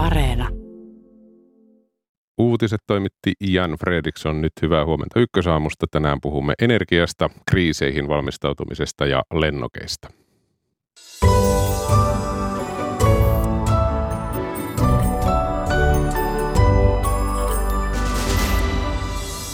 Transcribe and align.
Areena. 0.00 0.48
Uutiset 2.38 2.80
toimitti 2.86 3.32
Jan 3.40 3.70
Fredriksson. 3.70 4.40
Nyt 4.40 4.52
hyvää 4.62 4.84
huomenta 4.84 5.20
ykkösaamusta. 5.20 5.86
Tänään 5.90 6.18
puhumme 6.22 6.54
energiasta, 6.62 7.30
kriiseihin 7.50 8.08
valmistautumisesta 8.08 9.06
ja 9.06 9.22
lennokeista. 9.34 10.08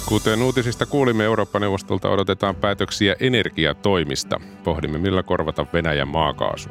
Kuten 0.09 0.43
uutisista 0.43 0.87
kuulimme, 0.87 1.25
Eurooppa-neuvostolta 1.25 2.11
odotetaan 2.11 2.57
päätöksiä 2.57 3.17
energiatoimista. 3.21 4.41
Pohdimme, 4.65 4.99
millä 4.99 5.23
korvata 5.23 5.67
Venäjän 5.73 6.09
maakaasu. 6.09 6.69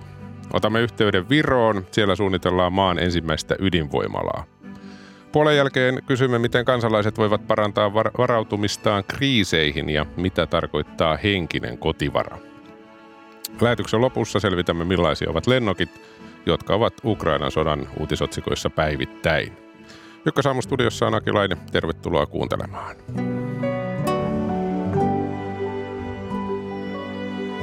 Otamme 0.55 0.81
yhteyden 0.81 1.29
Viroon. 1.29 1.85
Siellä 1.91 2.15
suunnitellaan 2.15 2.73
maan 2.73 2.99
ensimmäistä 2.99 3.55
ydinvoimalaa. 3.59 4.43
Puolen 5.31 5.57
jälkeen 5.57 6.03
kysymme, 6.07 6.39
miten 6.39 6.65
kansalaiset 6.65 7.17
voivat 7.17 7.47
parantaa 7.47 7.93
var- 7.93 8.11
varautumistaan 8.17 9.03
kriiseihin 9.07 9.89
ja 9.89 10.05
mitä 10.17 10.45
tarkoittaa 10.45 11.17
henkinen 11.17 11.77
kotivara. 11.77 12.37
Lähetyksen 13.61 14.01
lopussa 14.01 14.39
selvitämme, 14.39 14.85
millaisia 14.85 15.29
ovat 15.29 15.47
lennokit, 15.47 16.01
jotka 16.45 16.75
ovat 16.75 16.93
Ukrainan 17.05 17.51
sodan 17.51 17.87
uutisotsikoissa 17.99 18.69
päivittäin. 18.69 19.57
Ykkösaamu-studiossa 20.25 21.07
on 21.07 21.15
Akilainen. 21.15 21.57
Tervetuloa 21.71 22.25
kuuntelemaan. 22.25 22.95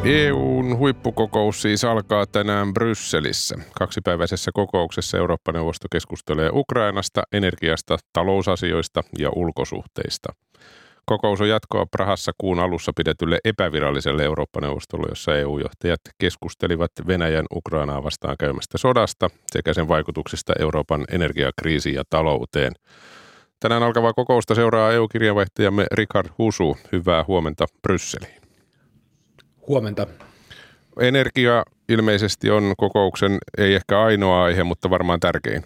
EUn 0.05 0.79
huippukokous 0.79 1.63
siis 1.63 1.85
alkaa 1.85 2.27
tänään 2.27 2.75
Brysselissä. 2.75 3.57
Kaksipäiväisessä 3.79 4.51
kokouksessa 4.55 5.19
Eurooppa-neuvosto 5.19 5.89
keskustelee 5.93 6.51
Ukrainasta, 6.53 7.23
energiasta, 7.33 7.97
talousasioista 8.13 9.03
ja 9.19 9.31
ulkosuhteista. 9.37 10.33
Kokous 11.05 11.41
on 11.41 11.49
jatkoa 11.49 11.87
Prahassa 11.87 12.33
kuun 12.39 12.59
alussa 12.59 12.93
pidetylle 12.97 13.39
epäviralliselle 13.45 14.25
Eurooppa-neuvostolle, 14.25 15.07
jossa 15.09 15.37
EU-johtajat 15.37 16.01
keskustelivat 16.19 16.93
Venäjän 17.07 17.47
Ukrainaa 17.55 18.05
vastaan 18.05 18.37
käymästä 18.39 18.79
sodasta 18.79 19.31
sekä 19.47 19.75
sen 19.75 19.89
vaikutuksista 19.89 20.53
Euroopan 20.59 21.05
energiakriisiin 21.13 21.95
ja 21.95 22.03
talouteen. 22.11 22.73
Tänään 23.61 23.83
alkavaa 23.83 24.13
kokousta 24.13 24.55
seuraa 24.55 24.93
EU-kirjanvaihtajamme 24.93 25.87
Richard 25.93 26.29
Husu. 26.39 26.77
Hyvää 26.93 27.25
huomenta 27.29 27.67
Brysseliin. 27.83 28.42
Huomenta. 29.69 30.07
Energia 31.01 31.65
ilmeisesti 31.89 32.51
on 32.51 32.75
kokouksen 32.79 33.39
ei 33.59 33.75
ehkä 33.75 34.03
ainoa 34.03 34.45
aihe, 34.45 34.65
mutta 34.65 34.91
varmaan 34.91 35.21
tärkein. 35.21 35.65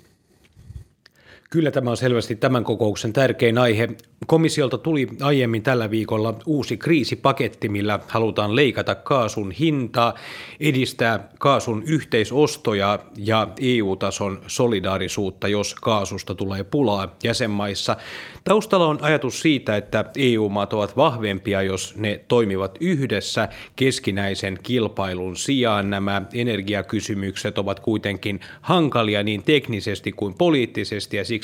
Kyllä 1.50 1.70
tämä 1.70 1.90
on 1.90 1.96
selvästi 1.96 2.36
tämän 2.36 2.64
kokouksen 2.64 3.12
tärkein 3.12 3.58
aihe. 3.58 3.88
Komissiolta 4.26 4.78
tuli 4.78 5.06
aiemmin 5.22 5.62
tällä 5.62 5.90
viikolla 5.90 6.34
uusi 6.46 6.76
kriisipaketti, 6.76 7.68
millä 7.68 7.98
halutaan 8.08 8.56
leikata 8.56 8.94
kaasun 8.94 9.50
hintaa, 9.50 10.14
edistää 10.60 11.28
kaasun 11.38 11.82
yhteisostoja 11.86 12.98
ja 13.16 13.48
EU-tason 13.60 14.40
solidaarisuutta, 14.46 15.48
jos 15.48 15.74
kaasusta 15.74 16.34
tulee 16.34 16.64
pulaa 16.64 17.16
jäsenmaissa. 17.24 17.96
Taustalla 18.44 18.86
on 18.86 18.98
ajatus 19.02 19.40
siitä, 19.40 19.76
että 19.76 20.04
EU-maat 20.16 20.72
ovat 20.72 20.96
vahvempia, 20.96 21.62
jos 21.62 21.96
ne 21.96 22.20
toimivat 22.28 22.78
yhdessä 22.80 23.48
keskinäisen 23.76 24.58
kilpailun 24.62 25.36
sijaan. 25.36 25.90
Nämä 25.90 26.22
energiakysymykset 26.34 27.58
ovat 27.58 27.80
kuitenkin 27.80 28.40
hankalia 28.60 29.22
niin 29.22 29.42
teknisesti 29.42 30.12
kuin 30.12 30.34
poliittisesti 30.34 31.16
ja 31.16 31.24
siksi 31.24 31.35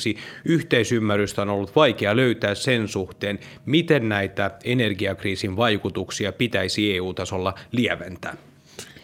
yhteisymmärrystä 0.44 1.42
on 1.42 1.50
ollut 1.50 1.76
vaikea 1.76 2.16
löytää 2.16 2.54
sen 2.54 2.88
suhteen, 2.88 3.38
miten 3.66 4.08
näitä 4.08 4.50
energiakriisin 4.64 5.56
vaikutuksia 5.56 6.32
pitäisi 6.32 6.96
EU-tasolla 6.96 7.54
lieventää. 7.72 8.36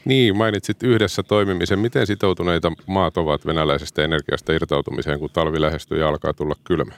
Niin, 0.05 0.37
mainitsit 0.37 0.83
yhdessä 0.83 1.23
toimimisen. 1.23 1.79
Miten 1.79 2.07
sitoutuneita 2.07 2.73
maat 2.87 3.17
ovat 3.17 3.47
venäläisestä 3.47 4.05
energiasta 4.05 4.53
irtautumiseen, 4.53 5.19
kun 5.19 5.31
talvi 5.33 5.61
lähestyy 5.61 5.99
ja 5.99 6.09
alkaa 6.09 6.33
tulla 6.33 6.55
kylmä? 6.65 6.93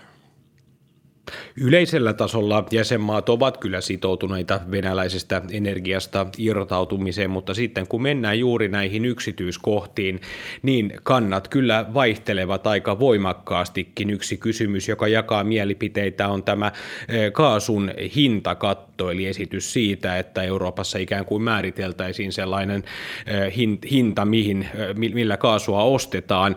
Yleisellä 1.57 2.13
tasolla 2.13 2.65
jäsenmaat 2.71 3.29
ovat 3.29 3.57
kyllä 3.57 3.81
sitoutuneita 3.81 4.61
venäläisestä 4.71 5.43
energiasta 5.53 6.27
irtautumiseen, 6.39 7.31
mutta 7.31 7.55
sitten 7.55 7.87
kun 7.87 8.03
mennään 8.03 8.39
juuri 8.39 8.69
näihin 8.69 9.05
yksityiskohtiin, 9.05 10.21
niin 10.63 10.93
kannat 11.03 11.49
kyllä 11.49 11.87
vaihtelevat 11.95 12.67
aika 12.67 12.99
voimakkaastikin. 12.99 14.11
Yksi 14.11 14.37
kysymys, 14.37 14.89
joka 14.89 15.09
jakaa 15.09 15.45
mielipiteitä, 15.45 16.29
on 16.29 16.43
tämä 16.43 16.73
eh, 17.09 17.33
kaasun 17.33 17.91
hintakatto, 18.17 19.11
eli 19.11 19.27
esitys 19.27 19.73
siitä, 19.73 20.19
että 20.19 20.43
Euroopassa 20.43 20.99
ikään 20.99 21.25
kuin 21.25 21.43
määriteltäisiin 21.43 22.33
sellainen 22.33 22.83
eh, 23.27 23.57
hinta, 23.91 24.25
mihin, 24.25 24.69
eh, 24.75 24.95
millä 24.95 25.37
kaasua 25.37 25.83
ostetaan. 25.83 26.57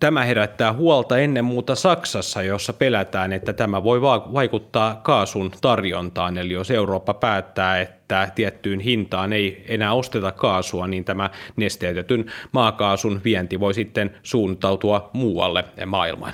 Tämä 0.00 0.24
herättää 0.24 0.72
huolta 0.72 1.18
ennen 1.18 1.44
muuta 1.44 1.74
Saksassa, 1.74 2.42
jossa 2.42 2.72
pelätään, 2.72 3.32
että 3.32 3.52
tämä 3.60 3.84
voi 3.84 4.00
vaikuttaa 4.32 4.94
kaasun 4.94 5.50
tarjontaan, 5.60 6.38
eli 6.38 6.52
jos 6.52 6.70
Eurooppa 6.70 7.14
päättää, 7.14 7.80
että 7.80 8.32
tiettyyn 8.34 8.80
hintaan 8.80 9.32
ei 9.32 9.64
enää 9.68 9.92
osteta 9.92 10.32
kaasua, 10.32 10.86
niin 10.86 11.04
tämä 11.04 11.30
nesteytetyn 11.56 12.32
maakaasun 12.52 13.20
vienti 13.24 13.60
voi 13.60 13.74
sitten 13.74 14.16
suuntautua 14.22 15.10
muualle 15.12 15.64
maailmaan. 15.86 16.32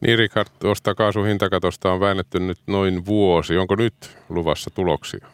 Niin 0.00 0.18
Richard, 0.18 0.48
tuosta 0.58 0.94
kaasun 0.94 1.26
hintakatosta 1.26 1.92
on 1.92 2.00
väännetty 2.00 2.40
nyt 2.40 2.58
noin 2.66 3.06
vuosi. 3.06 3.56
Onko 3.56 3.76
nyt 3.76 3.94
luvassa 4.28 4.70
tuloksia? 4.74 5.26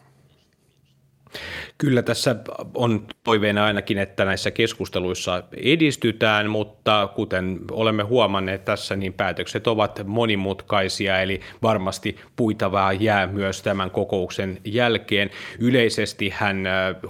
Kyllä 1.81 2.01
tässä 2.01 2.35
on 2.73 3.07
toiveena 3.23 3.65
ainakin, 3.65 3.97
että 3.97 4.25
näissä 4.25 4.51
keskusteluissa 4.51 5.43
edistytään, 5.57 6.49
mutta 6.49 7.09
kuten 7.15 7.59
olemme 7.71 8.03
huomanneet 8.03 8.65
tässä, 8.65 8.95
niin 8.95 9.13
päätökset 9.13 9.67
ovat 9.67 10.01
monimutkaisia, 10.05 11.21
eli 11.21 11.41
varmasti 11.61 12.15
puitavaa 12.35 12.93
jää 12.93 13.27
myös 13.27 13.61
tämän 13.61 13.91
kokouksen 13.91 14.57
jälkeen. 14.65 15.29
Yleisesti 15.59 16.33
hän 16.35 16.63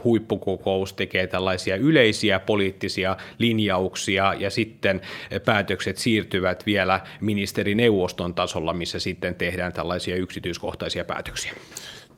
huippukokous 0.04 0.94
tekee 0.94 1.28
tällaisia 1.28 1.76
yleisiä 1.76 2.40
poliittisia 2.40 3.18
linjauksia 3.38 4.34
ja 4.40 4.50
sitten 4.50 5.02
päätökset 5.46 5.98
siirtyvät 5.98 6.66
vielä 6.66 7.00
ministerineuvoston 7.22 8.34
tasolla, 8.34 8.74
missä 8.74 9.00
sitten 9.00 9.36
tehdään 9.36 9.74
tällaisia 9.74 10.16
yksityiskohtaisia 10.16 11.06
päätöksiä. 11.06 11.54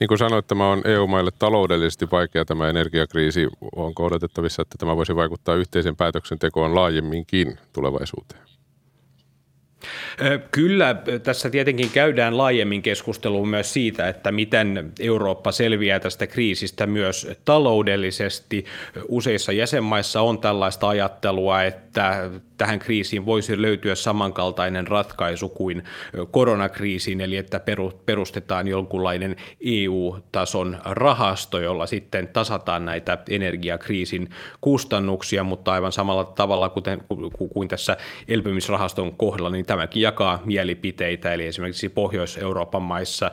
Niin 0.01 0.07
kuin 0.07 0.17
sanoit, 0.17 0.47
tämä 0.47 0.71
on 0.71 0.81
EU-maille 0.85 1.31
taloudellisesti 1.39 2.07
vaikea 2.11 2.45
tämä 2.45 2.69
energiakriisi. 2.69 3.47
Onko 3.75 4.05
odotettavissa, 4.05 4.61
että 4.61 4.77
tämä 4.77 4.95
voisi 4.95 5.15
vaikuttaa 5.15 5.55
yhteisen 5.55 5.95
päätöksentekoon 5.95 6.75
laajemminkin 6.75 7.57
tulevaisuuteen? 7.73 8.50
Kyllä, 10.51 10.95
tässä 11.23 11.49
tietenkin 11.49 11.89
käydään 11.89 12.37
laajemmin 12.37 12.81
keskustelua 12.81 13.45
myös 13.45 13.73
siitä, 13.73 14.07
että 14.07 14.31
miten 14.31 14.93
Eurooppa 14.99 15.51
selviää 15.51 15.99
tästä 15.99 16.27
kriisistä 16.27 16.87
myös 16.87 17.27
taloudellisesti. 17.45 18.65
Useissa 19.07 19.51
jäsenmaissa 19.51 20.21
on 20.21 20.39
tällaista 20.39 20.89
ajattelua, 20.89 21.63
että 21.63 22.29
tähän 22.57 22.79
kriisiin 22.79 23.25
voisi 23.25 23.61
löytyä 23.61 23.95
samankaltainen 23.95 24.87
ratkaisu 24.87 25.49
kuin 25.49 25.83
koronakriisiin, 26.31 27.21
eli 27.21 27.37
että 27.37 27.61
perustetaan 28.05 28.67
jonkunlainen 28.67 29.35
EU-tason 29.65 30.77
rahasto, 30.85 31.59
jolla 31.59 31.87
sitten 31.87 32.27
tasataan 32.27 32.85
näitä 32.85 33.17
energiakriisin 33.29 34.29
kustannuksia, 34.61 35.43
mutta 35.43 35.71
aivan 35.71 35.91
samalla 35.91 36.25
tavalla 36.25 36.69
kuten, 36.69 37.01
kuin 37.53 37.67
tässä 37.67 37.97
elpymisrahaston 38.27 39.15
kohdalla, 39.17 39.49
niin 39.49 39.65
tämäkin 39.71 40.01
jakaa 40.01 40.41
mielipiteitä, 40.45 41.33
eli 41.33 41.47
esimerkiksi 41.47 41.89
Pohjois-Euroopan 41.89 42.81
maissa 42.81 43.31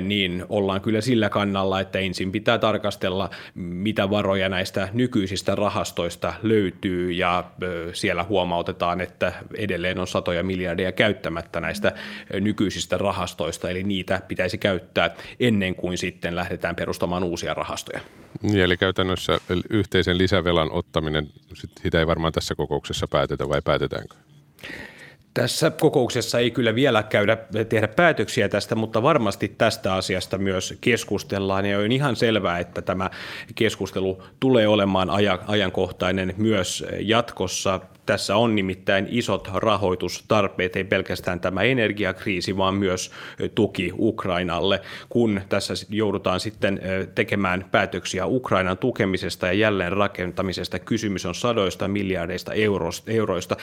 niin 0.00 0.44
ollaan 0.48 0.80
kyllä 0.80 1.00
sillä 1.00 1.28
kannalla, 1.28 1.80
että 1.80 1.98
ensin 1.98 2.32
pitää 2.32 2.58
tarkastella, 2.58 3.30
mitä 3.54 4.10
varoja 4.10 4.48
näistä 4.48 4.88
nykyisistä 4.92 5.54
rahastoista 5.54 6.34
löytyy, 6.42 7.10
ja 7.10 7.44
siellä 7.92 8.24
huomautetaan, 8.24 9.00
että 9.00 9.32
edelleen 9.56 9.98
on 9.98 10.06
satoja 10.06 10.42
miljardia 10.42 10.92
käyttämättä 10.92 11.60
näistä 11.60 11.92
nykyisistä 12.40 12.98
rahastoista, 12.98 13.70
eli 13.70 13.82
niitä 13.82 14.20
pitäisi 14.28 14.58
käyttää 14.58 15.10
ennen 15.40 15.74
kuin 15.74 15.98
sitten 15.98 16.36
lähdetään 16.36 16.76
perustamaan 16.76 17.24
uusia 17.24 17.54
rahastoja. 17.54 18.00
Niin, 18.42 18.60
eli 18.60 18.76
käytännössä 18.76 19.38
yhteisen 19.70 20.18
lisävelan 20.18 20.72
ottaminen, 20.72 21.28
sitä 21.82 21.98
ei 21.98 22.06
varmaan 22.06 22.32
tässä 22.32 22.54
kokouksessa 22.54 23.08
päätetä 23.08 23.48
vai 23.48 23.62
päätetäänkö? 23.64 24.14
Tässä 25.34 25.70
kokouksessa 25.70 26.38
ei 26.38 26.50
kyllä 26.50 26.74
vielä 26.74 27.02
käydä 27.02 27.36
tehdä 27.68 27.88
päätöksiä 27.88 28.48
tästä, 28.48 28.74
mutta 28.74 29.02
varmasti 29.02 29.48
tästä 29.48 29.94
asiasta 29.94 30.38
myös 30.38 30.74
keskustellaan. 30.80 31.66
Ja 31.66 31.78
on 31.78 31.92
ihan 31.92 32.16
selvää, 32.16 32.58
että 32.58 32.82
tämä 32.82 33.10
keskustelu 33.54 34.22
tulee 34.40 34.68
olemaan 34.68 35.10
ajankohtainen 35.46 36.34
myös 36.36 36.84
jatkossa 37.00 37.80
Tässä 38.06 38.36
on 38.36 38.54
nimittäin 38.54 39.06
isot 39.10 39.48
rahoitustarpeet, 39.54 40.76
ei 40.76 40.84
pelkästään 40.84 41.40
tämä 41.40 41.62
energiakriisi, 41.62 42.56
vaan 42.56 42.74
myös 42.74 43.10
tuki 43.54 43.92
Ukrainalle, 43.98 44.80
kun 45.08 45.40
tässä 45.48 45.74
joudutaan 45.90 46.40
sitten 46.40 46.80
tekemään 47.14 47.64
päätöksiä 47.70 48.26
Ukrainan 48.26 48.78
tukemisesta 48.78 49.46
ja 49.46 49.52
jälleen 49.52 49.92
rakentamisesta. 49.92 50.78
Kysymys 50.78 51.26
on 51.26 51.34
sadoista 51.34 51.88
miljardeista 51.88 52.52
euroista. 53.06 53.56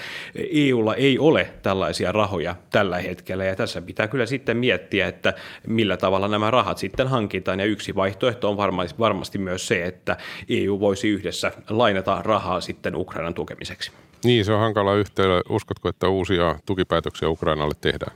EUlla 0.51 0.95
ei 0.95 1.19
ole 1.19 1.49
tällaisia 1.61 2.11
rahoja 2.11 2.55
tällä 2.69 2.97
hetkellä 2.97 3.45
ja 3.45 3.55
tässä 3.55 3.81
pitää 3.81 4.07
kyllä 4.07 4.25
sitten 4.25 4.57
miettiä, 4.57 5.07
että 5.07 5.33
millä 5.67 5.97
tavalla 5.97 6.27
nämä 6.27 6.51
rahat 6.51 6.77
sitten 6.77 7.07
hankitaan 7.07 7.59
ja 7.59 7.65
yksi 7.65 7.95
vaihtoehto 7.95 8.49
on 8.49 8.57
varmasti 8.99 9.37
myös 9.37 9.67
se, 9.67 9.85
että 9.85 10.17
EU 10.49 10.79
voisi 10.79 11.09
yhdessä 11.09 11.51
lainata 11.69 12.21
rahaa 12.23 12.61
sitten 12.61 12.95
Ukrainan 12.95 13.33
tukemiseksi. 13.33 13.91
Niin, 14.23 14.45
se 14.45 14.53
on 14.53 14.59
hankala 14.59 14.93
yhteydellä. 14.93 15.41
Uskotko, 15.49 15.89
että 15.89 16.09
uusia 16.09 16.59
tukipäätöksiä 16.65 17.29
Ukrainalle 17.29 17.75
tehdään? 17.81 18.15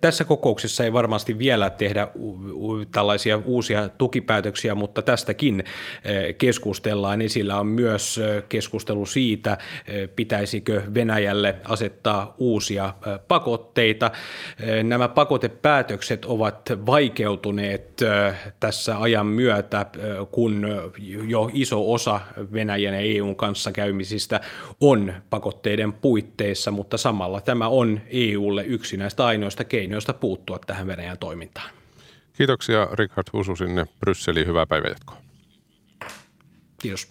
Tässä 0.00 0.24
kokouksessa 0.24 0.84
ei 0.84 0.92
varmasti 0.92 1.38
vielä 1.38 1.70
tehdä 1.70 2.08
tällaisia 2.92 3.40
uusia 3.44 3.88
tukipäätöksiä, 3.88 4.74
mutta 4.74 5.02
tästäkin 5.02 5.64
keskustellaan. 6.38 7.22
Esillä 7.22 7.60
on 7.60 7.66
myös 7.66 8.20
keskustelu 8.48 9.06
siitä, 9.06 9.58
pitäisikö 10.16 10.82
Venäjälle 10.94 11.54
asettaa 11.64 12.34
uusia 12.38 12.94
pakotteita. 13.28 14.10
Nämä 14.82 15.08
pakotepäätökset 15.08 16.24
ovat 16.24 16.72
vaikeutuneet 16.86 18.00
tässä 18.60 19.00
ajan 19.00 19.26
myötä, 19.26 19.86
kun 20.30 20.66
jo 21.26 21.50
iso 21.52 21.92
osa 21.92 22.20
Venäjän 22.52 22.94
ja 22.94 23.00
EUn 23.00 23.36
kanssa 23.36 23.72
käymisistä 23.72 24.40
on 24.80 25.14
pakotteiden 25.30 25.92
puitteissa, 25.92 26.70
mutta 26.70 26.96
samalla 26.96 27.40
tämä 27.40 27.68
on 27.68 28.00
EUlle 28.10 28.64
yksi 28.64 28.96
näistä 28.96 29.26
ainoista 29.26 29.45
ainoista 29.46 29.64
keinoista 29.64 30.12
puuttua 30.12 30.58
tähän 30.58 30.86
Venäjän 30.86 31.18
toimintaan. 31.18 31.70
Kiitoksia 32.32 32.88
Richard 32.92 33.26
Husu 33.32 33.56
sinne 33.56 33.86
Brysseliin. 34.00 34.46
Hyvää 34.46 34.66
päivänjatkoa. 34.66 35.16
Kiitos. 36.82 37.08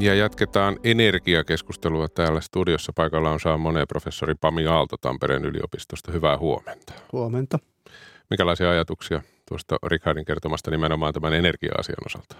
Ja 0.00 0.14
jatketaan 0.14 0.76
energiakeskustelua 0.84 2.08
täällä 2.08 2.40
studiossa. 2.40 2.92
Paikalla 2.92 3.30
on 3.30 3.40
Saa 3.40 3.58
Moneen 3.58 3.88
professori 3.88 4.34
Pami 4.34 4.66
Aalto 4.66 4.96
Tampereen 4.96 5.44
yliopistosta. 5.44 6.12
Hyvää 6.12 6.38
huomenta. 6.38 6.92
Huomenta. 7.12 7.58
Mikälaisia 8.30 8.70
ajatuksia 8.70 9.22
tuosta 9.48 9.76
Richardin 9.86 10.24
kertomasta 10.24 10.70
nimenomaan 10.70 11.14
tämän 11.14 11.34
energia-asian 11.34 12.06
osalta? 12.06 12.36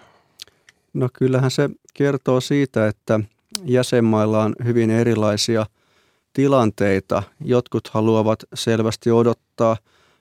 No 0.94 1.08
kyllähän 1.12 1.50
se 1.50 1.70
kertoo 1.94 2.40
siitä, 2.40 2.88
että 2.88 3.20
jäsenmailla 3.64 4.42
on 4.42 4.54
hyvin 4.64 4.90
erilaisia 4.90 5.66
tilanteita. 6.32 7.22
Jotkut 7.40 7.88
haluavat 7.88 8.44
selvästi 8.54 9.10
odottaa, 9.10 9.76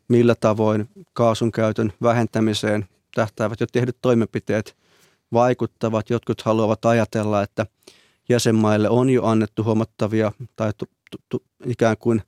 millä 0.08 0.36
tavoin 0.36 0.90
kaasun 1.14 1.52
käytön 1.52 1.94
vähentämiseen 2.02 2.86
tähtäävät 3.16 3.60
jo 3.60 3.68
tehdyt 3.72 3.98
toimenpiteet 4.02 4.76
vaikuttavat. 5.34 6.10
Jotkut 6.10 6.42
haluavat 6.42 6.86
ajatella, 6.86 7.42
että 7.42 7.66
jäsenmaille 8.30 8.90
on 8.90 9.10
jo 9.10 9.24
annettu 9.26 9.64
huomattavia 9.64 10.32
tai 10.56 10.72
tu, 10.78 10.86
tu, 11.12 11.18
tu, 11.30 11.44
ikään 11.66 11.98
kuin 12.00 12.22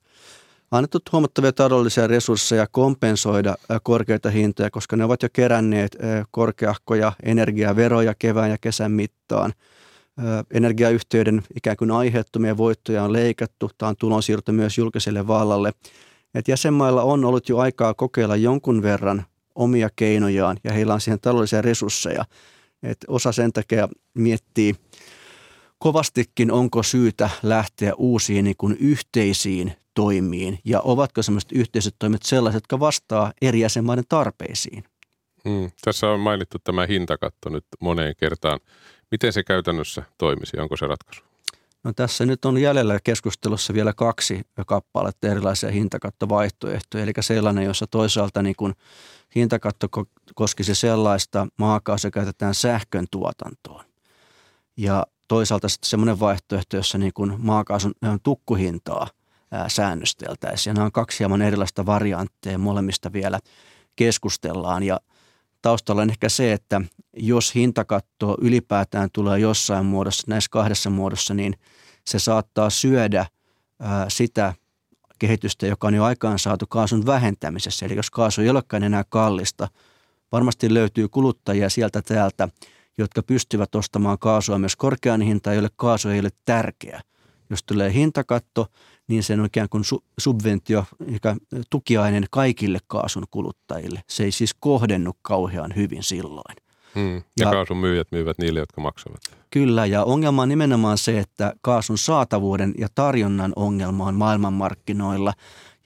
annettu 0.71 0.99
huomattavia 1.11 1.53
taloudellisia 1.53 2.07
resursseja 2.07 2.67
kompensoida 2.71 3.55
korkeita 3.83 4.29
hintoja, 4.29 4.71
koska 4.71 4.95
ne 4.95 5.03
ovat 5.03 5.23
jo 5.23 5.29
keränneet 5.33 5.97
korkeahkoja 6.31 7.11
energiaveroja 7.23 8.13
kevään 8.19 8.51
ja 8.51 8.57
kesän 8.57 8.91
mittaan– 8.91 9.53
energiayhtiöiden 10.51 11.43
ikään 11.55 11.77
kuin 11.77 11.91
aiheuttamia 11.91 12.57
voittoja 12.57 13.03
on 13.03 13.13
leikattu. 13.13 13.71
Tämä 13.77 13.89
on 13.89 13.95
tulonsiirto 13.99 14.51
myös 14.51 14.77
julkiselle 14.77 15.27
vallalle. 15.27 15.73
Et 16.33 16.47
jäsenmailla 16.47 17.03
on 17.03 17.25
ollut 17.25 17.49
jo 17.49 17.57
aikaa 17.57 17.93
kokeilla 17.93 18.35
jonkun 18.35 18.81
verran 18.81 19.25
omia 19.55 19.89
keinojaan 19.95 20.57
ja 20.63 20.73
heillä 20.73 20.93
on 20.93 21.01
siihen 21.01 21.19
taloudellisia 21.19 21.61
resursseja. 21.61 22.25
Et 22.83 22.97
osa 23.07 23.31
sen 23.31 23.53
takia 23.53 23.89
miettii 24.13 24.75
kovastikin, 25.79 26.51
onko 26.51 26.83
syytä 26.83 27.29
lähteä 27.43 27.93
uusiin 27.95 28.43
niin 28.45 28.57
kuin 28.57 28.77
yhteisiin 28.79 29.73
toimiin 29.93 30.59
ja 30.65 30.81
ovatko 30.81 31.21
sellaiset 31.23 31.51
yhteiset 31.51 31.95
toimet 31.99 32.23
sellaiset, 32.23 32.57
jotka 32.57 32.79
vastaa 32.79 33.33
eri 33.41 33.59
jäsenmaiden 33.59 34.03
tarpeisiin. 34.09 34.83
Hmm. 35.49 35.71
Tässä 35.81 36.09
on 36.09 36.19
mainittu 36.19 36.57
tämä 36.63 36.85
hintakatto 36.85 37.49
nyt 37.49 37.65
moneen 37.79 38.15
kertaan. 38.17 38.59
Miten 39.15 39.33
se 39.33 39.43
käytännössä 39.43 40.03
toimisi? 40.17 40.57
Onko 40.57 40.77
se 40.77 40.87
ratkaisu? 40.87 41.23
No 41.83 41.93
tässä 41.93 42.25
nyt 42.25 42.45
on 42.45 42.57
jäljellä 42.57 42.99
keskustelussa 43.03 43.73
vielä 43.73 43.93
kaksi 43.93 44.41
kappaletta 44.67 45.27
erilaisia 45.27 45.71
hintakattovaihtoehtoja. 45.71 47.03
Eli 47.03 47.13
sellainen, 47.19 47.65
jossa 47.65 47.87
toisaalta 47.87 48.41
niin 48.41 48.55
kuin 48.55 48.73
hintakatto 49.35 49.87
koskisi 50.35 50.75
sellaista 50.75 51.47
maakaasua 51.57 52.11
käytetään 52.11 52.55
sähkön 52.55 53.05
tuotantoon. 53.11 53.85
Ja 54.77 55.05
toisaalta 55.27 55.69
sitten 55.69 55.89
semmoinen 55.89 56.19
vaihtoehto, 56.19 56.77
jossa 56.77 56.97
niin 56.97 57.13
kuin 57.13 57.33
maakaasun 57.37 57.93
tukkuhintaa 58.23 59.07
säännösteltäisiin. 59.67 60.73
Nämä 60.73 60.85
on 60.85 60.91
kaksi 60.91 61.19
hieman 61.19 61.41
erilaista 61.41 61.85
variantteja, 61.85 62.57
molemmista 62.57 63.13
vielä 63.13 63.39
keskustellaan. 63.95 64.83
Ja– 64.83 64.99
taustalla 65.65 66.01
on 66.01 66.09
ehkä 66.09 66.29
se, 66.29 66.53
että 66.53 66.81
jos 67.17 67.55
hintakatto 67.55 68.37
ylipäätään 68.41 69.09
tulee 69.13 69.39
jossain 69.39 69.85
muodossa, 69.85 70.23
näissä 70.27 70.49
kahdessa 70.51 70.89
muodossa, 70.89 71.33
niin 71.33 71.55
se 72.07 72.19
saattaa 72.19 72.69
syödä 72.69 73.25
ää, 73.79 74.05
sitä 74.09 74.53
kehitystä, 75.19 75.67
joka 75.67 75.87
on 75.87 75.93
jo 75.93 76.03
aikaan 76.03 76.39
saatu 76.39 76.65
kaasun 76.67 77.05
vähentämisessä. 77.05 77.85
Eli 77.85 77.95
jos 77.95 78.11
kaasu 78.11 78.41
ei 78.41 78.49
olekaan 78.49 78.83
enää 78.83 79.03
kallista, 79.09 79.67
varmasti 80.31 80.73
löytyy 80.73 81.07
kuluttajia 81.07 81.69
sieltä 81.69 82.01
täältä, 82.01 82.49
jotka 82.97 83.23
pystyvät 83.23 83.75
ostamaan 83.75 84.19
kaasua 84.19 84.57
myös 84.57 84.75
korkean 84.75 85.21
hintaan, 85.21 85.55
joille 85.55 85.69
kaasu 85.75 86.09
ei 86.09 86.19
ole 86.19 86.29
tärkeä. 86.45 87.01
Jos 87.49 87.63
tulee 87.63 87.93
hintakatto, 87.93 88.67
niin 89.07 89.23
sen 89.23 89.39
on 89.39 89.45
ikään 89.45 89.69
kuin 89.69 89.83
su- 89.83 90.03
subventio, 90.19 90.85
tukiainen 91.69 92.25
kaikille 92.29 92.79
kaasun 92.87 93.23
kuluttajille. 93.31 94.03
Se 94.09 94.23
ei 94.23 94.31
siis 94.31 94.53
kohdennu 94.59 95.11
kauhean 95.21 95.73
hyvin 95.75 96.03
silloin. 96.03 96.55
Hmm. 96.95 97.15
Ja, 97.15 97.21
ja 97.39 97.51
kaasun 97.51 97.77
myyjät 97.77 98.07
myyvät 98.11 98.37
niille, 98.37 98.59
jotka 98.59 98.81
maksavat. 98.81 99.19
Kyllä, 99.49 99.85
ja 99.85 100.03
ongelma 100.03 100.41
on 100.41 100.49
nimenomaan 100.49 100.97
se, 100.97 101.19
että 101.19 101.53
kaasun 101.61 101.97
saatavuuden 101.97 102.73
ja 102.77 102.87
tarjonnan 102.95 103.53
ongelma 103.55 104.05
on 104.05 104.15
maailmanmarkkinoilla. 104.15 105.33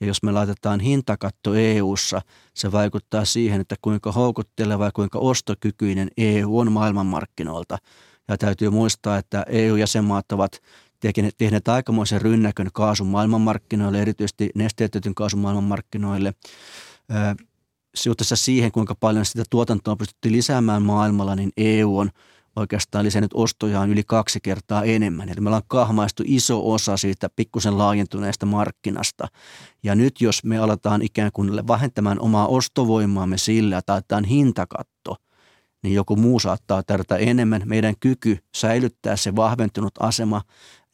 Ja 0.01 0.08
jos 0.08 0.24
me 0.24 0.32
laitetaan 0.32 0.79
hintakatto 0.79 1.53
EU-ssa, 1.53 2.22
se 2.53 2.72
vaikuttaa 2.72 3.25
siihen, 3.25 3.62
että 3.62 3.75
kuinka 3.82 4.12
houkutteleva 4.12 4.86
ja 4.86 4.91
kuinka 4.91 5.20
ostokykyinen 5.20 6.08
EU 6.17 6.60
on 6.60 6.72
maailmanmarkkinoilta. 6.72 7.77
Ja 8.27 8.38
täytyy 8.38 8.70
muistaa, 8.70 9.17
että 9.17 9.46
EU-jäsenmaat 9.50 10.32
ovat 10.32 10.62
tehneet 11.38 11.68
aikamoisen 11.68 12.22
rynnäkön 12.22 12.70
kaasun 12.74 13.08
maailmanmarkkinoille, 13.08 14.01
erityisesti 14.01 14.50
nesteytetyn 14.56 15.15
kaasun 15.15 15.39
maailmanmarkkinoille. 15.39 16.34
Suhteessa 17.96 18.36
siihen, 18.36 18.72
kuinka 18.72 18.96
paljon 18.96 19.25
sitä 19.25 19.44
tuotantoa 19.50 19.91
on 19.91 19.98
pystytty 19.98 20.32
lisäämään 20.32 20.84
maailmalla, 20.84 21.36
niin 21.36 21.51
EU 21.58 21.98
on 21.98 22.10
oikeastaan 22.56 23.06
lisännyt 23.06 23.32
ostojaan 23.34 23.89
yli 23.89 24.03
kaksi 24.03 24.39
kertaa 24.44 24.84
enemmän. 24.84 25.29
Eli 25.29 25.41
me 25.41 25.50
ollaan 25.50 25.63
kahmaistu 25.68 26.24
iso 26.25 26.72
osa 26.72 26.98
siitä 26.98 27.29
pikkusen 27.36 27.77
laajentuneesta 27.77 28.46
markkinasta. 28.46 29.27
Ja 29.84 29.96
nyt 29.96 30.22
jos 30.22 30.44
me 30.44 30.58
aletaan 30.58 31.01
ikään 31.01 31.32
kuin 31.34 31.68
vähentämään 31.68 32.20
omaa 32.20 32.48
ostovoimaamme 32.48 33.38
sillä, 33.38 33.77
että 33.77 33.94
otetaan 33.94 34.25
hintakatto– 34.25 35.15
niin 35.84 35.94
joku 35.94 36.15
muu 36.15 36.39
saattaa 36.39 36.84
tarjota 36.84 37.18
enemmän. 37.18 37.62
Meidän 37.65 37.96
kyky 38.00 38.38
säilyttää 38.56 39.15
se 39.15 39.36
vahventunut 39.36 39.94
asema 40.00 40.41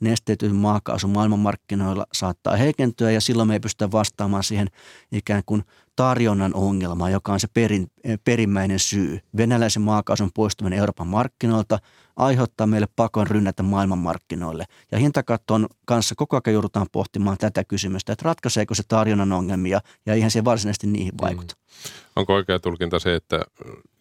nesteytyn 0.02 0.56
maakaasun 0.56 1.10
maailmanmarkkinoilla 1.10 2.06
saattaa 2.14 2.56
heikentyä 2.56 3.12
ja 3.12 3.22
silloin 3.22 3.48
me 3.48 3.54
ei 3.54 3.60
pystytä 3.60 3.92
vastaamaan 3.92 4.44
siihen 4.44 4.68
ikään 5.12 5.44
kuin 5.46 5.64
tarjonnan 5.96 6.54
ongelmaan, 6.54 7.12
joka 7.12 7.34
on 7.34 7.40
se 7.40 7.48
perin, 7.54 7.88
perimmäinen 8.24 8.80
syy. 8.80 9.20
Venäläisen 9.38 9.82
maakaasun 9.82 10.32
poistuminen 10.34 10.80
Euroopan 10.80 11.08
markkinoilta 11.08 11.80
aiheuttaa 12.16 12.68
meille 12.68 12.88
pakon 12.96 13.28
rynnätä 13.28 13.64
maailmanmarkkinoille. 13.64 14.66
Ja 14.92 14.98
hintakatton 14.98 15.68
kanssa 15.86 16.16
koko 16.16 16.40
ajan 16.46 16.54
joudutaan 16.54 16.88
pohtimaan 16.92 17.38
tätä 17.38 17.64
kysymystä, 17.64 18.14
että 18.14 18.25
ratkaiseeko 18.25 18.75
se 18.75 18.84
tarjonnan 18.88 19.32
ongelmia 19.32 19.82
ja 20.06 20.14
eihän 20.14 20.32
se 20.32 20.46
varsinaisesti 20.46 20.88
niihin 20.88 21.14
vaikuta. 21.22 21.56
Mm. 21.58 21.92
Onko 22.16 22.34
oikea 22.34 22.60
tulkinta 22.60 23.00
se, 23.00 23.16
että 23.16 23.42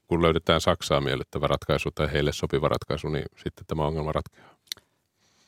kun 0.06 0.22
löydetään 0.22 0.60
Saksaa 0.60 1.00
miellyttävä 1.00 1.46
ratkaisu 1.46 1.90
tai 1.90 2.12
heille 2.12 2.32
sopiva 2.32 2.68
ratkaisu, 2.68 3.08
niin 3.08 3.24
sitten 3.36 3.66
tämä 3.66 3.86
ongelma 3.86 4.12
ratkeaa? 4.12 4.53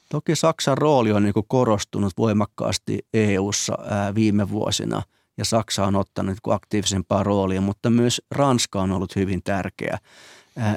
Toki 0.09 0.37
Saksan 0.37 0.79
rooli 0.79 1.13
on 1.13 1.23
niin 1.23 1.35
korostunut 1.49 2.13
voimakkaasti 2.19 2.99
EU:ssa 3.15 3.79
viime 4.15 4.51
vuosina 4.51 5.03
ja 5.39 5.45
Saksa 5.45 5.87
on 5.87 5.97
ottanut 5.97 6.39
aktiivisempaa 6.49 7.23
roolia, 7.23 7.61
mutta 7.61 7.91
myös 7.91 8.23
Ranska 8.31 8.83
on 8.83 8.93
ollut 8.93 9.17
hyvin 9.17 9.43
tärkeä. 9.45 9.99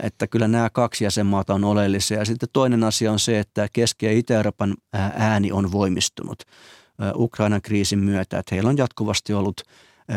Että 0.03 0.27
kyllä 0.27 0.47
nämä 0.47 0.69
kaksi 0.69 1.03
jäsenmaata 1.03 1.53
on 1.53 1.63
oleellisia. 1.63 2.19
Ja 2.19 2.25
sitten 2.25 2.49
toinen 2.53 2.83
asia 2.83 3.11
on 3.11 3.19
se, 3.19 3.39
että 3.39 3.67
Keski- 3.73 4.05
ja 4.05 4.11
Itä-Euroopan 4.11 4.75
ääni 5.13 5.51
on 5.51 5.71
voimistunut 5.71 6.43
Ukrainan 7.15 7.61
kriisin 7.61 7.99
myötä. 7.99 8.39
Että 8.39 8.55
heillä 8.55 8.69
on 8.69 8.77
jatkuvasti 8.77 9.33
ollut 9.33 9.61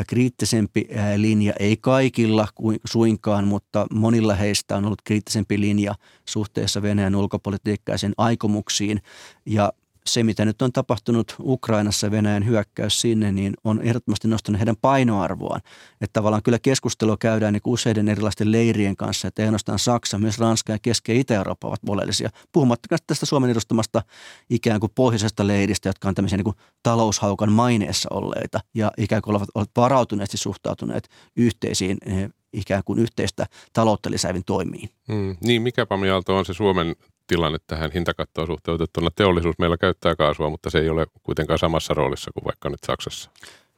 kriittisempi 0.06 0.88
linja, 1.16 1.52
ei 1.60 1.76
kaikilla 1.76 2.48
suinkaan, 2.84 3.48
mutta 3.48 3.86
monilla 3.90 4.34
heistä 4.34 4.76
on 4.76 4.84
ollut 4.84 5.02
kriittisempi 5.02 5.60
linja 5.60 5.94
suhteessa 6.28 6.82
Venäjän 6.82 7.14
ulkopolitiikkaan 7.14 7.94
ja 7.94 7.98
sen 7.98 8.14
aikomuksiin. 8.18 9.02
Ja 9.46 9.72
se, 10.06 10.22
mitä 10.22 10.44
nyt 10.44 10.62
on 10.62 10.72
tapahtunut 10.72 11.36
Ukrainassa 11.40 12.10
Venäjän 12.10 12.46
hyökkäys 12.46 13.00
sinne, 13.00 13.32
niin 13.32 13.54
on 13.64 13.82
ehdottomasti 13.82 14.28
nostanut 14.28 14.58
heidän 14.58 14.76
painoarvoaan. 14.80 15.60
Että 16.00 16.12
tavallaan 16.12 16.42
kyllä 16.42 16.58
keskustelua 16.58 17.16
käydään 17.16 17.52
niin 17.52 17.62
useiden 17.64 18.08
erilaisten 18.08 18.52
leirien 18.52 18.96
kanssa, 18.96 19.28
että 19.28 19.42
ei 19.42 19.46
ainoastaan 19.46 19.78
Saksa, 19.78 20.18
myös 20.18 20.38
Ranska 20.38 20.72
ja 20.72 20.78
Keski- 20.78 21.12
ja 21.12 21.20
Itä-Eurooppa 21.20 21.68
ovat 21.68 21.80
oleellisia. 21.88 22.30
Puhumattakaan 22.52 22.98
tästä 23.06 23.26
Suomen 23.26 23.50
edustamasta 23.50 24.02
ikään 24.50 24.80
kuin 24.80 24.92
pohjoisesta 24.94 25.46
leiristä, 25.46 25.88
jotka 25.88 26.08
on 26.08 26.14
tämmöisiä 26.14 26.36
niin 26.36 26.44
kuin 26.44 26.56
taloushaukan 26.82 27.52
maineessa 27.52 28.08
olleita 28.12 28.60
ja 28.74 28.90
ikään 28.98 29.22
kuin 29.22 29.36
ovat 29.54 29.70
varautuneesti 29.76 30.36
suhtautuneet 30.36 31.08
yhteisiin 31.36 31.98
eh, 32.06 32.30
ikään 32.52 32.82
kuin 32.84 32.98
yhteistä 32.98 33.46
taloutta 33.72 34.10
lisääviin 34.10 34.44
toimiin. 34.44 34.88
Mm, 35.08 35.36
niin, 35.40 35.62
mikä 35.62 35.86
Pamialto 35.86 36.36
on 36.36 36.44
se 36.44 36.54
Suomen 36.54 36.96
tilanne 37.26 37.58
tähän 37.66 37.90
hintakattoon 37.92 38.46
suhteutettuna. 38.46 39.10
Teollisuus 39.10 39.58
meillä 39.58 39.76
käyttää 39.76 40.16
kaasua, 40.16 40.50
mutta 40.50 40.70
se 40.70 40.78
ei 40.78 40.88
ole 40.88 41.06
kuitenkaan 41.22 41.58
samassa 41.58 41.94
roolissa 41.94 42.30
kuin 42.34 42.44
vaikka 42.44 42.70
nyt 42.70 42.80
Saksassa. 42.86 43.30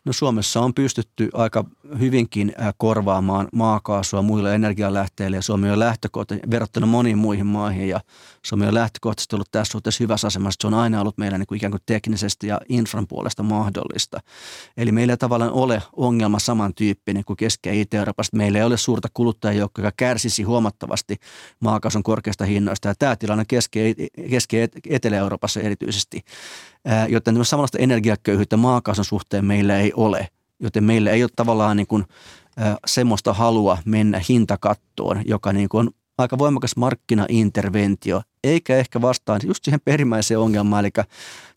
No 0.04 0.12
Suomessa 0.12 0.60
on 0.60 0.74
pystytty 0.74 1.28
aika 1.34 1.64
hyvinkin 1.98 2.52
äh, 2.60 2.74
korvaamaan 2.76 3.48
maakaasua 3.52 4.22
muille 4.22 4.54
energialähteille 4.54 5.36
ja 5.36 5.42
Suomi 5.42 5.70
on 5.70 5.78
lähtökohtaisesti 5.78 6.50
verrattuna 6.50 6.86
moniin 6.86 7.18
muihin 7.18 7.46
maihin 7.46 7.88
ja 7.88 8.00
Suomi 8.42 8.66
on 8.66 8.74
lähtökohtaisesti 8.74 9.36
ollut 9.36 9.50
tässä 9.52 9.72
suhteessa 9.72 10.04
hyvässä 10.04 10.26
asemassa. 10.26 10.58
Se 10.60 10.66
on 10.66 10.74
aina 10.74 11.00
ollut 11.00 11.18
meillä 11.18 11.38
niin 11.38 11.46
kuin 11.46 11.56
ikään 11.56 11.70
kuin 11.70 11.82
teknisesti 11.86 12.46
ja 12.46 12.60
infran 12.68 13.06
puolesta 13.06 13.42
mahdollista. 13.42 14.20
Eli 14.76 14.92
meillä 14.92 15.12
ei 15.12 15.16
tavallaan 15.16 15.52
ole 15.52 15.82
ongelma 15.92 16.38
samantyyppinen 16.38 17.24
kuin 17.24 17.36
Keski- 17.36 17.68
ja 17.68 17.74
Itä-Euroopassa. 17.74 18.36
Meillä 18.36 18.58
ei 18.58 18.64
ole 18.64 18.76
suurta 18.76 19.08
kuluttajajoukkoa, 19.14 19.84
joka 19.84 19.94
kärsisi 19.96 20.42
huomattavasti 20.42 21.16
maakaasun 21.60 22.02
korkeista 22.02 22.44
hinnoista 22.44 22.88
ja 22.88 22.94
tämä 22.98 23.16
tilanne 23.16 23.44
Keski- 23.44 24.56
ja 24.56 24.68
Etelä-Euroopassa 24.90 25.60
erityisesti 25.60 26.24
joten 27.08 27.44
samanlaista 27.44 27.78
energiaköyhyyttä 27.78 28.56
maakaasun 28.56 29.04
suhteen 29.04 29.44
meillä 29.44 29.78
ei 29.78 29.92
ole. 29.96 30.28
Joten 30.60 30.84
meillä 30.84 31.10
ei 31.10 31.22
ole 31.22 31.30
tavallaan 31.36 31.76
niin 31.76 31.86
kuin, 31.86 32.04
semmoista 32.86 33.32
halua 33.32 33.78
mennä 33.84 34.20
hintakattoon, 34.28 35.22
joka 35.26 35.52
niin 35.52 35.68
kuin 35.68 35.86
on 35.86 35.92
aika 36.18 36.38
voimakas 36.38 36.76
markkinainterventio, 36.76 38.22
eikä 38.44 38.76
ehkä 38.76 39.00
vastaan 39.00 39.40
just 39.44 39.64
siihen 39.64 39.80
perimmäiseen 39.84 40.40
ongelmaan, 40.40 40.84
eli 40.84 41.04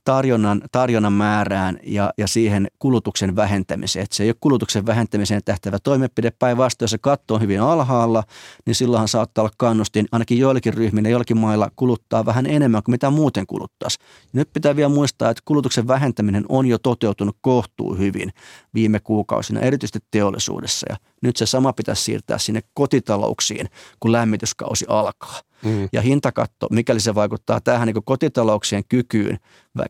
tarjonnan, 0.07 0.61
tarjonnan 0.71 1.13
määrään 1.13 1.79
ja, 1.83 2.13
ja 2.17 2.27
siihen 2.27 2.67
kulutuksen 2.79 3.35
vähentämiseen. 3.35 4.03
Että 4.03 4.15
se 4.15 4.23
ei 4.23 4.29
ole 4.29 4.35
kulutuksen 4.39 4.85
vähentämiseen 4.85 5.41
tähtävä 5.45 5.79
toimenpide. 5.79 6.31
Päinvastoin, 6.31 6.83
jos 6.83 6.91
se 6.91 6.97
katto 6.97 7.33
on 7.33 7.41
hyvin 7.41 7.61
alhaalla, 7.61 8.23
niin 8.65 8.75
silloinhan 8.75 9.07
saattaa 9.07 9.41
olla 9.41 9.53
kannustin 9.57 10.05
ainakin 10.11 10.37
joillakin 10.37 10.73
ryhmillä, 10.73 11.09
joillakin 11.09 11.37
mailla 11.37 11.71
kuluttaa 11.75 12.25
vähän 12.25 12.45
enemmän 12.45 12.83
kuin 12.83 12.93
mitä 12.93 13.09
muuten 13.09 13.47
kuluttaisi. 13.47 13.99
Ja 14.01 14.29
nyt 14.33 14.49
pitää 14.53 14.75
vielä 14.75 14.89
muistaa, 14.89 15.29
että 15.29 15.41
kulutuksen 15.45 15.87
vähentäminen 15.87 16.45
on 16.49 16.65
jo 16.65 16.77
toteutunut 16.77 17.37
kohtuu 17.41 17.95
hyvin 17.95 18.29
viime 18.73 18.99
kuukausina, 18.99 19.59
erityisesti 19.59 19.99
teollisuudessa. 20.11 20.87
Ja 20.89 20.97
nyt 21.21 21.37
se 21.37 21.45
sama 21.45 21.73
pitäisi 21.73 22.03
siirtää 22.03 22.37
sinne 22.37 22.61
kotitalouksiin, 22.73 23.69
kun 23.99 24.11
lämmityskausi 24.11 24.85
alkaa. 24.87 25.46
Mm. 25.63 25.89
Ja 25.93 26.01
hintakatto, 26.01 26.67
mikäli 26.71 26.99
se 26.99 27.15
vaikuttaa 27.15 27.61
tähän 27.61 27.87
niin 27.87 28.03
kotitalouksien 28.05 28.83
kykyyn 28.89 29.37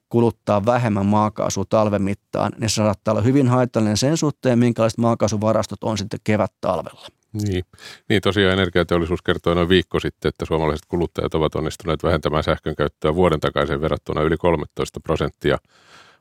kuluttaa 0.10 0.66
vähemmän 0.66 1.06
maakaasua 1.06 1.64
talven 1.70 2.02
mittaan, 2.02 2.52
niin 2.58 2.70
se 2.70 2.76
saattaa 2.76 3.12
olla 3.12 3.22
hyvin 3.22 3.48
haitallinen 3.48 3.98
sen 3.98 4.18
suhteen, 4.18 4.60
minkälaiset 4.60 4.98
maakaasuvarastot 4.98 5.84
on 5.84 5.98
sitten 5.98 6.20
kevät-talvella. 6.24 7.08
Niin. 7.34 7.64
niin, 8.10 8.22
tosiaan 8.22 8.54
energiateollisuus 8.54 9.22
kertoi 9.22 9.56
noin 9.56 9.70
viikko 9.70 10.00
sitten, 10.00 10.30
että 10.30 10.46
suomalaiset 10.46 10.86
kuluttajat 10.86 11.34
ovat 11.34 11.56
onnistuneet 11.56 12.04
vähentämään 12.04 12.44
sähkön 12.44 12.76
käyttöä 12.76 13.16
vuoden 13.16 13.40
takaisin 13.40 13.82
verrattuna 13.82 14.22
yli 14.22 14.38
13 14.38 15.00
prosenttia. 15.00 15.58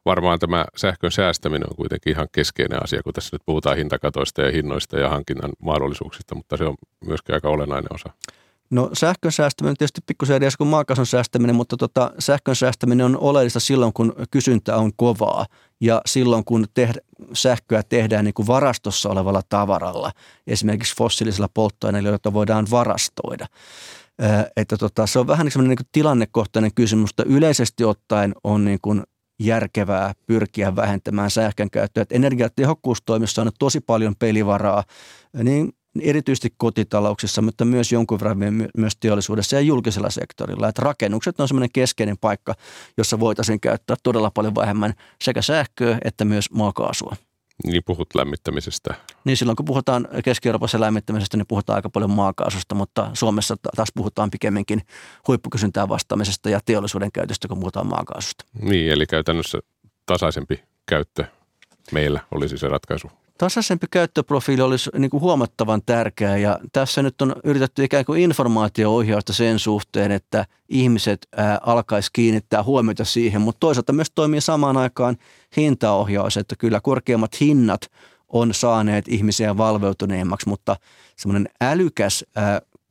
Varmaan 0.04 0.38
tämä 0.38 0.64
sähkön 0.76 1.10
säästäminen 1.10 1.70
on 1.70 1.76
kuitenkin 1.76 2.12
ihan 2.12 2.28
keskeinen 2.32 2.84
asia, 2.84 3.02
kun 3.02 3.12
tässä 3.12 3.34
nyt 3.34 3.42
puhutaan 3.46 3.76
hintakatoista 3.76 4.42
ja 4.42 4.52
hinnoista 4.52 4.98
ja 4.98 5.08
hankinnan 5.08 5.52
mahdollisuuksista, 5.62 6.34
mutta 6.34 6.56
se 6.56 6.64
on 6.64 6.74
myöskin 7.06 7.34
aika 7.34 7.48
olennainen 7.48 7.94
osa. 7.94 8.10
No 8.70 8.90
sähkön 8.92 9.32
säästäminen 9.32 9.70
on 9.70 9.76
tietysti 9.76 10.00
pikkusen 10.06 10.36
eri 10.36 10.48
kuin 10.58 10.68
maakaasun 10.68 11.06
säästäminen, 11.06 11.56
mutta 11.56 11.76
tota, 11.76 12.12
sähkön 12.18 12.56
säästäminen 12.56 13.06
on 13.06 13.18
oleellista 13.18 13.60
silloin, 13.60 13.92
kun 13.92 14.12
kysyntä 14.30 14.76
on 14.76 14.92
kovaa 14.96 15.46
ja 15.80 16.00
silloin, 16.06 16.44
kun 16.44 16.66
tehdä, 16.74 17.00
sähköä 17.32 17.82
tehdään 17.82 18.24
niin 18.24 18.34
kuin 18.34 18.46
varastossa 18.46 19.08
olevalla 19.08 19.42
tavaralla, 19.48 20.12
esimerkiksi 20.46 20.96
fossiilisilla 20.96 21.48
polttoaineilla, 21.54 22.08
joita 22.08 22.32
voidaan 22.32 22.66
varastoida. 22.70 23.46
että 24.56 24.76
tota, 24.76 25.06
se 25.06 25.18
on 25.18 25.26
vähän 25.26 25.46
niin, 25.46 25.68
niin 25.68 25.76
kuin 25.76 25.88
tilannekohtainen 25.92 26.74
kysymys, 26.74 27.10
mutta 27.10 27.24
yleisesti 27.26 27.84
ottaen 27.84 28.34
on 28.44 28.64
niin 28.64 28.78
kuin 28.82 29.02
järkevää 29.40 30.12
pyrkiä 30.26 30.76
vähentämään 30.76 31.30
sähkön 31.30 31.70
käyttöä. 31.70 32.02
Että 32.02 32.14
energiatehokkuustoimissa 32.14 33.42
on 33.42 33.50
tosi 33.58 33.80
paljon 33.80 34.14
pelivaraa, 34.18 34.84
niin 35.42 35.72
erityisesti 36.00 36.54
kotitalouksissa, 36.56 37.42
mutta 37.42 37.64
myös 37.64 37.92
jonkun 37.92 38.20
verran 38.20 38.38
myös 38.76 38.96
teollisuudessa 39.00 39.56
ja 39.56 39.60
julkisella 39.60 40.10
sektorilla. 40.10 40.68
Että 40.68 40.82
rakennukset 40.82 41.40
on 41.40 41.48
semmoinen 41.48 41.72
keskeinen 41.72 42.18
paikka, 42.18 42.54
jossa 42.96 43.20
voitaisiin 43.20 43.60
käyttää 43.60 43.96
todella 44.02 44.30
paljon 44.30 44.54
vähemmän 44.54 44.94
sekä 45.22 45.42
sähköä 45.42 45.98
että 46.04 46.24
myös 46.24 46.50
maakaasua. 46.50 47.16
Niin 47.64 47.82
puhut 47.86 48.14
lämmittämisestä. 48.14 48.94
Niin 49.24 49.36
silloin 49.36 49.56
kun 49.56 49.64
puhutaan 49.64 50.08
Keski-Euroopassa 50.24 50.80
lämmittämisestä, 50.80 51.36
niin 51.36 51.46
puhutaan 51.46 51.76
aika 51.76 51.90
paljon 51.90 52.10
maakaasusta, 52.10 52.74
mutta 52.74 53.10
Suomessa 53.14 53.56
taas 53.76 53.88
puhutaan 53.94 54.30
pikemminkin 54.30 54.82
huippukysyntää 55.28 55.88
vastaamisesta 55.88 56.50
ja 56.50 56.60
teollisuuden 56.64 57.12
käytöstä, 57.12 57.48
kun 57.48 57.60
puhutaan 57.60 57.86
maakaasusta. 57.86 58.44
Niin, 58.62 58.92
eli 58.92 59.06
käytännössä 59.06 59.58
tasaisempi 60.06 60.62
käyttö 60.88 61.24
meillä 61.92 62.20
olisi 62.30 62.58
se 62.58 62.68
ratkaisu 62.68 63.10
tasaisempi 63.38 63.86
käyttöprofiili 63.90 64.62
olisi 64.62 64.90
niin 64.98 65.10
kuin 65.10 65.20
huomattavan 65.20 65.82
tärkeä 65.86 66.36
ja 66.36 66.58
tässä 66.72 67.02
nyt 67.02 67.22
on 67.22 67.36
yritetty 67.44 67.84
ikään 67.84 68.04
kuin 68.04 68.22
informaatio-ohjausta 68.22 69.32
sen 69.32 69.58
suhteen, 69.58 70.12
että 70.12 70.46
ihmiset 70.68 71.28
alkaisi 71.60 72.10
kiinnittää 72.12 72.62
huomiota 72.62 73.04
siihen, 73.04 73.40
mutta 73.40 73.60
toisaalta 73.60 73.92
myös 73.92 74.10
toimii 74.14 74.40
samaan 74.40 74.76
aikaan 74.76 75.16
hintaohjaus, 75.56 76.36
että 76.36 76.56
kyllä 76.56 76.80
korkeammat 76.80 77.40
hinnat 77.40 77.80
on 78.28 78.54
saaneet 78.54 79.08
ihmisiä 79.08 79.56
valveutuneemmaksi, 79.56 80.48
mutta 80.48 80.76
semmoinen 81.16 81.48
älykäs 81.60 82.24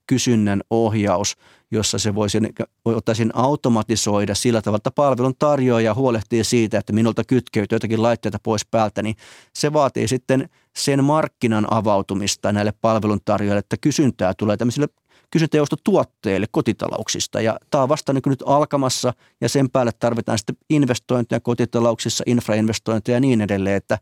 kysynnän 0.08 0.62
ohjaus– 0.70 1.36
jossa 1.72 2.00
se 2.00 2.16
voisi, 2.16 2.38
voitaisiin 2.86 3.32
automatisoida 3.34 4.36
sillä 4.36 4.62
tavalla, 4.62 4.78
että 4.78 4.92
palvelun 4.92 5.36
tarjoaja 5.40 5.94
huolehtii 5.94 6.44
siitä, 6.44 6.78
että 6.78 6.94
minulta 6.94 7.24
kytkeytyy 7.24 7.76
jotakin 7.76 8.04
laitteita 8.04 8.38
pois 8.44 8.66
päältä, 8.66 9.02
niin 9.02 9.16
se 9.54 9.74
vaatii 9.74 10.08
sitten 10.08 10.50
sen 10.76 11.04
markkinan 11.04 11.68
avautumista 11.74 12.52
näille 12.52 12.74
palveluntarjoajille, 12.82 13.60
että 13.60 13.78
kysyntää 13.82 14.34
tulee 14.34 14.58
tämmöisille 14.58 14.88
kysyntäjoustotuotteille 15.32 16.46
kotitalouksista. 16.52 17.42
Ja 17.42 17.60
tämä 17.70 17.84
on 17.84 17.90
vasta 17.90 18.14
niin 18.14 18.22
nyt 18.26 18.44
alkamassa 18.46 19.14
ja 19.42 19.50
sen 19.50 19.70
päälle 19.70 19.92
tarvitaan 20.00 20.38
sitten 20.38 20.58
investointeja 20.70 21.40
kotitalouksissa, 21.40 22.24
infrainvestointeja 22.28 23.16
ja 23.16 23.20
niin 23.20 23.42
edelleen, 23.42 23.76
että 23.76 23.98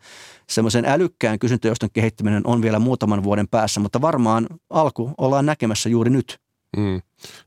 semmoisen 0.50 0.86
älykkään 0.86 1.40
kysyntäjouston 1.40 1.90
kehittäminen 1.94 2.48
on 2.48 2.62
vielä 2.62 2.80
muutaman 2.80 3.24
vuoden 3.24 3.48
päässä, 3.48 3.80
mutta 3.80 4.02
varmaan 4.02 4.48
alku 4.70 5.12
ollaan 5.18 5.46
näkemässä 5.46 5.90
juuri 5.90 6.10
nyt. 6.10 6.40
Mm. 6.78 7.02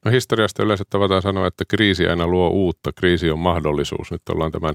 No 0.04 0.10
historiasta 0.10 0.62
yleensä 0.62 0.84
tavataan 0.90 1.22
sanoa, 1.22 1.46
että 1.46 1.64
kriisi 1.68 2.06
aina 2.06 2.26
luo 2.26 2.48
uutta, 2.48 2.92
kriisi 2.92 3.30
on 3.30 3.38
mahdollisuus. 3.38 4.10
Nyt 4.10 4.28
ollaan 4.28 4.52
tämän, 4.52 4.74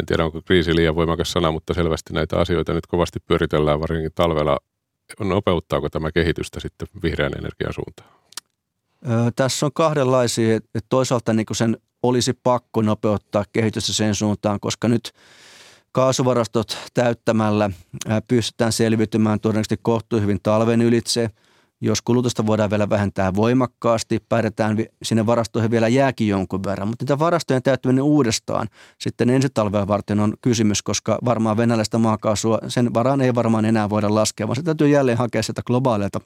en 0.00 0.06
tiedä 0.06 0.24
onko 0.24 0.42
kriisi 0.42 0.76
liian 0.76 0.94
voimakas 0.94 1.32
sana, 1.32 1.52
mutta 1.52 1.74
selvästi 1.74 2.12
näitä 2.12 2.38
asioita 2.38 2.72
nyt 2.72 2.86
kovasti 2.86 3.20
pyöritellään 3.20 3.80
varsinkin 3.80 4.12
talvella. 4.14 4.58
Nopeuttaako 5.20 5.88
tämä 5.88 6.12
kehitystä 6.12 6.60
sitten 6.60 6.88
vihreän 7.02 7.32
energian 7.38 7.74
suuntaan? 7.74 8.19
Tässä 9.36 9.66
on 9.66 9.72
kahdenlaisia, 9.74 10.56
että 10.56 10.80
toisaalta 10.88 11.32
niin 11.32 11.46
sen 11.52 11.76
olisi 12.02 12.32
pakko 12.32 12.82
nopeuttaa 12.82 13.44
kehitystä 13.52 13.92
sen 13.92 14.14
suuntaan, 14.14 14.60
koska 14.60 14.88
nyt 14.88 15.12
kaasuvarastot 15.92 16.78
täyttämällä 16.94 17.70
pystytään 18.28 18.72
selviytymään 18.72 19.40
todennäköisesti 19.40 19.78
kohtuun 19.82 20.22
hyvin 20.22 20.38
talven 20.42 20.82
ylitse– 20.82 21.30
Jos 21.82 22.02
kulutusta 22.02 22.46
voidaan 22.46 22.70
vielä 22.70 22.88
vähentää 22.88 23.34
voimakkaasti, 23.34 24.18
päätetään 24.28 24.76
sinne 25.02 25.26
varastoihin 25.26 25.70
vielä 25.70 25.88
jääkin 25.88 26.28
jonkun 26.28 26.64
verran, 26.64 26.88
mutta 26.88 27.02
niitä 27.04 27.18
varastojen 27.18 27.62
täyttäminen 27.62 28.04
uudestaan 28.04 28.68
sitten 28.98 29.30
ensi 29.30 29.48
talvea 29.54 29.88
varten 29.88 30.20
on 30.20 30.34
kysymys, 30.42 30.82
koska 30.82 31.18
varmaan 31.24 31.56
venäläistä 31.56 31.98
maakaasua, 31.98 32.58
sen 32.68 32.94
varaan 32.94 33.20
ei 33.20 33.34
varmaan 33.34 33.64
enää 33.64 33.90
voida 33.90 34.14
laskea, 34.14 34.48
vaan 34.48 34.56
se 34.56 34.62
täytyy 34.62 34.88
jälleen 34.88 35.18
hakea 35.18 35.42
sitä 35.42 35.62
globaaleilta 35.66 36.20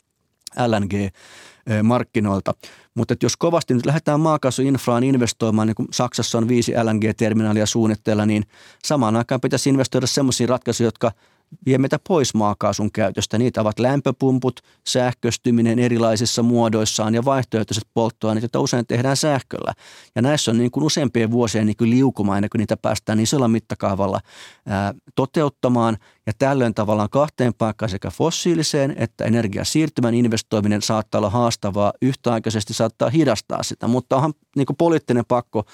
LNG-markkinoilta. 0.67 2.55
Mutta 2.95 3.15
jos 3.23 3.37
kovasti 3.37 3.75
nyt 3.75 3.87
lähdetään 3.87 4.21
maakaasuinfraan 4.21 5.05
investoimaan, 5.05 5.69
niin 5.69 5.75
kuin 5.75 5.89
Saksassa 5.91 6.39
on 6.39 6.49
viisi 6.49 6.73
LNG-terminaalia 6.73 7.67
suunnitteilla, 7.67 8.27
niin 8.27 8.45
samaan 8.85 9.17
aikaan 9.17 9.41
pitäisi 9.41 9.71
investoida 9.71 10.07
sellaisiin 10.07 10.49
ratkaisuihin, 10.49 10.87
jotka– 10.87 11.13
vie 11.67 11.79
meitä 11.79 11.99
pois 12.09 12.35
maakaasun 12.35 12.93
käytöstä. 12.93 13.39
Niitä 13.39 13.61
ovat 13.61 13.79
lämpöpumput, 13.79 14.61
sähköstyminen 14.87 15.79
erilaisissa 15.79 16.43
muodoissaan 16.43 17.15
ja 17.15 17.25
vaihtoehtoiset 17.25 17.85
polttoaineet, 17.95 18.43
joita 18.43 18.61
usein 18.61 18.87
tehdään 18.87 19.17
sähköllä. 19.17 19.73
Ja 20.15 20.23
näissä 20.23 20.51
on 20.51 20.59
niin 20.59 20.71
kuin 20.71 20.85
useampien 20.85 21.31
vuosien 21.31 21.67
niin 21.67 21.77
kuin 21.77 21.91
liukuma 21.91 22.37
ennen 22.37 22.51
kuin 22.51 22.59
niitä 22.59 22.77
päästään 22.77 23.21
isolla 23.21 23.49
mittakaavalla 23.49 24.21
ää, 24.67 24.95
toteuttamaan. 25.15 25.97
Ja 26.27 26.33
tällöin 26.39 26.75
tavallaan 26.75 27.11
kahteen 27.11 27.55
paikkaan 27.55 27.91
sekä 27.91 28.11
fossiiliseen 28.11 28.95
että 28.99 29.25
energiasiirtymän 29.25 30.15
investoiminen 30.15 30.83
saattaa 30.83 31.19
olla 31.19 31.31
haastavaa. 31.31 31.93
Yhtäaikaisesti 32.03 32.75
saattaa 32.75 33.11
hidastaa 33.11 33.63
sitä, 33.63 33.89
mutta 33.89 34.17
onhan 34.17 34.35
niin 34.57 34.67
kuin 34.67 34.77
poliittinen 34.77 35.25
pakko 35.29 35.65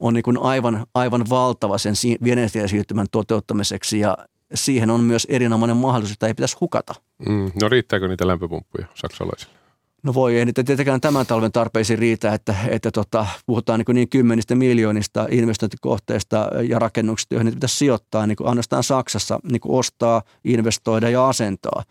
on 0.00 0.14
niin 0.14 0.22
kuin 0.22 0.38
aivan, 0.38 0.86
aivan 0.94 1.24
valtava 1.30 1.78
sen 1.78 1.94
energiasiirtymän 2.26 3.06
toteuttamiseksi 3.10 4.00
ja 4.00 4.18
siihen 4.54 4.90
on 4.90 5.00
myös 5.00 5.26
erinomainen 5.30 5.76
mahdollisuus, 5.76 6.12
että 6.12 6.26
ei 6.26 6.34
pitäisi 6.34 6.56
hukata. 6.60 6.94
Mm, 7.28 7.50
no 7.62 7.68
riittääkö 7.68 8.08
niitä 8.08 8.26
lämpöpumppuja 8.26 8.86
saksalaisille? 8.94 9.62
No 10.02 10.14
voi, 10.14 10.38
ei 10.38 10.44
niitä 10.44 10.64
tietenkään 10.64 11.00
tämän 11.00 11.26
talven 11.26 11.52
tarpeisiin 11.52 11.98
riitä, 11.98 12.34
että, 12.34 12.54
että 12.68 12.90
tota, 12.90 13.26
puhutaan 13.46 13.80
niin, 13.80 13.94
niin 13.94 14.08
kymmenistä 14.08 14.54
miljoonista 14.54 15.26
investointikohteista 15.30 16.50
ja 16.68 16.78
rakennuksista, 16.78 17.34
joihin 17.34 17.44
niitä 17.44 17.56
pitäisi 17.56 17.76
sijoittaa, 17.76 18.26
niin 18.26 18.36
kuin 18.36 18.48
ainoastaan 18.48 18.82
Saksassa 18.82 19.38
niin 19.52 19.60
kuin 19.60 19.78
ostaa, 19.78 20.22
investoida 20.44 21.08
ja 21.08 21.28
asentaa. 21.28 21.82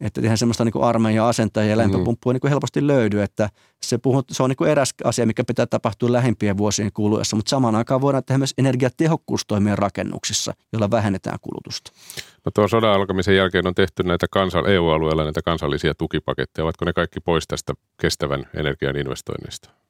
Että 0.00 0.20
ihan 0.20 0.38
semmoista 0.38 0.64
niin 0.64 0.82
armeija 0.82 1.28
asentajia 1.28 1.70
ja 1.70 1.76
lämpöpumppua 1.76 2.32
mm. 2.32 2.38
niin 2.42 2.50
helposti 2.50 2.86
löydy, 2.86 3.22
että 3.22 3.48
se, 3.82 3.98
puhut, 3.98 4.26
se 4.30 4.42
on 4.42 4.50
niin 4.50 4.68
eräs 4.70 4.94
asia, 5.04 5.26
mikä 5.26 5.44
pitää 5.44 5.66
tapahtua 5.66 6.12
lähempien 6.12 6.58
vuosien 6.58 6.92
kuluessa, 6.92 7.36
mutta 7.36 7.50
samaan 7.50 7.74
aikaan 7.74 8.00
voidaan 8.00 8.24
tehdä 8.24 8.38
myös 8.38 8.54
energiatehokkuustoimia 8.58 9.76
rakennuksissa, 9.76 10.52
joilla 10.72 10.90
vähennetään 10.90 11.38
kulutusta. 11.42 11.92
No 12.44 12.50
tuon 12.54 12.68
sodan 12.68 12.92
alkamisen 12.92 13.36
jälkeen 13.36 13.66
on 13.66 13.74
tehty 13.74 14.02
näitä 14.02 14.26
kansan, 14.30 14.66
EU-alueella 14.66 15.24
näitä 15.24 15.42
kansallisia 15.42 15.94
tukipaketteja. 15.94 16.64
Ovatko 16.64 16.84
ne 16.84 16.92
kaikki 16.92 17.20
pois 17.20 17.46
tästä 17.46 17.74
kestävän 18.00 18.46
energian 18.54 18.96
investoinnista? 18.96 19.83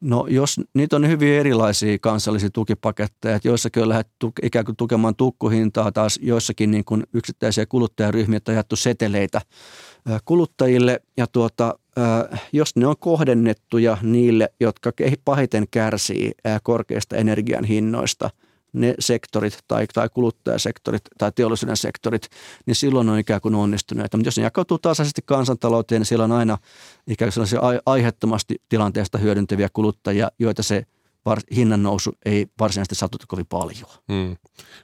No 0.00 0.26
jos 0.28 0.60
niitä 0.74 0.96
on 0.96 1.08
hyvin 1.08 1.32
erilaisia 1.32 1.98
kansallisia 1.98 2.50
tukipaketteja, 2.50 3.36
että 3.36 3.48
joissakin 3.48 3.82
on 3.82 3.88
lähdetty 3.88 4.30
ikään 4.42 4.64
kuin 4.64 4.76
tukemaan 4.76 5.16
tukkuhintaa, 5.16 5.92
taas 5.92 6.18
joissakin 6.22 6.70
niin 6.70 6.84
kuin 6.84 7.02
yksittäisiä 7.14 7.66
kuluttajaryhmiä 7.66 8.40
on 8.48 8.54
jaettu 8.54 8.76
seteleitä 8.76 9.40
kuluttajille. 10.24 11.00
Ja 11.16 11.26
tuota, 11.26 11.78
jos 12.52 12.76
ne 12.76 12.86
on 12.86 12.96
kohdennettuja 12.98 13.98
niille, 14.02 14.52
jotka 14.60 14.92
pahiten 15.24 15.64
kärsii 15.70 16.32
korkeista 16.62 17.16
energian 17.16 17.64
hinnoista– 17.64 18.30
ne 18.72 18.94
sektorit 18.98 19.58
tai, 19.68 19.86
tai 19.94 20.08
kuluttajasektorit 20.08 21.02
tai 21.18 21.32
teollisuuden 21.34 21.76
sektorit, 21.76 22.28
niin 22.66 22.74
silloin 22.74 23.08
on 23.08 23.18
ikään 23.18 23.40
kuin 23.40 23.54
onnistuneita. 23.54 24.16
Mutta 24.16 24.28
jos 24.28 24.36
ne 24.36 24.42
jakautuu 24.42 24.78
tasaisesti 24.78 25.22
kansantalouteen, 25.24 26.00
niin 26.00 26.06
siellä 26.06 26.24
on 26.24 26.32
aina 26.32 26.58
ikään 27.06 27.26
kuin 27.26 27.32
sellaisia 27.32 27.82
aiheettomasti 27.86 28.62
tilanteesta 28.68 29.18
hyödyntäviä 29.18 29.68
kuluttajia, 29.72 30.30
joita 30.38 30.62
se 30.62 30.86
var, 31.24 31.38
hinnan 31.56 31.82
nousu 31.82 32.12
ei 32.24 32.46
varsinaisesti 32.60 32.94
satuta 32.94 33.24
kovin 33.28 33.46
paljon. 33.46 33.90
Hmm. 34.12 34.36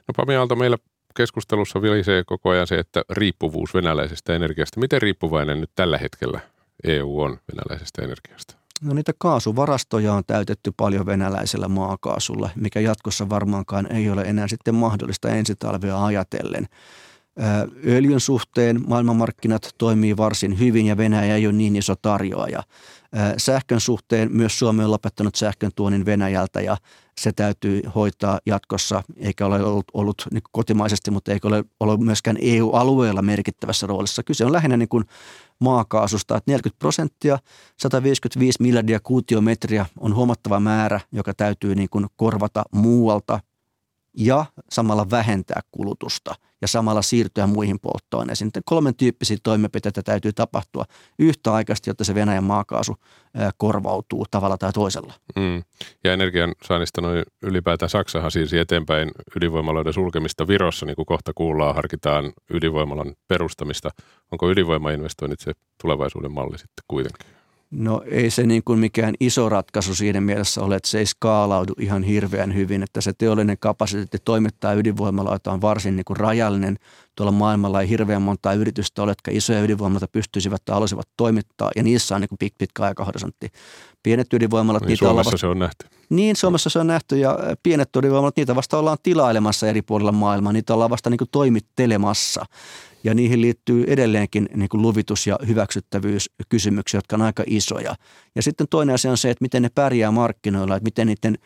No 0.07 0.13
Pami 0.15 0.35
Aalto, 0.35 0.55
meillä 0.55 0.77
keskustelussa 1.15 1.81
vilisee 1.81 2.23
koko 2.23 2.49
ajan 2.49 2.67
se, 2.67 2.79
että 2.79 3.01
riippuvuus 3.09 3.73
venäläisestä 3.73 4.35
energiasta. 4.35 4.79
Miten 4.79 5.01
riippuvainen 5.01 5.61
nyt 5.61 5.71
tällä 5.75 5.97
hetkellä 5.97 6.39
EU 6.83 7.19
on 7.21 7.37
venäläisestä 7.51 8.01
energiasta? 8.01 8.55
No 8.81 8.93
niitä 8.93 9.11
kaasuvarastoja 9.17 10.13
on 10.13 10.23
täytetty 10.27 10.71
paljon 10.77 11.05
venäläisellä 11.05 11.67
maakaasulla, 11.67 12.49
mikä 12.55 12.79
jatkossa 12.79 13.29
varmaankaan 13.29 13.91
ei 13.91 14.09
ole 14.09 14.21
enää 14.21 14.47
sitten 14.47 14.75
mahdollista 14.75 15.29
ensi 15.29 15.55
talvea 15.55 16.05
ajatellen. 16.05 16.67
Öljyn 17.87 18.19
suhteen 18.19 18.81
maailmanmarkkinat 18.87 19.69
toimii 19.77 20.17
varsin 20.17 20.59
hyvin 20.59 20.85
ja 20.85 20.97
Venäjä 20.97 21.35
ei 21.35 21.47
ole 21.47 21.53
niin 21.53 21.75
iso 21.75 21.95
tarjoaja. 22.01 22.63
Sähkön 23.37 23.79
suhteen 23.79 24.31
myös 24.31 24.59
Suomi 24.59 24.83
on 24.83 24.91
lopettanut 24.91 25.35
sähkön 25.35 25.71
tuonin 25.75 26.05
Venäjältä 26.05 26.61
ja 26.61 26.77
se 27.19 27.31
täytyy 27.31 27.81
hoitaa 27.95 28.39
jatkossa, 28.45 29.03
eikä 29.17 29.45
ole 29.45 29.63
ollut, 29.63 29.85
ollut 29.93 30.27
niin 30.31 30.43
kotimaisesti, 30.51 31.11
mutta 31.11 31.31
eikä 31.31 31.47
ole 31.47 31.63
ollut 31.79 31.99
myöskään 31.99 32.37
EU-alueella 32.41 33.21
merkittävässä 33.21 33.87
roolissa. 33.87 34.23
Kyse 34.23 34.45
on 34.45 34.51
lähinnä 34.51 34.77
niin 34.77 34.89
kuin 34.89 35.05
maakaasusta, 35.59 36.37
että 36.37 36.51
40 36.51 36.79
prosenttia, 36.79 37.39
155 37.77 38.61
miljardia 38.61 38.99
kuutiometriä 38.99 39.85
on 39.99 40.15
huomattava 40.15 40.59
määrä, 40.59 40.99
joka 41.11 41.33
täytyy 41.33 41.75
niin 41.75 41.89
kuin 41.89 42.07
korvata 42.15 42.63
muualta 42.71 43.39
ja 44.17 44.45
samalla 44.69 45.09
vähentää 45.09 45.61
kulutusta 45.71 46.35
ja 46.61 46.67
samalla 46.67 47.01
siirtyä 47.01 47.47
muihin 47.47 47.79
polttoaineisiin. 47.79 48.51
Kolmen 48.65 48.95
tyyppisiä 48.95 49.37
toimenpiteitä 49.43 50.03
täytyy 50.03 50.33
tapahtua 50.33 50.85
yhtäaikaisesti, 51.19 51.89
jotta 51.89 52.03
se 52.03 52.15
Venäjän 52.15 52.43
maakaasu 52.43 52.95
korvautuu 53.57 54.25
tavalla 54.31 54.57
tai 54.57 54.73
toisella. 54.73 55.13
Mm. 55.35 55.63
Ja 56.03 56.13
energian 56.13 56.55
saannista 56.63 57.01
noin 57.01 57.23
ylipäätään 57.43 57.89
Saksahan 57.89 58.31
siirsi 58.31 58.57
eteenpäin 58.57 59.11
ydinvoimaloiden 59.35 59.93
sulkemista 59.93 60.47
Virossa, 60.47 60.85
niin 60.85 60.95
kuin 60.95 61.05
kohta 61.05 61.31
kuullaan, 61.35 61.75
harkitaan 61.75 62.33
ydinvoimalan 62.53 63.15
perustamista. 63.27 63.89
Onko 64.31 64.51
ydinvoimainvestoinnit 64.51 65.39
se 65.39 65.51
tulevaisuuden 65.81 66.31
malli 66.31 66.57
sitten 66.57 66.83
kuitenkin? 66.87 67.36
No 67.71 68.01
ei 68.11 68.29
se 68.29 68.45
niin 68.45 68.61
kuin 68.65 68.79
mikään 68.79 69.13
iso 69.19 69.49
ratkaisu 69.49 69.95
siinä 69.95 70.21
mielessä 70.21 70.61
ole, 70.61 70.75
että 70.75 70.89
se 70.89 70.99
ei 70.99 71.05
skaalaudu 71.05 71.73
ihan 71.79 72.03
hirveän 72.03 72.55
hyvin, 72.55 72.83
että 72.83 73.01
se 73.01 73.13
teollinen 73.17 73.57
kapasiteetti 73.59 74.17
toimittaa 74.25 74.73
ydinvoimaloita 74.73 75.51
on 75.51 75.61
varsin 75.61 75.95
niin 75.95 76.05
kuin 76.05 76.17
rajallinen. 76.17 76.77
Tuolla 77.15 77.31
maailmalla 77.31 77.81
ei 77.81 77.89
hirveän 77.89 78.21
monta 78.21 78.53
yritystä 78.53 79.03
ole, 79.03 79.11
jotka 79.11 79.31
isoja 79.33 79.61
ydinvoimaloita 79.61 80.07
pystyisivät 80.07 80.61
tai 80.65 80.73
haluaisivat 80.73 81.07
toimittaa, 81.17 81.71
ja 81.75 81.83
niissä 81.83 82.15
on 82.15 82.21
niin 82.21 82.29
kuin 82.29 82.51
pitkä 82.57 82.83
aikahorisontti. 82.83 83.49
Pienet 84.03 84.33
ydinvoimalat... 84.33 84.85
Niin 84.85 84.97
Suomessa 84.97 85.31
vasta... 85.31 85.37
se 85.37 85.47
on 85.47 85.59
nähty. 85.59 85.87
Niin, 86.09 86.35
Suomessa 86.35 86.69
se 86.69 86.79
on 86.79 86.87
nähty, 86.87 87.17
ja 87.17 87.39
pienet 87.63 87.95
ydinvoimalat, 87.95 88.37
niitä 88.37 88.55
vasta 88.55 88.77
ollaan 88.77 88.97
tilailemassa 89.03 89.67
eri 89.67 89.81
puolilla 89.81 90.11
maailmaa, 90.11 90.53
niitä 90.53 90.73
ollaan 90.73 90.89
vasta 90.89 91.09
niin 91.09 91.17
kuin 91.17 91.29
toimittelemassa 91.31 92.45
ja 93.03 93.13
niihin 93.13 93.41
liittyy 93.41 93.83
edelleenkin 93.87 94.49
niin 94.55 94.69
kuin 94.69 94.81
luvitus- 94.81 95.27
ja 95.27 95.39
hyväksyttävyyskysymyksiä, 95.47 96.97
jotka 96.97 97.15
on 97.15 97.21
aika 97.21 97.43
isoja. 97.47 97.95
Ja 98.35 98.41
sitten 98.41 98.67
toinen 98.69 98.95
asia 98.95 99.11
on 99.11 99.17
se, 99.17 99.29
että 99.29 99.43
miten 99.43 99.61
ne 99.61 99.69
pärjää 99.75 100.11
markkinoilla, 100.11 100.75
että 100.75 100.83
miten 100.83 101.07
niiden, 101.07 101.37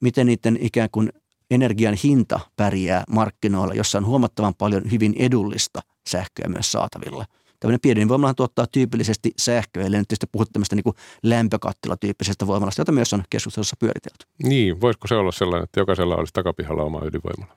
miten 0.00 0.26
niiden 0.26 0.58
ikään 0.60 0.88
kuin 0.92 1.12
energian 1.50 1.94
hinta 2.04 2.40
pärjää 2.56 3.04
markkinoilla, 3.10 3.74
jossa 3.74 3.98
on 3.98 4.06
huomattavan 4.06 4.54
paljon 4.54 4.90
hyvin 4.90 5.14
edullista 5.18 5.80
sähköä 6.06 6.48
myös 6.48 6.72
saatavilla. 6.72 7.24
Tämmöinen 7.60 7.80
pieni 7.80 8.08
voimalahan 8.08 8.36
tuottaa 8.36 8.66
tyypillisesti 8.72 9.30
sähköä, 9.38 9.86
eli 9.86 9.96
nyt 9.96 10.08
puhut 10.32 10.52
tämmöistä 10.52 10.76
niin 10.76 10.94
lämpökattilatyyppisestä 11.22 12.46
voimalasta, 12.46 12.80
jota 12.80 12.92
myös 12.92 13.12
on 13.12 13.22
keskustelussa 13.30 13.76
pyöritelty. 13.78 14.26
Niin, 14.42 14.80
voisiko 14.80 15.08
se 15.08 15.14
olla 15.14 15.32
sellainen, 15.32 15.64
että 15.64 15.80
jokaisella 15.80 16.16
olisi 16.16 16.32
takapihalla 16.32 16.82
oma 16.82 17.00
ydinvoimala? 17.04 17.56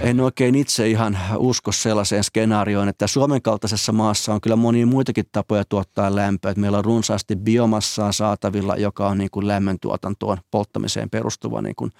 En 0.00 0.20
oikein 0.20 0.54
itse 0.54 0.88
ihan 0.88 1.18
usko 1.36 1.72
sellaiseen 1.72 2.24
skenaarioon, 2.24 2.88
että 2.88 3.06
Suomen 3.06 3.42
kaltaisessa 3.42 3.92
maassa 3.92 4.34
on 4.34 4.40
kyllä 4.40 4.56
monia 4.56 4.86
muitakin 4.86 5.24
tapoja 5.32 5.64
tuottaa 5.68 6.16
lämpöä. 6.16 6.54
Meillä 6.56 6.78
on 6.78 6.84
runsaasti 6.84 7.36
biomassaa 7.36 8.12
saatavilla, 8.12 8.76
joka 8.76 9.08
on 9.08 9.18
niin 9.18 9.30
kuin 9.30 9.48
lämmöntuotantoon, 9.48 10.38
polttamiseen 10.50 11.10
perustuva 11.10 11.62
niin 11.62 11.76
kuin 11.76 11.90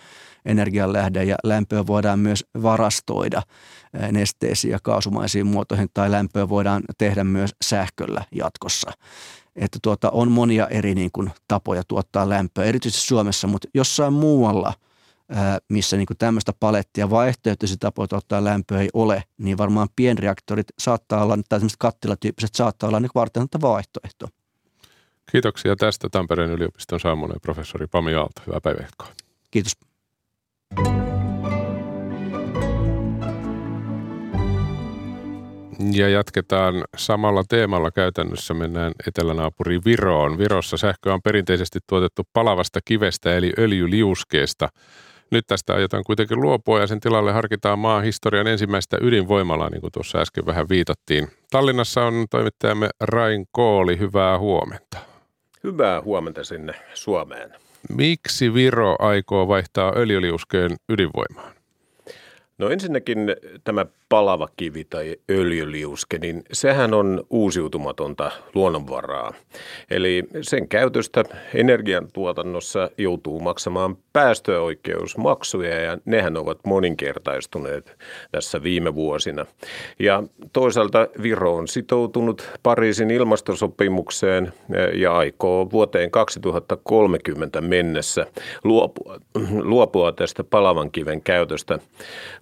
energianlähde. 0.45 1.25
Ja 1.25 1.37
lämpöä 1.45 1.87
voidaan 1.87 2.19
myös 2.19 2.45
varastoida 2.63 3.43
nesteisiin 4.13 4.73
ja 4.73 4.79
kaasumaisiin 4.83 5.47
muotoihin, 5.47 5.89
tai 5.95 6.11
lämpöä 6.11 6.49
voidaan 6.49 6.83
tehdä 6.99 7.25
myös 7.25 7.51
sähköllä 7.65 8.25
jatkossa. 8.33 8.91
Että 9.57 9.79
tuota, 9.83 10.11
on 10.11 10.31
monia 10.31 10.69
eri 10.69 10.95
niin 10.95 11.11
kuin, 11.13 11.31
tapoja 11.49 11.83
tuottaa 11.89 12.29
lämpöä, 12.29 12.65
erityisesti 12.65 13.07
Suomessa, 13.07 13.47
mutta 13.47 13.69
jossain 13.75 14.13
muualla– 14.13 14.73
missä 15.69 15.97
niin 15.97 16.07
tämmöistä 16.19 16.53
palettia 16.61 17.11
vaihtoehtoisia 17.11 17.77
tapoja 17.81 18.09
ottaa 18.13 18.45
lämpöä 18.45 18.81
ei 18.81 18.89
ole, 18.93 19.23
niin 19.39 19.59
varmaan 19.59 19.89
pienreaktorit 19.97 20.67
saattaa 20.79 21.23
olla, 21.23 21.37
tai 21.37 21.59
tämmöiset 21.59 21.79
kattilatyyppiset 21.79 22.55
saattaa 22.55 22.89
olla 22.89 23.01
niin 23.01 23.11
vartenutta 23.15 23.61
vaihtoehto. 23.61 24.29
Kiitoksia 25.33 25.77
tästä 25.77 26.09
Tampereen 26.09 26.51
yliopiston 26.51 27.01
saamuneen 27.01 27.41
professori 27.41 27.87
Pami 27.87 28.15
Aalto. 28.15 28.43
Hyvää 28.47 28.61
päivää. 28.61 28.89
Kiitos. 29.51 29.73
Ja 35.93 36.09
jatketaan 36.09 36.85
samalla 36.97 37.45
teemalla 37.49 37.91
käytännössä. 37.91 38.55
Mennään 38.55 38.93
etelänaapuriin 39.07 39.83
Viroon. 39.85 40.39
Virossa 40.39 40.77
sähköä 40.77 41.15
on 41.15 41.23
perinteisesti 41.23 41.79
tuotettu 41.87 42.23
palavasta 42.33 42.81
kivestä 42.85 43.37
eli 43.37 43.53
öljyliuskeesta. 43.59 44.69
Nyt 45.31 45.47
tästä 45.47 45.75
aiotaan 45.75 46.05
kuitenkin 46.05 46.41
luopua 46.41 46.81
ja 46.81 46.87
sen 46.87 47.01
tilalle 47.01 47.33
harkitaan 47.33 47.79
maan 47.79 48.05
historian 48.05 48.47
ensimmäistä 48.47 48.99
ydinvoimalaa, 49.01 49.71
niin 49.71 49.81
kuin 49.81 49.93
tuossa 49.93 50.19
äsken 50.19 50.47
vähän 50.47 50.69
viitattiin. 50.69 51.29
Tallinnassa 51.51 52.05
on 52.05 52.27
toimittajamme 52.31 52.89
Rain 53.01 53.47
Kooli. 53.53 53.99
Hyvää 53.99 54.39
huomenta. 54.39 54.99
Hyvää 55.65 56.03
huomenta 56.03 56.45
sinne 56.45 56.75
Suomeen. 56.95 57.55
Miksi 57.97 58.55
Viro 58.55 58.97
aikoo 58.99 59.49
vaihtaa 59.49 59.93
öljyliuskeen 59.97 60.77
ydinvoimaan? 60.89 61.55
No 62.59 62.69
ensinnäkin 62.69 63.19
tämä 63.65 63.87
palava 64.15 64.49
kivi 64.57 64.85
tai 64.85 65.17
öljyliuske, 65.31 66.19
niin 66.19 66.43
sehän 66.53 66.95
on 66.95 67.25
uusiutumatonta 67.31 68.31
luonnonvaraa. 68.55 69.33
Eli 69.91 70.25
sen 70.43 70.69
käytöstä 70.69 71.25
energiantuotannossa 71.55 72.91
joutuu 72.99 73.41
maksamaan 73.41 73.97
päästöoikeusmaksuja 74.13 75.81
ja 75.81 75.99
nehän 76.05 76.37
ovat 76.37 76.59
moninkertaistuneet 76.67 77.97
tässä 78.33 78.63
viime 78.63 78.95
vuosina. 78.95 79.47
Ja 79.99 80.23
toisaalta 80.53 81.09
Viro 81.23 81.57
on 81.57 81.69
sitoutunut 81.69 82.51
Pariisin 82.63 83.11
ilmastosopimukseen 83.11 84.53
ja 84.95 85.17
aikoo 85.17 85.71
vuoteen 85.71 86.11
2030 86.11 87.61
mennessä 87.61 88.27
luopua, 88.65 89.21
luopua 89.63 90.13
tästä 90.13 90.45
palavan 90.45 90.91
kiven 90.91 91.23
käytöstä 91.23 91.79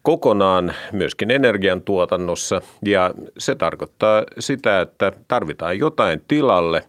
kokonaan 0.02 0.74
myöskin 0.92 1.30
energiantuotannossa 1.62 2.60
ja 2.84 3.10
se 3.38 3.54
tarkoittaa 3.54 4.24
sitä, 4.38 4.80
että 4.80 5.12
tarvitaan 5.28 5.78
jotain 5.78 6.22
tilalle. 6.28 6.84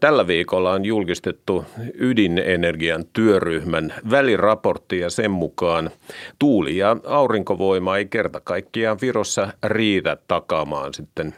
Tällä 0.00 0.26
viikolla 0.26 0.72
on 0.72 0.84
julkistettu 0.84 1.64
ydinenergian 1.94 3.04
työryhmän 3.12 3.94
väliraportti 4.10 4.98
ja 4.98 5.10
sen 5.10 5.30
mukaan 5.30 5.90
tuuli- 6.38 6.76
ja 6.76 6.96
aurinkovoima 7.06 7.96
ei 7.96 8.06
kerta 8.06 8.40
kaikkiaan 8.40 8.98
Virossa 9.02 9.48
riitä 9.64 10.16
takaamaan 10.28 10.94
sitten 10.94 11.34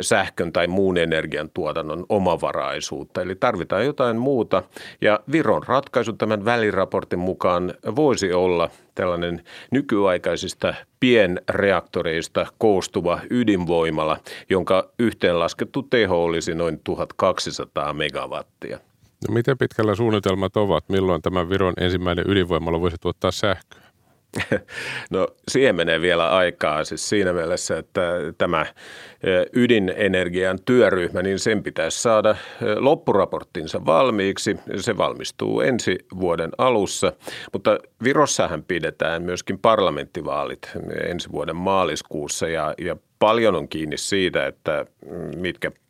sähkön 0.00 0.52
tai 0.52 0.66
muun 0.66 0.98
energian 0.98 1.50
tuotannon 1.54 2.06
omavaraisuutta. 2.08 3.22
Eli 3.22 3.34
tarvitaan 3.34 3.84
jotain 3.84 4.16
muuta 4.16 4.62
ja 5.00 5.20
Viron 5.32 5.62
ratkaisu 5.66 6.12
tämän 6.12 6.44
väliraportin 6.44 7.18
mukaan 7.18 7.74
voisi 7.96 8.32
olla 8.32 8.70
tällainen 8.94 9.44
nykyaikaisista 9.70 10.74
pienreaktoreista 11.00 12.46
koostuva 12.58 13.20
ydinvoimala, 13.30 14.18
jonka 14.50 14.90
yhteenlaskettu 14.98 15.82
teho 15.82 16.24
olisi 16.24 16.54
noin 16.54 16.80
1200 16.84 17.92
megawattia. 17.92 18.78
No 19.28 19.34
miten 19.34 19.58
pitkällä 19.58 19.94
suunnitelmat 19.94 20.56
ovat? 20.56 20.84
Milloin 20.88 21.22
tämä 21.22 21.48
Viron 21.48 21.74
ensimmäinen 21.80 22.24
ydinvoimala 22.28 22.80
voisi 22.80 22.96
tuottaa 23.00 23.30
sähköä? 23.30 23.83
No 25.10 25.28
siihen 25.48 25.76
menee 25.76 26.00
vielä 26.00 26.30
aikaa 26.30 26.84
siis 26.84 27.08
siinä 27.08 27.32
mielessä, 27.32 27.78
että 27.78 28.00
tämä 28.38 28.66
e, 29.22 29.30
ydinenergian 29.52 30.58
työryhmä, 30.64 31.22
niin 31.22 31.38
sen 31.38 31.62
pitäisi 31.62 32.02
saada 32.02 32.30
e, 32.30 32.36
loppuraporttinsa 32.74 33.86
valmiiksi. 33.86 34.56
Se 34.76 34.96
valmistuu 34.96 35.60
ensi 35.60 35.98
vuoden 36.20 36.50
alussa, 36.58 37.12
mutta 37.52 37.78
Virossahan 38.04 38.64
pidetään 38.64 39.22
myöskin 39.22 39.58
parlamenttivaalit 39.58 40.70
ensi 41.04 41.32
vuoden 41.32 41.56
maaliskuussa 41.56 42.48
ja, 42.48 42.74
ja 42.78 42.96
paljon 43.18 43.54
on 43.54 43.68
kiinni 43.68 43.98
siitä, 43.98 44.46
että 44.46 44.86
mitkä 45.36 45.70
Eh, 45.70 45.83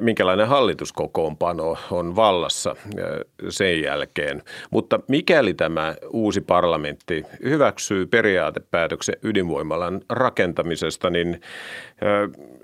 minkälainen 0.00 0.48
hallituskokoonpano 0.48 1.76
on 1.90 2.16
vallassa 2.16 2.76
eh, 2.98 3.04
sen 3.48 3.82
jälkeen. 3.82 4.42
Mutta 4.70 5.00
mikäli 5.08 5.54
tämä 5.54 5.94
uusi 6.10 6.40
parlamentti 6.40 7.24
hyväksyy 7.44 8.06
periaatepäätöksen 8.06 9.14
ydinvoimalan 9.22 10.00
rakentamisesta, 10.08 11.10
niin 11.10 11.28
eh, 11.28 11.40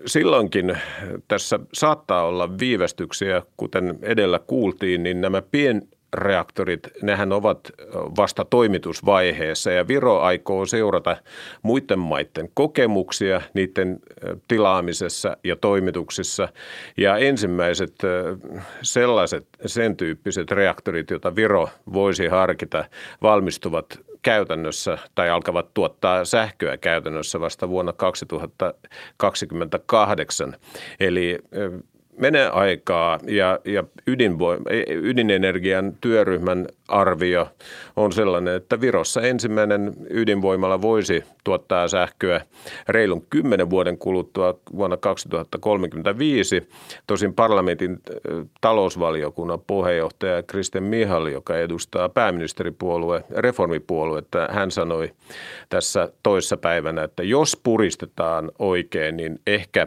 silloinkin 0.06 0.78
tässä 1.28 1.61
saattaa 1.72 2.24
olla 2.24 2.59
viivästyksiä, 2.59 3.42
kuten 3.56 3.98
edellä 4.02 4.38
kuultiin, 4.38 5.02
niin 5.02 5.20
nämä 5.20 5.42
pien 5.42 5.83
reaktorit, 6.14 6.88
nehän 7.02 7.32
ovat 7.32 7.70
vasta 7.94 8.44
toimitusvaiheessa 8.44 9.70
ja 9.70 9.88
Viro 9.88 10.20
aikoo 10.20 10.66
seurata 10.66 11.16
muiden 11.62 11.98
maiden 11.98 12.48
kokemuksia 12.54 13.40
niiden 13.54 13.98
tilaamisessa 14.48 15.36
ja 15.44 15.56
toimituksissa. 15.56 16.48
Ja 16.96 17.16
ensimmäiset 17.16 17.94
sellaiset, 18.82 19.46
sen 19.66 19.96
tyyppiset 19.96 20.50
reaktorit, 20.50 21.10
joita 21.10 21.36
Viro 21.36 21.68
voisi 21.92 22.26
harkita, 22.26 22.84
valmistuvat 23.22 24.00
käytännössä 24.22 24.98
tai 25.14 25.30
alkavat 25.30 25.74
tuottaa 25.74 26.24
sähköä 26.24 26.76
käytännössä 26.76 27.40
vasta 27.40 27.68
vuonna 27.68 27.92
2028. 27.92 30.56
Eli 31.00 31.38
menee 32.20 32.48
aikaa 32.48 33.18
ja, 33.26 33.59
ja 33.64 33.85
ydinvoima, 34.06 34.64
ydinenergian 34.88 35.92
työryhmän 36.00 36.66
arvio 36.88 37.48
on 37.96 38.12
sellainen, 38.12 38.54
että 38.54 38.80
Virossa 38.80 39.20
ensimmäinen 39.20 39.92
ydinvoimala 40.11 40.83
voisi 40.83 41.24
tuottaa 41.44 41.88
sähköä 41.88 42.40
reilun 42.88 43.26
kymmenen 43.30 43.70
vuoden 43.70 43.98
kuluttua 43.98 44.59
vuonna 44.76 44.96
2035. 44.96 46.68
Tosin 47.06 47.35
parlamentin 47.35 47.98
talousvaliokunnan 48.61 49.61
puheenjohtaja 49.66 50.42
Kristen 50.42 50.83
Mihali, 50.83 51.33
joka 51.33 51.59
edustaa 51.59 52.09
pääministeripuolue, 52.09 53.24
reformipuoluetta, 53.30 54.48
hän 54.50 54.70
sanoi 54.70 55.12
tässä 55.68 56.12
toissa 56.22 56.56
päivänä, 56.56 57.02
että 57.02 57.22
jos 57.22 57.61
puristetaan 57.62 58.50
oikein, 58.59 59.16
niin 59.16 59.40
ehkä 59.46 59.87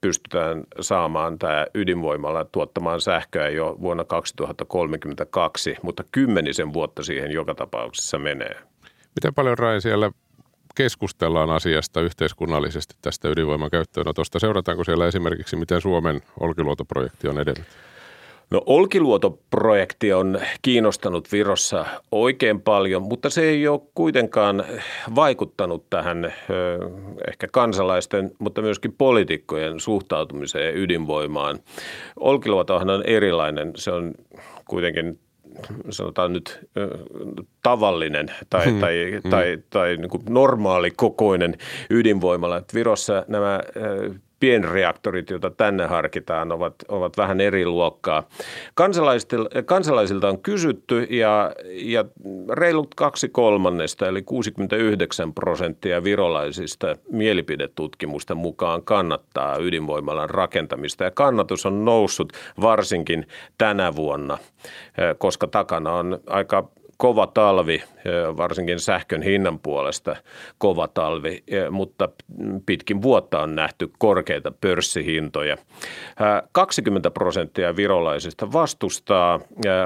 pystytään 0.00 0.64
saamaan 0.80 1.38
tämä 1.38 1.66
ydinvoimalla 1.74 2.44
tuottamaan 2.44 3.00
sähköä 3.00 3.48
jo 3.48 3.76
vuonna 3.80 4.04
2032, 4.04 5.76
mutta 5.82 6.04
kymmenisen 6.12 6.72
vuotta 6.72 7.02
siihen 7.02 7.30
joka 7.30 7.54
tapauksessa 7.54 8.18
menee. 8.18 8.56
Miten 9.14 9.34
paljon 9.34 9.58
Rai 9.58 9.80
siellä 9.80 10.10
keskustellaan 10.74 11.50
asiasta 11.50 12.00
yhteiskunnallisesti 12.00 12.94
tästä 13.02 13.28
ydinvoiman 13.28 13.70
käyttöönotosta? 13.70 14.38
Seurataanko 14.38 14.84
siellä 14.84 15.06
esimerkiksi, 15.06 15.56
miten 15.56 15.80
Suomen 15.80 16.20
Olkiluoto-projekti 16.40 17.28
on 17.28 17.40
edennyt? 17.40 17.66
No 18.50 18.62
Olkiluoto-projekti 18.66 20.12
on 20.12 20.40
kiinnostanut 20.62 21.32
Virossa 21.32 21.86
oikein 22.12 22.60
paljon, 22.60 23.02
mutta 23.02 23.30
se 23.30 23.42
ei 23.42 23.68
ole 23.68 23.80
kuitenkaan 23.94 24.64
vaikuttanut 25.14 25.90
tähän 25.90 26.32
ehkä 27.28 27.48
kansalaisten, 27.52 28.30
mutta 28.38 28.62
myöskin 28.62 28.92
poliitikkojen 28.98 29.80
suhtautumiseen 29.80 30.76
ydinvoimaan. 30.76 31.58
Olkiluotohan 32.20 32.90
on 32.90 33.02
erilainen, 33.06 33.72
se 33.76 33.90
on 33.90 34.14
kuitenkin 34.68 35.18
sanotaan 35.90 36.32
nyt 36.32 36.68
tavallinen 37.62 38.26
tai, 38.50 38.70
hmm. 38.70 38.80
tai, 38.80 39.20
hmm. 39.22 39.30
tai, 39.30 39.58
tai 39.70 39.96
niin 39.96 40.10
kuin 40.10 40.22
normaali 40.28 40.90
kokoinen 40.90 41.54
ydinvoimala. 41.90 42.62
Virossa 42.74 43.24
nämä 43.28 43.60
pienreaktorit, 44.44 45.30
joita 45.30 45.50
tänne 45.50 45.86
harkitaan, 45.86 46.52
ovat, 46.52 46.74
ovat 46.88 47.16
vähän 47.16 47.40
eri 47.40 47.66
luokkaa. 47.66 48.28
Kansalaisilta 49.64 50.28
on 50.28 50.38
kysytty 50.38 51.06
ja, 51.10 51.52
ja 51.66 52.04
reilut 52.52 52.94
kaksi 52.94 53.28
kolmannesta, 53.28 54.08
eli 54.08 54.22
69 54.22 55.34
prosenttia 55.34 56.04
virolaisista 56.04 56.96
mielipidetutkimusten 57.12 58.36
mukaan 58.36 58.82
kannattaa 58.82 59.56
ydinvoimalan 59.56 60.30
rakentamista. 60.30 61.04
Ja 61.04 61.10
kannatus 61.10 61.66
on 61.66 61.84
noussut 61.84 62.32
varsinkin 62.60 63.26
tänä 63.58 63.96
vuonna, 63.96 64.38
koska 65.18 65.46
takana 65.46 65.92
on 65.92 66.18
aika 66.26 66.68
kova 67.04 67.26
talvi, 67.26 67.82
varsinkin 68.36 68.80
sähkön 68.80 69.22
hinnan 69.22 69.58
puolesta 69.58 70.16
kova 70.58 70.88
talvi, 70.88 71.44
mutta 71.70 72.08
pitkin 72.66 73.02
vuotta 73.02 73.42
on 73.42 73.54
nähty 73.54 73.90
korkeita 73.98 74.52
pörssihintoja. 74.60 75.56
20 76.52 77.10
prosenttia 77.10 77.76
virolaisista 77.76 78.52
vastustaa, 78.52 79.40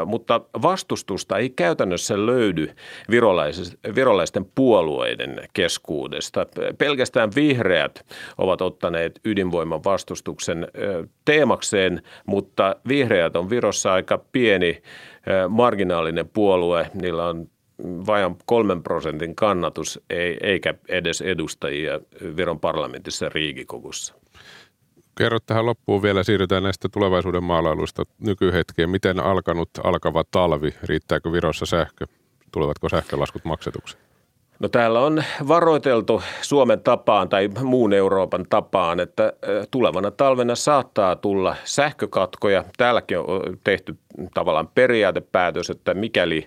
mutta 0.07 0.41
vastustusta 0.63 1.39
ei 1.39 1.51
käytännössä 1.51 2.27
löydy 2.27 2.71
virolaisten 3.95 4.47
puolueiden 4.55 5.41
keskuudesta. 5.53 6.47
Pelkästään 6.79 7.31
vihreät 7.37 8.07
ovat 8.39 8.63
ottaneet 8.63 9.21
ydinvoiman 9.25 9.85
vastustuksen 9.85 10.69
teemakseen, 11.25 12.03
mutta 12.27 12.77
vihreät 12.89 13.37
on 13.37 13.51
Virossa 13.51 13.93
aika 13.93 14.19
pieni 14.33 14.83
marginaalinen 15.49 16.29
puolue. 16.29 16.91
Niillä 16.95 17.27
on 17.27 17.49
vajan 18.07 18.37
kolmen 18.47 18.83
prosentin 18.83 19.35
kannatus, 19.35 20.01
ei, 20.11 20.37
eikä 20.43 20.75
edes 20.89 21.21
edustajia 21.21 22.01
Viron 22.37 22.61
parlamentissa 22.61 23.29
Riigikogussa. 23.29 24.15
Kerro 25.19 25.39
tähän 25.47 25.67
loppuun 25.67 26.03
vielä, 26.03 26.23
siirrytään 26.23 26.63
näistä 26.63 26.89
tulevaisuuden 26.89 27.45
maalailuista 27.45 28.03
nykyhetkeen. 28.19 28.91
Miten 28.91 29.21
alkanut 29.21 29.71
alkava 29.85 30.25
talvi, 30.31 30.75
riittääkö 30.83 31.33
Virossa 31.33 31.67
sähkö? 31.67 32.07
Tulevatko 32.53 32.89
sähkölaskut 32.89 33.45
maksetuksi? 33.45 33.97
No 34.59 34.69
täällä 34.69 35.01
on 35.01 35.25
varoiteltu 35.49 36.23
Suomen 36.43 36.81
tapaan 36.81 37.29
tai 37.29 37.49
muun 37.63 37.93
Euroopan 37.93 38.47
tapaan, 38.51 39.01
että 39.01 39.33
tulevana 39.71 40.11
talvena 40.11 40.55
saattaa 40.55 41.17
tulla 41.17 41.57
sähkökatkoja. 41.65 42.65
Täälläkin 42.77 43.19
on 43.19 43.59
tehty 43.65 43.97
tavallaan 44.35 44.69
periaatepäätös, 44.69 45.71
että 45.71 45.95
mikäli, 45.95 46.47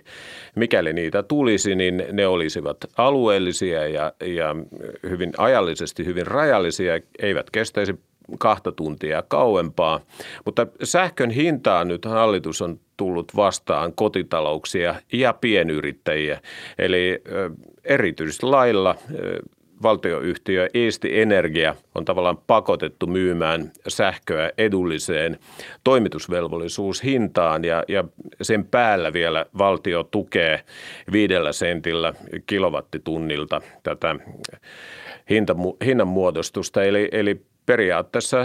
mikäli 0.56 0.92
niitä 0.92 1.22
tulisi, 1.22 1.74
niin 1.74 2.04
ne 2.12 2.26
olisivat 2.26 2.76
alueellisia 2.96 3.88
ja, 3.88 4.12
ja 4.24 4.56
hyvin 5.02 5.32
ajallisesti 5.38 6.04
hyvin 6.04 6.26
rajallisia, 6.26 7.00
eivät 7.22 7.50
kestäisi 7.50 7.94
kahta 8.38 8.72
tuntia 8.72 9.22
kauempaa. 9.28 10.00
Mutta 10.44 10.66
sähkön 10.82 11.30
hintaa 11.30 11.84
nyt 11.84 12.04
hallitus 12.04 12.62
on 12.62 12.80
tullut 12.96 13.36
vastaan 13.36 13.92
kotitalouksia 13.92 14.94
ja 15.12 15.32
pienyrittäjiä. 15.32 16.40
Eli 16.78 17.22
erityislailla 17.84 18.96
valtioyhtiö 19.82 20.68
Eesti 20.74 21.20
Energia 21.20 21.74
on 21.94 22.04
tavallaan 22.04 22.38
pakotettu 22.46 23.06
myymään 23.06 23.72
sähköä 23.88 24.50
edulliseen 24.58 25.38
toimitusvelvollisuushintaan 25.84 27.64
ja, 27.64 27.84
ja 27.88 28.04
sen 28.42 28.64
päällä 28.64 29.12
vielä 29.12 29.46
valtio 29.58 30.02
tukee 30.02 30.64
viidellä 31.12 31.52
sentillä 31.52 32.14
kilowattitunnilta 32.46 33.60
tätä 33.82 34.16
hinnanmuodostusta. 35.84 36.84
Eli, 36.84 37.08
eli 37.12 37.40
periaatteessa 37.66 38.38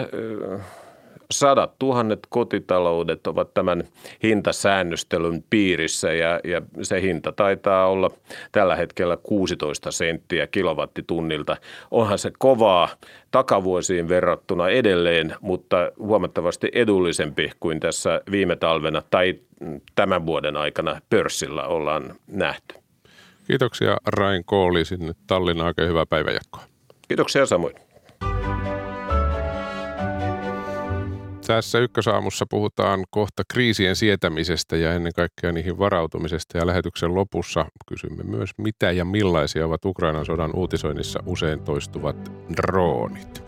sadat 1.31 1.79
tuhannet 1.79 2.19
kotitaloudet 2.29 3.27
ovat 3.27 3.53
tämän 3.53 3.83
hintasäännöstelyn 4.23 5.43
piirissä 5.49 6.13
ja, 6.13 6.39
ja 6.43 6.61
se 6.81 7.01
hinta 7.01 7.31
taitaa 7.31 7.87
olla 7.87 8.11
tällä 8.51 8.75
hetkellä 8.75 9.17
16 9.17 9.91
senttiä 9.91 10.47
kilowattitunnilta. 10.47 11.57
Onhan 11.91 12.19
se 12.19 12.31
kovaa 12.39 12.89
takavuosiin 13.31 14.09
verrattuna 14.09 14.69
edelleen, 14.69 15.35
mutta 15.41 15.91
huomattavasti 15.99 16.71
edullisempi 16.73 17.51
kuin 17.59 17.79
tässä 17.79 18.21
viime 18.31 18.55
talvena 18.55 19.01
tai 19.09 19.39
tämän 19.95 20.25
vuoden 20.25 20.57
aikana 20.57 21.01
pörssillä 21.09 21.63
ollaan 21.63 22.15
nähty. 22.27 22.75
Kiitoksia 23.47 23.97
Rain 24.07 24.45
Kooli 24.45 24.85
sinne 24.85 25.13
Tallinnaan. 25.27 25.67
Oikein 25.67 25.89
hyvää 25.89 26.05
päivänjatkoa. 26.05 26.63
Kiitoksia 27.07 27.45
samoin. 27.45 27.86
Tässä 31.47 31.79
ykkösaamussa 31.79 32.45
puhutaan 32.49 33.03
kohta 33.09 33.43
kriisien 33.51 33.95
sietämisestä 33.95 34.75
ja 34.75 34.93
ennen 34.93 35.13
kaikkea 35.13 35.51
niihin 35.51 35.77
varautumisesta. 35.77 36.57
Ja 36.57 36.67
lähetyksen 36.67 37.15
lopussa 37.15 37.65
kysymme 37.87 38.23
myös, 38.23 38.49
mitä 38.57 38.91
ja 38.91 39.05
millaisia 39.05 39.65
ovat 39.65 39.85
Ukrainan 39.85 40.25
sodan 40.25 40.51
uutisoinnissa 40.55 41.19
usein 41.25 41.59
toistuvat 41.59 42.31
droonit. 42.57 43.43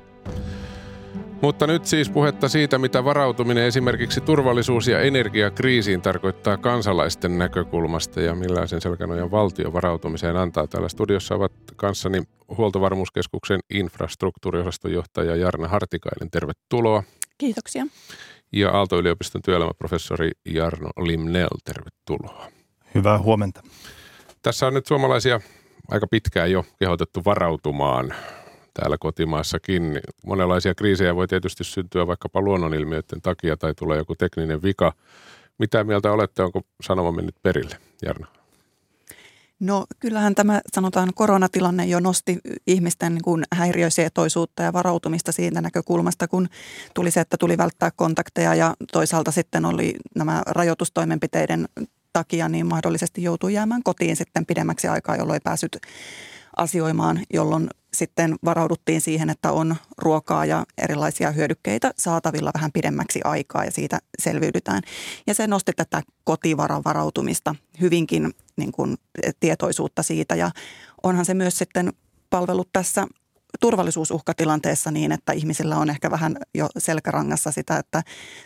Mutta 1.41 1.67
nyt 1.67 1.85
siis 1.85 2.09
puhetta 2.09 2.49
siitä, 2.49 2.77
mitä 2.77 3.03
varautuminen 3.03 3.63
esimerkiksi 3.63 4.21
turvallisuus- 4.21 4.87
ja 4.87 5.01
energiakriisiin 5.01 6.01
tarkoittaa 6.01 6.57
kansalaisten 6.57 7.37
näkökulmasta 7.37 8.21
ja 8.21 8.35
millaisen 8.35 8.81
selkänojan 8.81 9.31
valtio 9.31 9.73
varautumiseen 9.73 10.37
antaa. 10.37 10.67
Täällä 10.67 10.89
studiossa 10.89 11.35
ovat 11.35 11.51
kanssani 11.75 12.21
Huoltovarmuuskeskuksen 12.57 13.59
infrastruktuuriosaston 13.69 14.93
johtaja 14.93 15.35
Jarna 15.35 15.67
Hartikainen. 15.67 16.31
Tervetuloa. 16.31 17.03
Kiitoksia. 17.39 17.85
Ja 18.53 18.71
Aalto-yliopiston 18.71 19.41
työelämäprofessori 19.41 20.31
Jarno 20.45 20.89
Limnell, 20.97 21.49
tervetuloa. 21.65 22.47
Hyvää 22.95 23.19
huomenta. 23.19 23.61
Tässä 24.41 24.67
on 24.67 24.73
nyt 24.73 24.85
suomalaisia 24.85 25.41
aika 25.91 26.07
pitkään 26.07 26.51
jo 26.51 26.65
kehotettu 26.79 27.21
varautumaan 27.25 28.13
täällä 28.73 28.97
kotimaassakin. 28.99 29.99
Monenlaisia 30.25 30.75
kriisejä 30.75 31.15
voi 31.15 31.27
tietysti 31.27 31.63
syntyä 31.63 32.07
vaikkapa 32.07 32.41
luonnonilmiöiden 32.41 33.21
takia 33.21 33.57
tai 33.57 33.73
tulee 33.75 33.97
joku 33.97 34.15
tekninen 34.15 34.63
vika. 34.63 34.93
Mitä 35.57 35.83
mieltä 35.83 36.11
olette, 36.11 36.43
onko 36.43 36.61
sanoma 36.81 37.11
mennyt 37.11 37.35
perille, 37.43 37.77
Jarno? 38.05 38.27
No 39.59 39.85
kyllähän 39.99 40.35
tämä 40.35 40.61
sanotaan 40.73 41.09
koronatilanne 41.15 41.85
jo 41.85 41.99
nosti 41.99 42.39
ihmisten 42.67 43.13
niin 43.13 43.23
kuin 43.23 43.43
häiriösietoisuutta 43.55 44.63
ja 44.63 44.73
varautumista 44.73 45.31
siitä 45.31 45.61
näkökulmasta, 45.61 46.27
kun 46.27 46.47
tuli 46.93 47.11
se, 47.11 47.19
että 47.19 47.37
tuli 47.37 47.57
välttää 47.57 47.91
kontakteja 47.91 48.55
ja 48.55 48.73
toisaalta 48.91 49.31
sitten 49.31 49.65
oli 49.65 49.95
nämä 50.15 50.43
rajoitustoimenpiteiden 50.47 51.65
takia 52.13 52.49
niin 52.49 52.65
mahdollisesti 52.65 53.23
joutuu 53.23 53.49
jäämään 53.49 53.83
kotiin 53.83 54.15
sitten 54.15 54.45
pidemmäksi 54.45 54.87
aikaa, 54.87 55.15
jolloin 55.15 55.35
ei 55.35 55.41
päässyt 55.43 55.77
asioimaan, 56.57 57.19
jolloin 57.33 57.69
sitten 57.93 58.35
varauduttiin 58.45 59.01
siihen, 59.01 59.29
että 59.29 59.51
on 59.51 59.75
ruokaa 59.97 60.45
ja 60.45 60.65
erilaisia 60.77 61.31
hyödykkeitä 61.31 61.91
saatavilla 61.97 62.51
vähän 62.53 62.71
pidemmäksi 62.71 63.19
aikaa 63.23 63.65
ja 63.65 63.71
siitä 63.71 63.99
selviydytään. 64.19 64.81
Ja 65.27 65.33
se 65.33 65.47
nosti 65.47 65.71
tätä 65.75 66.01
kotivaran 66.23 66.83
varautumista 66.85 67.55
hyvinkin 67.81 68.33
niin 68.59 68.71
kuin 68.71 68.97
tietoisuutta 69.39 70.03
siitä. 70.03 70.35
Ja 70.35 70.51
onhan 71.03 71.25
se 71.25 71.33
myös 71.33 71.57
sitten 71.57 71.93
palvellut 72.29 72.69
tässä 72.73 73.07
turvallisuusuhkatilanteessa 73.59 74.91
niin, 74.91 75.11
että 75.11 75.33
ihmisillä 75.33 75.77
on 75.77 75.89
ehkä 75.89 76.11
vähän 76.11 76.37
jo 76.55 76.67
selkärangassa 76.77 77.51
sitä, 77.51 77.77
että 77.77 78.03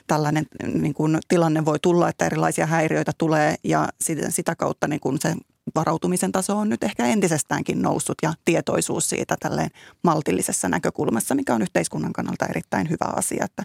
tällainen 0.08 0.46
niin 0.74 0.94
kuin, 0.94 1.18
tilanne 1.28 1.66
voi 1.66 1.80
tulla, 1.80 2.10
että 2.10 2.26
erilaisia 2.26 2.66
häiriöitä 2.66 3.12
tulee 3.18 3.56
ja 3.64 3.90
sitä 4.30 4.56
kautta 4.56 4.88
niin 4.88 5.00
kuin 5.00 5.18
se 5.22 5.36
varautumisen 5.76 6.32
taso 6.32 6.58
on 6.58 6.70
nyt 6.70 6.84
ehkä 6.84 7.06
entisestäänkin 7.06 7.82
noussut 7.82 8.18
ja 8.24 8.34
tietoisuus 8.46 9.10
siitä 9.10 9.36
tälleen 9.40 9.70
maltillisessa 10.04 10.70
näkökulmassa, 10.70 11.36
mikä 11.36 11.56
on 11.56 11.62
yhteiskunnan 11.62 12.14
kannalta 12.14 12.46
erittäin 12.46 12.90
hyvä 12.90 13.14
asia, 13.16 13.46
että 13.46 13.64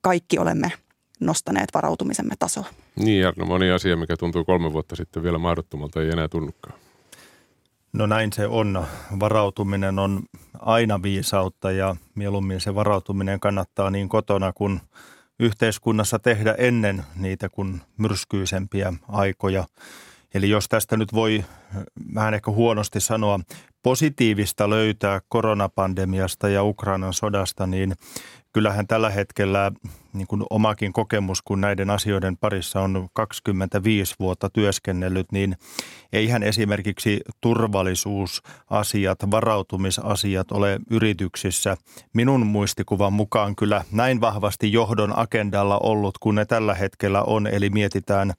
kaikki 0.00 0.38
olemme 0.38 0.72
nostaneet 1.26 1.68
varautumisemme 1.74 2.34
tasoa. 2.38 2.66
Niin, 2.96 3.20
Jarno, 3.20 3.44
moni 3.44 3.70
asia, 3.70 3.96
mikä 3.96 4.16
tuntuu 4.16 4.44
kolme 4.44 4.72
vuotta 4.72 4.96
sitten 4.96 5.22
vielä 5.22 5.38
mahdottomalta, 5.38 6.02
ei 6.02 6.10
enää 6.10 6.28
tunnukaan. 6.28 6.74
No 7.92 8.06
näin 8.06 8.32
se 8.32 8.46
on. 8.46 8.86
Varautuminen 9.20 9.98
on 9.98 10.22
aina 10.58 11.02
viisautta 11.02 11.70
ja 11.70 11.96
mieluummin 12.14 12.60
se 12.60 12.74
varautuminen 12.74 13.40
kannattaa 13.40 13.90
niin 13.90 14.08
kotona 14.08 14.52
kuin 14.52 14.80
yhteiskunnassa 15.40 16.18
tehdä 16.18 16.54
ennen 16.58 17.02
niitä 17.16 17.48
kuin 17.48 17.80
myrskyisempiä 17.98 18.92
aikoja. 19.08 19.64
Eli 20.34 20.50
jos 20.50 20.68
tästä 20.68 20.96
nyt 20.96 21.12
voi 21.12 21.44
vähän 22.14 22.34
ehkä 22.34 22.50
huonosti 22.50 23.00
sanoa 23.00 23.40
positiivista 23.82 24.70
löytää 24.70 25.20
koronapandemiasta 25.28 26.48
ja 26.48 26.64
Ukrainan 26.64 27.12
sodasta, 27.12 27.66
niin 27.66 27.92
kyllähän 28.52 28.86
tällä 28.86 29.10
hetkellä 29.10 29.72
niin 30.12 30.26
kuin 30.26 30.42
omakin 30.50 30.92
kokemus, 30.92 31.42
kun 31.42 31.60
näiden 31.60 31.90
asioiden 31.90 32.36
parissa 32.36 32.80
on 32.80 33.08
25 33.12 34.14
vuotta 34.20 34.50
työskennellyt, 34.50 35.32
niin 35.32 35.56
eihän 36.12 36.42
esimerkiksi 36.42 37.20
turvallisuusasiat, 37.40 39.18
varautumisasiat 39.30 40.52
ole 40.52 40.80
yrityksissä 40.90 41.76
minun 42.12 42.46
muistikuvan 42.46 43.12
mukaan 43.12 43.56
kyllä 43.56 43.84
näin 43.92 44.20
vahvasti 44.20 44.72
johdon 44.72 45.18
agendalla 45.18 45.78
ollut, 45.82 46.18
kun 46.18 46.34
ne 46.34 46.44
tällä 46.44 46.74
hetkellä 46.74 47.22
on. 47.22 47.46
Eli 47.46 47.70
mietitään 47.70 48.32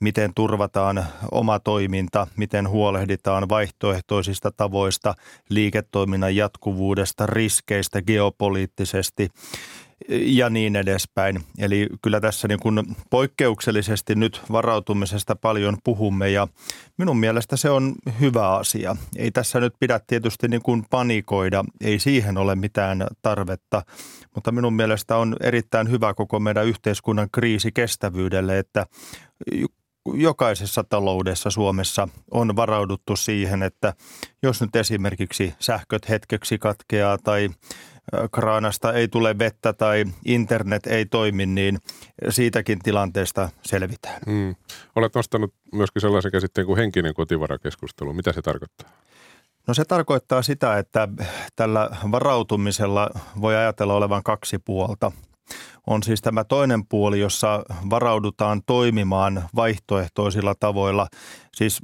miten 0.00 0.32
turvataan 0.34 1.04
oma 1.30 1.58
toiminta, 1.58 2.26
miten 2.36 2.68
huolehditaan 2.68 3.48
vaihtoehtoisista 3.48 4.50
tavoista, 4.76 5.14
liiketoiminnan 5.48 6.36
jatkuvuudesta, 6.36 7.26
riskeistä 7.26 8.02
geopoliittisesti 8.02 9.28
ja 10.08 10.50
niin 10.50 10.76
edespäin. 10.76 11.40
Eli 11.58 11.86
kyllä 12.02 12.20
tässä 12.20 12.48
niin 12.48 12.60
kuin 12.60 12.96
poikkeuksellisesti 13.10 14.14
nyt 14.14 14.42
varautumisesta 14.52 15.36
paljon 15.36 15.76
puhumme 15.84 16.30
ja 16.30 16.48
minun 16.98 17.16
mielestä 17.16 17.56
se 17.56 17.70
on 17.70 17.94
hyvä 18.20 18.56
asia. 18.56 18.96
Ei 19.16 19.30
tässä 19.30 19.60
nyt 19.60 19.74
pidä 19.80 20.00
tietysti 20.06 20.48
niin 20.48 20.62
kuin 20.62 20.84
panikoida, 20.90 21.64
ei 21.80 21.98
siihen 21.98 22.38
ole 22.38 22.54
mitään 22.54 23.06
tarvetta, 23.22 23.82
mutta 24.34 24.52
minun 24.52 24.74
mielestä 24.74 25.16
on 25.16 25.36
erittäin 25.40 25.90
hyvä 25.90 26.14
koko 26.14 26.40
meidän 26.40 26.66
yhteiskunnan 26.66 27.28
kriisi 27.32 27.72
kestävyydelle, 27.72 28.58
että 28.58 28.86
jokaisessa 30.14 30.84
taloudessa 30.84 31.50
Suomessa 31.50 32.08
on 32.30 32.56
varauduttu 32.56 33.16
siihen, 33.16 33.62
että 33.62 33.94
jos 34.42 34.60
nyt 34.60 34.76
esimerkiksi 34.76 35.54
sähköt 35.58 36.08
hetkeksi 36.08 36.58
katkeaa 36.58 37.18
tai 37.18 37.48
kraanasta 38.32 38.92
ei 38.92 39.08
tule 39.08 39.38
vettä 39.38 39.72
tai 39.72 40.04
internet 40.24 40.86
ei 40.86 41.06
toimi, 41.06 41.46
niin 41.46 41.78
siitäkin 42.28 42.78
tilanteesta 42.78 43.48
selvitään. 43.62 44.20
Mm. 44.26 44.54
Olet 44.96 45.14
nostanut 45.14 45.54
myöskin 45.72 46.02
sellaisen 46.02 46.32
käsitteen 46.32 46.66
kuin 46.66 46.78
henkinen 46.78 47.14
kotivarakeskustelu. 47.14 48.12
Mitä 48.12 48.32
se 48.32 48.42
tarkoittaa? 48.42 48.90
No 49.66 49.74
se 49.74 49.84
tarkoittaa 49.84 50.42
sitä, 50.42 50.78
että 50.78 51.08
tällä 51.56 51.90
varautumisella 52.10 53.10
voi 53.40 53.56
ajatella 53.56 53.94
olevan 53.94 54.22
kaksi 54.22 54.58
puolta– 54.58 55.12
on 55.86 56.02
siis 56.02 56.22
tämä 56.22 56.44
toinen 56.44 56.86
puoli, 56.86 57.20
jossa 57.20 57.64
varaudutaan 57.90 58.62
toimimaan 58.66 59.44
vaihtoehtoisilla 59.56 60.54
tavoilla, 60.60 61.08
siis 61.54 61.80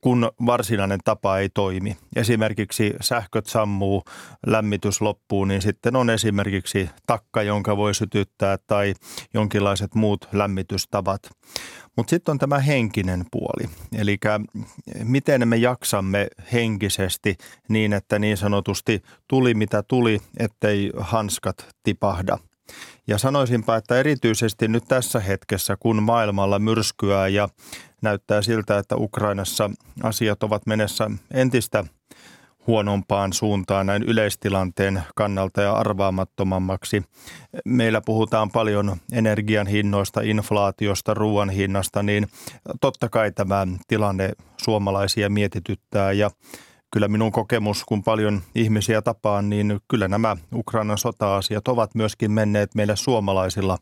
kun 0.00 0.30
varsinainen 0.46 1.00
tapa 1.04 1.38
ei 1.38 1.48
toimi. 1.48 1.96
Esimerkiksi 2.16 2.94
sähköt 3.00 3.46
sammuu, 3.46 4.04
lämmitys 4.46 5.00
loppuu, 5.00 5.44
niin 5.44 5.62
sitten 5.62 5.96
on 5.96 6.10
esimerkiksi 6.10 6.90
takka, 7.06 7.42
jonka 7.42 7.76
voi 7.76 7.94
sytyttää 7.94 8.58
tai 8.66 8.94
jonkinlaiset 9.34 9.94
muut 9.94 10.28
lämmitystavat. 10.32 11.20
Mutta 11.96 12.10
sitten 12.10 12.32
on 12.32 12.38
tämä 12.38 12.58
henkinen 12.58 13.24
puoli, 13.30 13.70
eli 13.98 14.18
miten 15.04 15.48
me 15.48 15.56
jaksamme 15.56 16.28
henkisesti 16.52 17.36
niin, 17.68 17.92
että 17.92 18.18
niin 18.18 18.36
sanotusti 18.36 19.02
tuli 19.28 19.54
mitä 19.54 19.82
tuli, 19.82 20.20
ettei 20.38 20.92
hanskat 20.96 21.56
tipahda– 21.82 22.38
ja 23.06 23.18
sanoisinpa, 23.18 23.76
että 23.76 23.98
erityisesti 23.98 24.68
nyt 24.68 24.84
tässä 24.88 25.20
hetkessä, 25.20 25.76
kun 25.80 26.02
maailmalla 26.02 26.58
myrskyää 26.58 27.28
ja 27.28 27.48
näyttää 28.02 28.42
siltä, 28.42 28.78
että 28.78 28.96
Ukrainassa 28.96 29.70
asiat 30.02 30.42
ovat 30.42 30.66
menessä 30.66 31.10
entistä 31.34 31.84
huonompaan 32.66 33.32
suuntaan 33.32 33.86
näin 33.86 34.02
yleistilanteen 34.02 35.02
kannalta 35.14 35.62
ja 35.62 35.72
arvaamattomammaksi. 35.72 37.02
Meillä 37.64 38.00
puhutaan 38.06 38.50
paljon 38.50 38.96
energian 39.12 39.66
hinnoista, 39.66 40.20
inflaatiosta, 40.20 41.14
ruoan 41.14 41.50
hinnasta, 41.50 42.02
niin 42.02 42.28
totta 42.80 43.08
kai 43.08 43.32
tämä 43.32 43.66
tilanne 43.88 44.32
suomalaisia 44.56 45.30
mietityttää 45.30 46.12
ja 46.12 46.30
kyllä 46.92 47.08
minun 47.08 47.32
kokemus, 47.32 47.84
kun 47.84 48.02
paljon 48.02 48.42
ihmisiä 48.54 49.02
tapaan, 49.02 49.48
niin 49.48 49.80
kyllä 49.88 50.08
nämä 50.08 50.36
Ukrainan 50.54 50.98
sota-asiat 50.98 51.68
ovat 51.68 51.94
myöskin 51.94 52.32
menneet 52.32 52.74
meille 52.74 52.96
suomalaisilla 52.96 53.78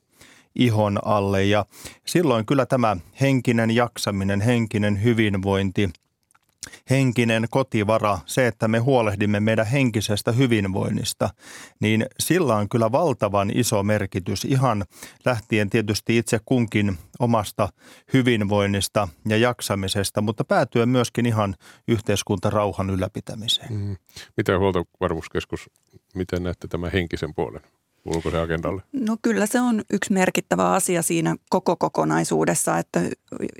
ihon 0.54 0.98
alle. 1.04 1.44
Ja 1.44 1.64
silloin 2.06 2.46
kyllä 2.46 2.66
tämä 2.66 2.96
henkinen 3.20 3.70
jaksaminen, 3.70 4.40
henkinen 4.40 5.02
hyvinvointi– 5.02 5.90
henkinen 6.90 7.46
kotivara, 7.50 8.18
se, 8.26 8.46
että 8.46 8.68
me 8.68 8.78
huolehdimme 8.78 9.40
meidän 9.40 9.66
henkisestä 9.66 10.32
hyvinvoinnista, 10.32 11.30
niin 11.80 12.06
sillä 12.20 12.56
on 12.56 12.68
kyllä 12.68 12.92
valtavan 12.92 13.50
iso 13.54 13.82
merkitys 13.82 14.44
ihan 14.44 14.84
lähtien 15.24 15.70
tietysti 15.70 16.18
itse 16.18 16.38
kunkin 16.44 16.98
omasta 17.18 17.68
hyvinvoinnista 18.12 19.08
ja 19.28 19.36
jaksamisesta, 19.36 20.20
mutta 20.20 20.44
päätyen 20.44 20.88
myöskin 20.88 21.26
ihan 21.26 21.54
yhteiskuntarauhan 21.88 22.90
ylläpitämiseen. 22.90 23.72
Mm. 23.72 23.96
Miten 24.36 24.58
huoltovarmuuskeskus, 24.58 25.70
miten 26.14 26.42
näette 26.42 26.68
tämän 26.68 26.92
henkisen 26.92 27.34
puolen? 27.34 27.60
Se 28.30 28.38
agendalle? 28.38 28.82
No 28.92 29.16
kyllä 29.22 29.46
se 29.46 29.60
on 29.60 29.82
yksi 29.92 30.12
merkittävä 30.12 30.72
asia 30.72 31.02
siinä 31.02 31.36
koko 31.50 31.76
kokonaisuudessa. 31.76 32.78
Että, 32.78 33.00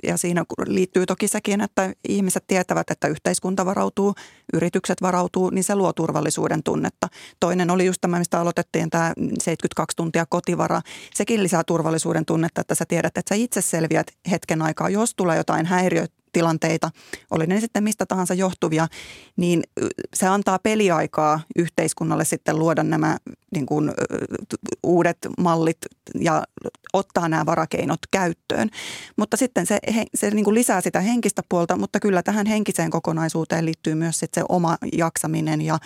ja 0.03 0.17
siinä 0.17 0.45
liittyy 0.67 1.05
toki 1.05 1.27
sekin, 1.27 1.61
että 1.61 1.93
ihmiset 2.07 2.43
tietävät, 2.47 2.91
että 2.91 3.07
yhteiskunta 3.07 3.65
varautuu, 3.65 4.15
yritykset 4.53 5.01
varautuu, 5.01 5.49
niin 5.49 5.63
se 5.63 5.75
luo 5.75 5.93
turvallisuuden 5.93 6.63
tunnetta. 6.63 7.07
Toinen 7.39 7.69
oli 7.69 7.85
just 7.85 8.01
tämä, 8.01 8.19
mistä 8.19 8.39
aloitettiin 8.39 8.89
tämä 8.89 9.13
72 9.17 9.95
tuntia 9.95 10.25
kotivara. 10.29 10.81
Sekin 11.13 11.43
lisää 11.43 11.63
turvallisuuden 11.63 12.25
tunnetta, 12.25 12.61
että 12.61 12.75
sä 12.75 12.85
tiedät, 12.87 13.17
että 13.17 13.35
sä 13.35 13.35
itse 13.35 13.61
selviät 13.61 14.07
hetken 14.31 14.61
aikaa, 14.61 14.89
jos 14.89 15.15
tulee 15.15 15.37
jotain 15.37 15.65
häiriötä 15.65 16.14
tilanteita, 16.35 16.91
oli 17.31 17.47
ne 17.47 17.59
sitten 17.59 17.83
mistä 17.83 18.05
tahansa 18.05 18.33
johtuvia, 18.33 18.87
niin 19.37 19.63
se 20.13 20.27
antaa 20.27 20.59
peliaikaa 20.59 21.39
yhteiskunnalle 21.55 22.25
sitten 22.25 22.59
luoda 22.59 22.83
nämä 22.83 23.17
niin 23.51 23.65
kuin, 23.65 23.91
uudet 24.83 25.17
mallit 25.37 25.77
ja 26.19 26.43
ottaa 26.95 27.29
nämä 27.29 27.45
varakeinot 27.45 27.99
käyttöön. 28.11 28.69
Mutta 29.17 29.37
sitten 29.37 29.65
se, 29.65 29.79
se 30.15 30.29
niin 30.29 30.45
kuin 30.45 30.53
lisää 30.53 30.81
sitä 30.81 30.99
henkistä 30.99 31.41
puolta, 31.49 31.77
mutta 31.77 31.99
kyllä 31.99 32.23
tähän 32.23 32.45
henkiseen 32.45 32.89
kokonaisuuteen 32.89 33.65
liittyy 33.65 33.95
myös 33.95 34.19
sitten 34.19 34.41
se 34.41 34.45
oma 34.49 34.77
jaksaminen 34.97 35.61
ja 35.61 35.77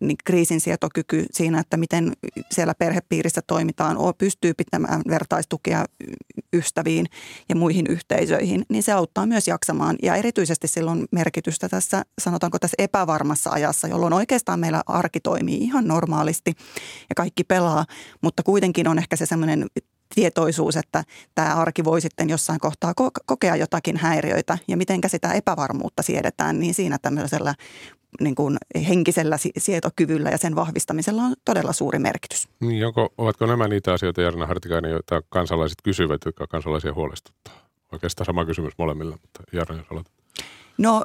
niin 0.00 0.16
kriisinsietokyky 0.24 1.26
siinä, 1.32 1.60
että 1.60 1.76
miten 1.76 2.12
siellä 2.50 2.74
perhepiirissä 2.74 3.40
toimitaan, 3.46 3.96
pystyy 4.18 4.54
pitämään 4.54 5.02
vertaistukea 5.08 5.84
ystäviin 6.52 7.06
ja 7.48 7.56
muihin 7.56 7.86
yhteisöihin, 7.86 8.64
niin 8.68 8.82
se 8.82 8.92
auttaa 8.92 9.26
myös 9.26 9.48
jaksamaan. 9.48 9.96
Ja 10.02 10.14
erityisesti 10.14 10.68
silloin 10.68 11.04
merkitystä 11.12 11.68
tässä, 11.68 12.02
sanotaanko 12.20 12.58
tässä 12.58 12.74
epävarmassa 12.78 13.50
ajassa, 13.50 13.88
jolloin 13.88 14.12
oikeastaan 14.12 14.60
meillä 14.60 14.82
arki 14.86 15.20
toimii 15.20 15.58
ihan 15.58 15.88
normaalisti 15.88 16.54
ja 17.08 17.14
kaikki 17.16 17.44
pelaa, 17.44 17.84
mutta 18.20 18.42
kuitenkin 18.42 18.88
on 18.88 18.98
ehkä 18.98 19.16
se 19.16 19.26
semmoinen 19.26 19.66
tietoisuus, 20.14 20.76
että 20.76 21.04
tämä 21.34 21.54
arki 21.54 21.84
voi 21.84 22.00
sitten 22.00 22.30
jossain 22.30 22.60
kohtaa 22.60 22.92
kokea 23.26 23.56
jotakin 23.56 23.96
häiriöitä 23.96 24.58
ja 24.68 24.76
miten 24.76 25.00
sitä 25.06 25.32
epävarmuutta 25.32 26.02
siedetään, 26.02 26.58
niin 26.58 26.74
siinä 26.74 26.98
tämmöisellä 27.02 27.54
niin 28.20 28.34
kuin 28.34 28.56
henkisellä 28.88 29.36
sietokyvyllä 29.58 30.30
ja 30.30 30.38
sen 30.38 30.54
vahvistamisella 30.54 31.22
on 31.22 31.34
todella 31.44 31.72
suuri 31.72 31.98
merkitys. 31.98 32.48
Niin, 32.60 32.86
onko, 32.86 33.08
ovatko 33.18 33.46
nämä 33.46 33.68
niitä 33.68 33.92
asioita, 33.92 34.22
Jarna 34.22 34.46
Hartikainen, 34.46 34.90
joita 34.90 35.22
kansalaiset 35.28 35.78
kysyvät, 35.82 36.20
jotka 36.24 36.46
kansalaisia 36.46 36.94
huolestuttaa? 36.94 37.54
Oikeastaan 37.92 38.26
sama 38.26 38.44
kysymys 38.44 38.72
molemmilla, 38.78 39.18
mutta 39.22 39.42
Jarna, 39.52 39.76
jos 39.76 39.86
aloitat. 39.90 40.12
No 40.78 41.04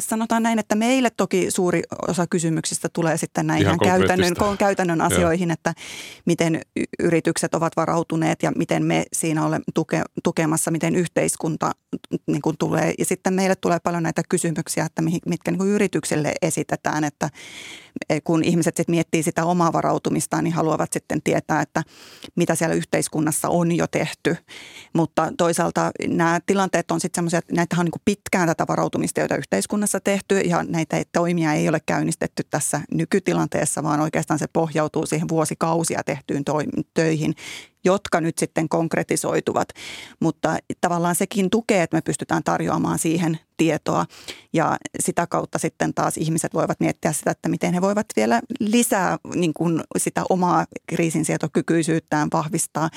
sanotaan 0.00 0.42
näin, 0.42 0.58
että 0.58 0.74
meille 0.74 1.10
toki 1.10 1.50
suuri 1.50 1.82
osa 2.08 2.26
kysymyksistä 2.26 2.88
tulee 2.92 3.16
sitten 3.16 3.46
näihin 3.46 3.66
ihan 3.66 3.78
käytännön, 3.78 4.34
käytännön 4.58 5.00
asioihin, 5.00 5.48
Joo. 5.48 5.52
että 5.52 5.74
miten 6.24 6.60
yritykset 6.98 7.54
ovat 7.54 7.72
varautuneet 7.76 8.42
ja 8.42 8.52
miten 8.56 8.84
me 8.84 9.04
siinä 9.12 9.46
olemme 9.46 9.64
tuke, 9.74 10.02
tukemassa, 10.24 10.70
miten 10.70 10.96
yhteiskunta 10.96 11.70
niin 12.26 12.42
kuin 12.42 12.56
tulee. 12.58 12.94
Ja 12.98 13.04
sitten 13.04 13.34
meille 13.34 13.56
tulee 13.56 13.78
paljon 13.82 14.02
näitä 14.02 14.22
kysymyksiä, 14.28 14.84
että 14.84 15.02
mitkä 15.02 15.50
niin 15.50 15.58
kuin 15.58 15.70
yritykselle 15.70 16.34
esitetään, 16.42 17.04
että 17.04 17.30
Eh, 18.08 18.22
kun 18.24 18.44
ihmiset 18.44 18.76
sitten 18.76 18.94
miettii 18.94 19.22
sitä 19.22 19.44
omaa 19.44 19.72
varautumistaan, 19.72 20.44
niin 20.44 20.54
haluavat 20.54 20.92
sitten 20.92 21.22
tietää, 21.22 21.60
että 21.60 21.82
mitä 22.36 22.54
siellä 22.54 22.74
yhteiskunnassa 22.74 23.48
on 23.48 23.72
jo 23.76 23.86
tehty. 23.86 24.36
Mutta 24.94 25.32
toisaalta 25.38 25.90
nämä 26.08 26.40
tilanteet 26.46 26.90
on 26.90 27.00
sitten 27.00 27.18
semmoisia, 27.18 27.38
että 27.38 27.54
näitä 27.54 27.76
on 27.78 27.84
niin 27.84 28.02
pitkään 28.04 28.48
tätä 28.48 28.64
varautumista, 28.68 29.20
joita 29.20 29.36
yhteiskunnassa 29.72 30.00
tehty 30.00 30.38
ja 30.40 30.62
näitä 30.62 31.02
toimia 31.12 31.52
ei 31.52 31.68
ole 31.68 31.80
käynnistetty 31.86 32.42
tässä 32.50 32.80
nykytilanteessa, 32.94 33.82
vaan 33.82 34.00
oikeastaan 34.00 34.38
se 34.38 34.46
pohjautuu 34.52 35.06
siihen 35.06 35.28
vuosikausia 35.28 36.02
tehtyyn 36.04 36.44
töihin, 36.94 37.34
jotka 37.84 38.20
nyt 38.20 38.38
sitten 38.38 38.68
konkretisoituvat. 38.68 39.68
Mutta 40.20 40.56
tavallaan 40.80 41.14
sekin 41.14 41.50
tukee, 41.50 41.82
että 41.82 41.96
me 41.96 42.00
pystytään 42.02 42.42
tarjoamaan 42.44 42.98
siihen 42.98 43.38
tietoa 43.56 44.06
ja 44.52 44.76
sitä 45.00 45.26
kautta 45.26 45.58
sitten 45.58 45.94
taas 45.94 46.16
ihmiset 46.16 46.54
voivat 46.54 46.80
miettiä 46.80 47.12
sitä, 47.12 47.30
että 47.30 47.48
miten 47.48 47.74
he 47.74 47.80
voivat 47.80 48.06
vielä 48.16 48.40
lisää 48.60 49.18
niin 49.34 49.54
kuin 49.54 49.80
sitä 49.96 50.24
omaa 50.28 50.66
kriisinsietokykyisyyttään 50.86 52.28
vahvistaa 52.32 52.90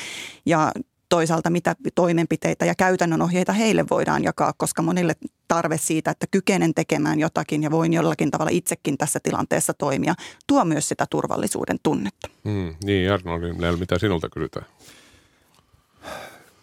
ja 0.46 0.72
toisaalta 1.16 1.50
mitä 1.50 1.76
toimenpiteitä 1.96 2.66
ja 2.66 2.76
käytännön 2.76 3.22
ohjeita 3.22 3.54
heille 3.54 3.86
voidaan 3.90 4.24
jakaa, 4.24 4.54
koska 4.58 4.82
monille 4.82 5.16
tarve 5.48 5.78
siitä, 5.78 6.12
että 6.12 6.28
kykenen 6.32 6.74
tekemään 6.74 7.20
jotakin 7.20 7.64
ja 7.64 7.72
voin 7.72 7.94
jollakin 7.94 8.32
tavalla 8.32 8.52
itsekin 8.52 8.98
tässä 8.98 9.20
tilanteessa 9.24 9.74
toimia, 9.74 10.14
tuo 10.48 10.66
myös 10.66 10.88
sitä 10.88 11.06
turvallisuuden 11.10 11.78
tunnetta. 11.84 12.28
Mm, 12.44 12.76
niin, 12.84 13.12
Arnold, 13.12 13.78
mitä 13.80 14.00
sinulta 14.00 14.30
kysytään? 14.30 14.66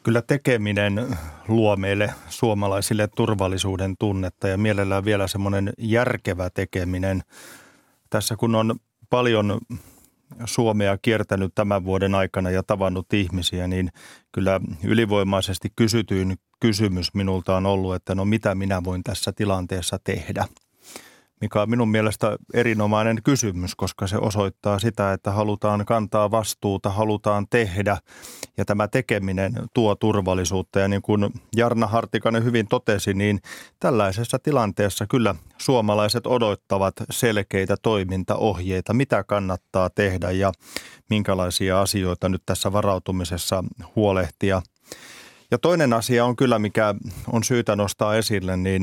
Kyllä 0.02 0.22
tekeminen 0.22 1.18
luo 1.48 1.76
meille 1.76 2.14
suomalaisille 2.28 3.08
turvallisuuden 3.16 3.94
tunnetta 3.98 4.48
ja 4.48 4.58
mielellään 4.58 5.04
vielä 5.04 5.28
semmoinen 5.28 5.72
järkevä 5.78 6.50
tekeminen. 6.50 7.22
Tässä 8.10 8.36
kun 8.36 8.54
on 8.54 8.74
paljon 9.10 9.60
Suomea 10.44 10.98
kiertänyt 10.98 11.52
tämän 11.54 11.84
vuoden 11.84 12.14
aikana 12.14 12.50
ja 12.50 12.62
tavannut 12.62 13.12
ihmisiä, 13.12 13.68
niin 13.68 13.88
kyllä 14.32 14.60
ylivoimaisesti 14.84 15.68
kysytyin 15.76 16.36
kysymys 16.60 17.14
minulta 17.14 17.56
on 17.56 17.66
ollut, 17.66 17.94
että 17.94 18.14
no 18.14 18.24
mitä 18.24 18.54
minä 18.54 18.84
voin 18.84 19.02
tässä 19.02 19.32
tilanteessa 19.32 19.98
tehdä. 20.04 20.44
Mikä 21.42 21.62
on 21.62 21.70
minun 21.70 21.88
mielestä 21.88 22.36
erinomainen 22.54 23.22
kysymys, 23.22 23.74
koska 23.74 24.06
se 24.06 24.16
osoittaa 24.16 24.78
sitä, 24.78 25.12
että 25.12 25.30
halutaan 25.30 25.84
kantaa 25.86 26.30
vastuuta, 26.30 26.90
halutaan 26.90 27.46
tehdä. 27.50 27.98
Ja 28.56 28.64
tämä 28.64 28.88
tekeminen 28.88 29.52
tuo 29.74 29.94
turvallisuutta. 29.94 30.80
Ja 30.80 30.88
niin 30.88 31.02
kuin 31.02 31.30
Jarna 31.56 31.86
Hartikainen 31.86 32.44
hyvin 32.44 32.68
totesi, 32.68 33.14
niin 33.14 33.40
tällaisessa 33.80 34.38
tilanteessa 34.38 35.06
kyllä 35.06 35.34
suomalaiset 35.58 36.26
odottavat 36.26 36.94
selkeitä 37.10 37.76
toimintaohjeita, 37.82 38.94
mitä 38.94 39.24
kannattaa 39.24 39.90
tehdä 39.90 40.30
ja 40.30 40.52
minkälaisia 41.10 41.80
asioita 41.80 42.28
nyt 42.28 42.42
tässä 42.46 42.72
varautumisessa 42.72 43.64
huolehtia– 43.96 44.62
ja 45.52 45.58
toinen 45.58 45.92
asia 45.92 46.24
on 46.24 46.36
kyllä, 46.36 46.58
mikä 46.58 46.94
on 47.32 47.44
syytä 47.44 47.76
nostaa 47.76 48.16
esille, 48.16 48.56
niin 48.56 48.82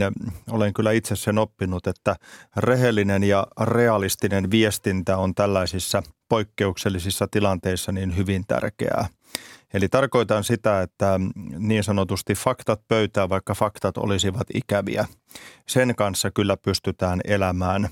olen 0.52 0.74
kyllä 0.74 0.92
itse 0.92 1.16
sen 1.16 1.38
oppinut, 1.38 1.88
että 1.88 2.16
rehellinen 2.58 3.24
ja 3.24 3.48
realistinen 3.62 4.52
viestintä 4.52 5.18
on 5.18 5.36
tällaisissa 5.36 6.04
poikkeuksellisissa 6.30 7.28
tilanteissa 7.32 7.92
niin 7.92 8.18
hyvin 8.18 8.44
tärkeää. 8.48 9.08
Eli 9.74 9.90
tarkoitan 9.90 10.44
sitä, 10.44 10.82
että 10.82 11.20
niin 11.58 11.84
sanotusti 11.84 12.34
faktat 12.34 12.82
pöytää, 12.88 13.30
vaikka 13.30 13.54
faktat 13.54 13.98
olisivat 13.98 14.48
ikäviä. 14.54 15.06
Sen 15.68 15.96
kanssa 15.96 16.32
kyllä 16.32 16.58
pystytään 16.58 17.22
elämään. 17.26 17.90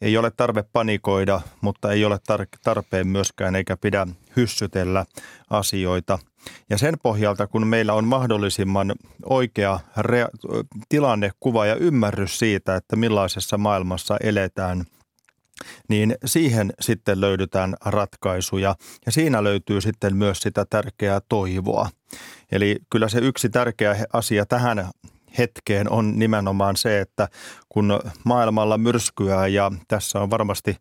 Ei 0.00 0.16
ole 0.16 0.30
tarve 0.30 0.64
panikoida, 0.72 1.40
mutta 1.60 1.92
ei 1.92 2.04
ole 2.04 2.18
tarpeen 2.64 3.08
myöskään 3.08 3.56
eikä 3.56 3.76
pidä 3.76 4.06
hyssytellä 4.36 5.04
asioita– 5.50 6.18
ja 6.70 6.78
sen 6.78 6.94
pohjalta, 7.02 7.46
kun 7.46 7.66
meillä 7.66 7.92
on 7.94 8.04
mahdollisimman 8.04 8.92
oikea 9.24 9.80
rea- 9.98 10.64
tilannekuva 10.88 11.66
ja 11.66 11.74
ymmärrys 11.74 12.38
siitä, 12.38 12.76
että 12.76 12.96
millaisessa 12.96 13.58
maailmassa 13.58 14.16
eletään, 14.22 14.84
niin 15.88 16.14
siihen 16.24 16.72
sitten 16.80 17.20
löydetään 17.20 17.74
ratkaisuja 17.84 18.74
ja 19.06 19.12
siinä 19.12 19.44
löytyy 19.44 19.80
sitten 19.80 20.16
myös 20.16 20.38
sitä 20.38 20.64
tärkeää 20.70 21.20
toivoa. 21.28 21.88
Eli 22.52 22.76
kyllä 22.90 23.08
se 23.08 23.18
yksi 23.18 23.48
tärkeä 23.48 23.96
asia 24.12 24.46
tähän 24.46 24.90
hetkeen 25.38 25.90
on 25.90 26.18
nimenomaan 26.18 26.76
se, 26.76 27.00
että 27.00 27.28
kun 27.68 28.00
maailmalla 28.24 28.78
myrskyää 28.78 29.46
ja 29.46 29.72
tässä 29.88 30.20
on 30.20 30.30
varmasti 30.30 30.76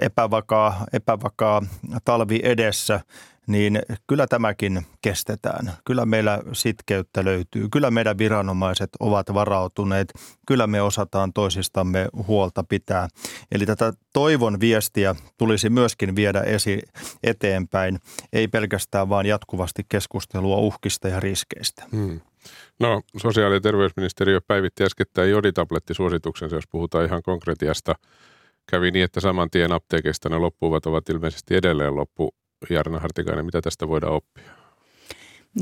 epävakaa, 0.00 0.86
epävakaa 0.92 1.62
talvi 2.04 2.40
edessä, 2.42 3.00
niin 3.48 3.78
kyllä 4.06 4.26
tämäkin 4.26 4.86
kestetään. 5.02 5.72
Kyllä 5.84 6.06
meillä 6.06 6.42
sitkeyttä 6.52 7.24
löytyy. 7.24 7.68
Kyllä 7.72 7.90
meidän 7.90 8.18
viranomaiset 8.18 8.90
ovat 9.00 9.34
varautuneet. 9.34 10.12
Kyllä 10.46 10.66
me 10.66 10.82
osataan 10.82 11.32
toisistamme 11.32 12.08
huolta 12.26 12.64
pitää. 12.64 13.08
Eli 13.52 13.66
tätä 13.66 13.92
toivon 14.12 14.60
viestiä 14.60 15.14
tulisi 15.38 15.70
myöskin 15.70 16.16
viedä 16.16 16.40
esi- 16.40 16.82
eteenpäin, 17.22 17.98
ei 18.32 18.48
pelkästään 18.48 19.08
vaan 19.08 19.26
jatkuvasti 19.26 19.82
keskustelua 19.88 20.56
uhkista 20.56 21.08
ja 21.08 21.20
riskeistä. 21.20 21.84
Hmm. 21.92 22.20
No, 22.80 23.02
sosiaali- 23.16 23.54
ja 23.54 23.60
terveysministeriö 23.60 24.40
päivitti 24.46 24.84
äskettäin 24.84 25.30
joditablettisuosituksensa, 25.30 26.56
jos 26.56 26.68
puhutaan 26.70 27.04
ihan 27.04 27.22
konkretiasta. 27.22 27.94
Kävi 28.70 28.90
niin, 28.90 29.04
että 29.04 29.20
saman 29.20 29.50
tien 29.50 29.72
apteekista 29.72 30.28
ne 30.28 30.38
loppuvat 30.38 30.86
ovat 30.86 31.08
ilmeisesti 31.08 31.56
edelleen 31.56 31.96
loppu 31.96 32.34
Jarno 32.70 32.98
Hartikainen, 33.00 33.44
mitä 33.44 33.62
tästä 33.62 33.88
voidaan 33.88 34.12
oppia? 34.12 34.58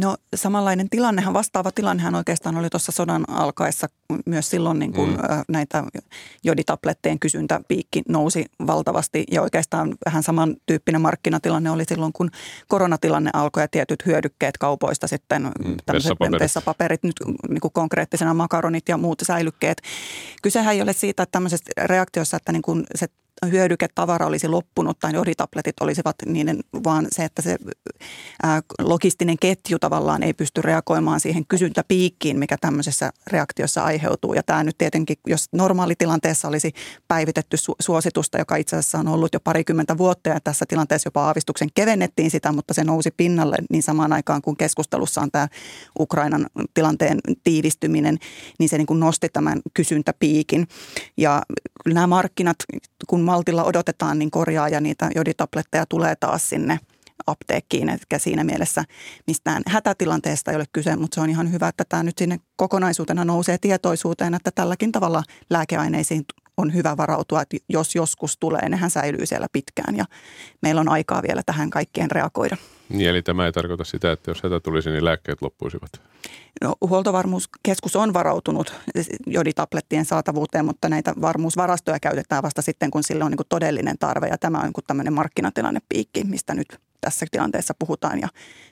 No 0.01 0.17
samanlainen 0.35 0.91
tilannehan, 0.91 1.35
vastaava 1.35 1.71
tilannehan 1.73 2.15
oikeastaan 2.15 2.57
oli 2.57 2.71
tuossa 2.71 2.93
sodan 2.93 3.25
alkaessa 3.31 3.87
myös 4.27 4.51
silloin 4.51 4.79
niin 4.79 4.93
kuin 4.93 5.11
mm. 5.11 5.17
näitä 5.49 5.85
joditabletteen 6.45 7.19
kysyntäpiikki 7.19 8.03
nousi 8.09 8.45
valtavasti 8.67 9.25
ja 9.31 9.43
oikeastaan 9.43 9.95
vähän 10.07 10.23
samantyyppinen 10.23 11.01
markkinatilanne 11.01 11.71
oli 11.71 11.85
silloin, 11.85 12.13
kun 12.13 12.31
koronatilanne 12.69 13.31
alkoi 13.33 13.63
ja 13.63 13.69
tietyt 13.69 14.07
hyödykkeet 14.07 14.59
kaupoista 14.59 15.07
sitten, 15.07 15.43
mm. 15.43 15.77
tämmöiset 15.87 16.11
vessapaperit, 16.11 16.41
vessapaperit 16.41 17.03
nyt 17.03 17.17
niin 17.49 17.61
kuin 17.61 17.73
konkreettisena 17.73 18.35
makaronit 18.35 18.89
ja 18.89 18.97
muut 18.97 19.23
säilykkeet. 19.23 19.83
Kysehän 20.43 20.75
ei 20.75 20.83
ole 20.83 20.93
siitä, 20.93 21.23
että 21.23 21.33
tämmöisestä 21.33 21.71
reaktiossa, 21.83 22.37
että 22.37 22.53
niin 22.53 22.63
kuin 22.63 22.85
se 22.95 23.07
hyödyketavara 23.51 24.27
olisi 24.27 24.49
loppunut 24.49 24.99
tai 24.99 25.13
joditabletit 25.15 25.75
olisivat 25.81 26.17
niiden, 26.27 26.61
vaan 26.85 27.07
se, 27.13 27.25
että 27.25 27.43
se 27.43 27.57
logistinen 28.79 29.37
ketju 29.41 29.79
tavallaan 29.79 30.23
ei 30.23 30.35
pysty 30.35 30.63
reagoimaan 30.63 31.21
siihen 31.21 31.47
kysyntäpiikkiin, 31.47 32.39
mikä 32.39 32.57
tämmöisessä 32.61 33.11
reaktiossa 33.27 33.85
aiheutuu. 33.85 34.35
Ja 34.35 34.43
tämä 34.43 34.65
nyt 34.65 34.79
tietenkin, 34.79 35.17
jos 35.27 35.49
normaalitilanteessa 35.53 36.49
olisi 36.49 36.73
päivitetty 37.09 37.57
su- 37.57 37.77
suositusta, 37.81 38.39
joka 38.39 38.57
itse 38.57 38.77
asiassa 38.77 38.99
on 38.99 39.09
ollut 39.09 39.35
jo 39.35 39.41
parikymmentä 39.41 39.99
vuotta 39.99 40.29
ja 40.29 40.41
tässä 40.41 40.65
tilanteessa 40.69 41.07
jopa 41.07 41.27
aavistuksen 41.27 41.69
kevennettiin 41.75 42.31
sitä, 42.31 42.53
mutta 42.53 42.75
se 42.75 42.85
nousi 42.85 43.11
pinnalle 43.17 43.57
niin 43.71 43.83
samaan 43.83 44.13
aikaan 44.13 44.43
kun 44.43 44.57
keskustelussa 44.57 45.21
on 45.21 45.31
tämä 45.31 45.49
Ukrainan 46.01 46.47
tilanteen 46.75 47.19
tiivistyminen, 47.45 48.19
niin 48.59 48.69
se 48.69 48.79
niin 48.79 48.87
kuin 48.87 49.01
nosti 49.01 49.29
tämän 49.33 49.61
kysyntäpiikin. 49.75 50.69
Ja 51.17 51.43
nämä 51.87 52.07
markkinat, 52.07 52.57
kun 53.07 53.21
maltilla 53.27 53.65
odotetaan, 53.65 54.19
niin 54.19 54.31
korjaa 54.31 54.69
ja 54.69 54.81
niitä 54.81 55.11
joditabletteja 55.15 55.87
tulee 55.89 56.17
taas 56.17 56.49
sinne 56.49 56.79
apteekkiin. 57.27 57.89
Eli 57.89 57.99
siinä 58.19 58.45
mielessä 58.45 58.85
mistään 59.27 59.63
hätätilanteesta 59.67 60.51
ei 60.51 60.57
ole 60.57 60.65
kyse, 60.73 60.97
mutta 60.97 61.15
se 61.15 61.21
on 61.21 61.31
ihan 61.31 61.53
hyvä, 61.53 61.69
että 61.69 61.85
tämä 61.89 62.03
nyt 62.03 62.19
sinne 62.19 62.39
kokonaisuutena 62.57 63.25
nousee 63.25 63.59
tietoisuuteen, 63.59 64.35
että 64.35 64.51
tälläkin 64.51 64.93
tavalla 64.93 65.23
lääkeaineisiin 65.51 66.25
on 66.57 66.75
hyvä 66.75 66.97
varautua, 66.97 67.43
että 67.43 67.57
jos 67.69 67.95
joskus 67.95 68.37
tulee, 68.39 68.69
nehän 68.69 68.91
säilyy 68.91 69.27
siellä 69.27 69.47
pitkään 69.53 69.97
ja 69.97 70.05
meillä 70.63 70.81
on 70.81 70.89
aikaa 70.89 71.23
vielä 71.23 71.43
tähän 71.47 71.71
kaikkeen 71.71 72.11
reagoida. 72.11 72.57
Niin, 72.89 73.09
eli 73.09 73.23
tämä 73.23 73.47
ei 73.47 73.53
tarkoita 73.53 73.85
sitä, 73.85 74.13
että 74.13 74.31
jos 74.31 74.43
hätä 74.43 74.61
tulisi, 74.61 74.91
niin 74.91 75.05
lääkkeet 75.05 75.43
loppuisivat? 75.43 75.91
No, 76.63 76.75
huoltovarmuuskeskus 76.81 77.97
on 77.97 78.15
varautunut 78.15 78.75
joditablettien 79.27 80.05
saatavuuteen, 80.05 80.65
mutta 80.65 80.89
näitä 80.89 81.15
varmuusvarastoja 81.21 82.01
käytetään 82.01 82.43
vasta 82.43 82.63
sitten, 82.63 82.91
kun 82.91 83.03
sillä 83.03 83.25
on 83.25 83.31
niin 83.31 83.47
todellinen 83.49 83.99
tarve. 83.99 84.27
Ja 84.27 84.39
tämä 84.39 84.59
on 84.59 84.65
niin 84.65 84.85
tämmöinen 84.87 85.13
markkinatilannepiikki, 85.13 86.25
mistä 86.25 86.55
nyt 86.55 86.79
tässä 87.01 87.27
tilanteessa 87.31 87.75
puhutaan 87.79 88.21
ja 88.21 88.29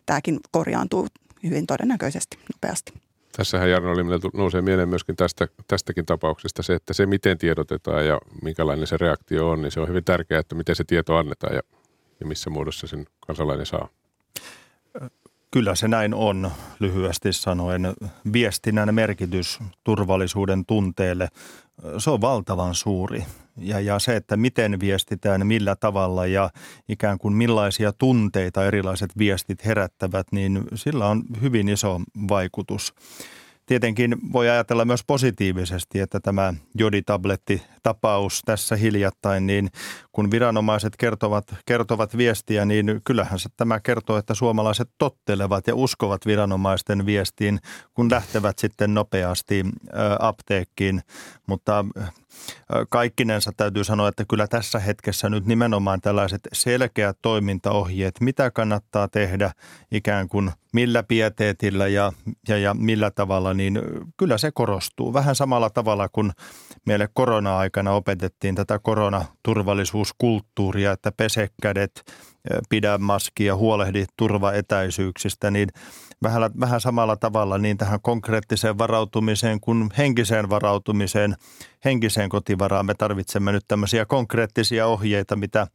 tämäkin 0.07 0.41
korjaantuu 0.51 1.07
hyvin 1.43 1.67
todennäköisesti 1.67 2.39
nopeasti. 2.55 2.93
Tässähän 3.37 3.71
Jarno 3.71 3.97
Liminen 3.97 4.21
nousee 4.35 4.63
mieleen 4.63 4.89
myöskin 4.89 5.17
tästä, 5.17 5.49
tästäkin 5.69 6.07
tapauksesta 6.07 6.63
se, 6.63 6.75
että 6.75 6.93
se 6.93 7.07
miten 7.07 7.39
tiedotetaan 7.39 8.07
ja 8.07 8.21
minkälainen 8.43 8.87
se 8.87 8.97
reaktio 8.97 9.51
on, 9.51 9.63
niin 9.63 9.73
se 9.73 9.81
on 9.81 9.89
hyvin 9.89 10.05
tärkeää, 10.05 10.41
että 10.41 10.55
miten 10.55 10.77
se 10.77 10.85
tieto 10.85 11.17
annetaan 11.17 11.55
ja, 11.55 11.63
ja 12.21 12.27
missä 12.27 12.51
muodossa 12.51 12.87
sen 12.87 13.07
kansalainen 13.27 13.67
saa. 13.67 13.89
Kyllä 15.55 15.75
se 15.75 15.89
näin 15.89 16.15
on, 16.15 16.51
lyhyesti 16.81 17.33
sanoen. 17.33 17.95
Viestinnän 18.33 18.95
merkitys 18.95 19.59
turvallisuuden 19.85 20.67
tunteelle, 20.67 21.29
se 21.99 22.11
on 22.11 22.21
valtavan 22.21 22.75
suuri. 22.75 23.25
Ja, 23.57 23.81
ja 23.81 23.99
se, 23.99 24.17
että 24.17 24.37
miten 24.37 24.81
viestitään, 24.81 25.47
millä 25.47 25.77
tavalla 25.77 26.27
ja 26.27 26.51
ikään 26.89 27.19
kuin 27.19 27.35
millaisia 27.35 27.93
tunteita 27.93 28.67
erilaiset 28.67 29.19
viestit 29.19 29.65
herättävät, 29.65 30.27
niin 30.33 30.65
sillä 30.75 31.07
on 31.07 31.23
hyvin 31.43 31.69
iso 31.69 32.01
vaikutus. 32.29 32.95
Tietenkin 33.67 34.17
voi 34.33 34.51
ajatella 34.51 34.85
myös 34.85 35.05
positiivisesti, 35.07 36.01
että 36.01 36.21
tämä 36.21 36.55
joditabletti-tapaus 36.79 38.43
tässä 38.45 38.77
hiljattain, 38.77 39.47
niin 39.47 39.69
kun 40.13 40.31
viranomaiset 40.31 40.97
kertovat, 40.97 41.55
kertovat 41.67 42.17
viestiä, 42.17 42.65
niin 42.65 43.01
kyllähän 43.05 43.39
se 43.39 43.49
tämä 43.57 43.81
kertoo, 43.81 44.17
että 44.17 44.35
suomalaiset 44.35 44.91
tottelevat 44.99 45.67
ja 45.67 45.75
uskovat 45.75 46.27
viranomaisten 46.27 47.07
viestiin, 47.07 47.59
kun 47.95 48.11
lähtevät 48.11 48.59
sitten 48.59 48.95
nopeasti 48.95 49.65
apteekkiin. 50.19 51.03
Mutta 51.47 51.85
kaikkinensa 52.89 53.53
täytyy 53.57 53.85
sanoa, 53.85 54.09
että 54.09 54.25
kyllä 54.29 54.47
tässä 54.47 54.79
hetkessä 54.79 55.29
nyt 55.29 55.47
nimenomaan 55.47 56.01
tällaiset 56.01 56.41
selkeät 56.53 57.19
toimintaohjeet, 57.23 58.15
mitä 58.21 58.51
kannattaa 58.51 59.09
tehdä 59.09 59.53
ikään 59.93 60.29
kuin 60.29 60.51
millä 60.73 61.03
pieteetillä 61.03 61.89
ja, 61.89 62.13
ja, 62.49 62.59
ja 62.59 62.75
millä 62.75 63.11
tavalla, 63.11 63.55
niin 63.55 63.81
kyllä 64.17 64.39
se 64.39 64.51
korostuu. 64.55 65.13
Vähän 65.13 65.35
samalla 65.35 65.71
tavalla 65.71 66.09
kuin 66.09 66.33
meille 66.87 67.09
korona-aikana 67.15 67.93
opetettiin 67.93 68.55
tätä 68.55 68.79
koronaturvallisuuskulttuuria, 68.79 70.93
että 70.93 71.13
pese 71.13 71.49
kädet, 71.63 72.05
pidä 72.69 72.99
maskia, 72.99 73.57
huolehdi 73.57 74.05
turvaetäisyyksistä, 74.17 75.51
niin 75.51 75.69
vähän, 76.25 76.51
vähän 76.61 76.81
samalla 76.81 77.17
tavalla 77.17 77.59
niin 77.59 77.77
tähän 77.77 78.01
konkreettiseen 78.01 78.79
varautumiseen 78.79 79.61
kuin 79.61 79.91
henkiseen 79.99 80.51
varautumiseen, 80.51 81.35
henkiseen 81.85 82.29
kotivaraan 82.29 82.87
me 82.87 82.95
tarvitsemme 82.95 83.53
nyt 83.53 83.65
tämmöisiä 83.69 84.07
konkreettisia 84.07 84.87
ohjeita, 84.87 85.37
mitä 85.37 85.67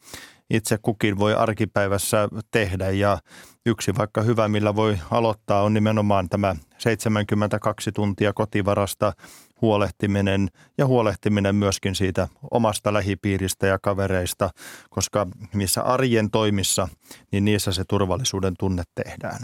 itse 0.49 0.77
kukin 0.81 1.19
voi 1.19 1.33
arkipäivässä 1.33 2.29
tehdä. 2.51 2.89
Ja 2.89 3.17
yksi 3.65 3.97
vaikka 3.97 4.21
hyvä, 4.21 4.47
millä 4.47 4.75
voi 4.75 4.97
aloittaa, 5.11 5.63
on 5.63 5.73
nimenomaan 5.73 6.29
tämä 6.29 6.55
72 6.77 7.91
tuntia 7.91 8.33
kotivarasta 8.33 9.13
huolehtiminen 9.61 10.49
ja 10.77 10.87
huolehtiminen 10.87 11.55
myöskin 11.55 11.95
siitä 11.95 12.27
omasta 12.51 12.93
lähipiiristä 12.93 13.67
ja 13.67 13.79
kavereista, 13.79 14.49
koska 14.89 15.27
missä 15.53 15.81
arjen 15.81 16.31
toimissa, 16.31 16.87
niin 17.31 17.45
niissä 17.45 17.71
se 17.71 17.83
turvallisuuden 17.87 18.53
tunne 18.59 18.83
tehdään. 18.95 19.39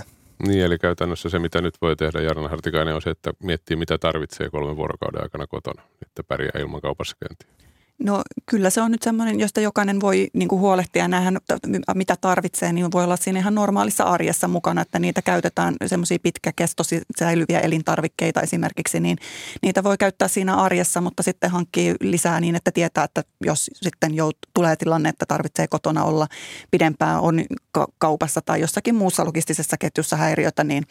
Niin, 0.48 0.64
eli 0.66 0.78
käytännössä 0.78 1.30
se, 1.30 1.40
mitä 1.40 1.62
nyt 1.62 1.74
voi 1.82 1.96
tehdä 1.96 2.22
Jarno 2.22 2.48
Hartikainen, 2.48 2.96
on 2.96 3.02
se, 3.02 3.10
että 3.10 3.34
miettii, 3.44 3.78
mitä 3.78 3.98
tarvitsee 3.98 4.50
kolmen 4.50 4.76
vuorokauden 4.76 5.24
aikana 5.24 5.48
kotona, 5.48 5.82
että 6.02 6.24
pärjää 6.24 6.60
ilman 6.60 6.82
kaupassa 6.82 7.18
käyntiä. 7.20 7.66
No 8.04 8.22
kyllä 8.46 8.70
se 8.70 8.82
on 8.82 8.92
nyt 8.92 9.02
semmoinen, 9.02 9.40
josta 9.40 9.62
jokainen 9.62 10.02
voi 10.02 10.28
niin 10.34 10.48
kuin 10.48 10.60
huolehtia 10.60 11.08
nähdä, 11.08 11.40
mitä 11.94 12.16
tarvitsee, 12.22 12.74
niin 12.74 12.92
voi 12.92 13.04
olla 13.04 13.18
siinä 13.18 13.40
ihan 13.40 13.56
normaalissa 13.56 14.04
arjessa 14.04 14.48
mukana, 14.48 14.82
että 14.82 15.00
niitä 15.00 15.22
käytetään 15.22 15.76
semmoisia 15.86 16.18
pitkäkestoisia 16.24 17.00
säilyviä 17.20 17.60
elintarvikkeita 17.60 18.42
esimerkiksi, 18.42 19.00
niin 19.00 19.18
niitä 19.62 19.84
voi 19.84 19.98
käyttää 19.98 20.28
siinä 20.28 20.56
arjessa, 20.56 21.02
mutta 21.02 21.24
sitten 21.24 21.52
hankkii 21.52 21.96
lisää 22.02 22.40
niin, 22.40 22.56
että 22.56 22.72
tietää, 22.72 23.04
että 23.04 23.24
jos 23.46 23.72
sitten 23.74 24.16
jout, 24.16 24.38
tulee 24.54 24.76
tilanne, 24.76 25.10
että 25.10 25.26
tarvitsee 25.26 25.68
kotona 25.68 26.04
olla 26.04 26.28
pidempään, 26.72 27.20
on 27.20 27.42
kaupassa 27.98 28.42
tai 28.42 28.62
jossakin 28.62 28.96
muussa 28.96 29.26
logistisessa 29.26 29.78
ketjussa 29.78 30.18
häiriötä, 30.18 30.64
niin 30.64 30.84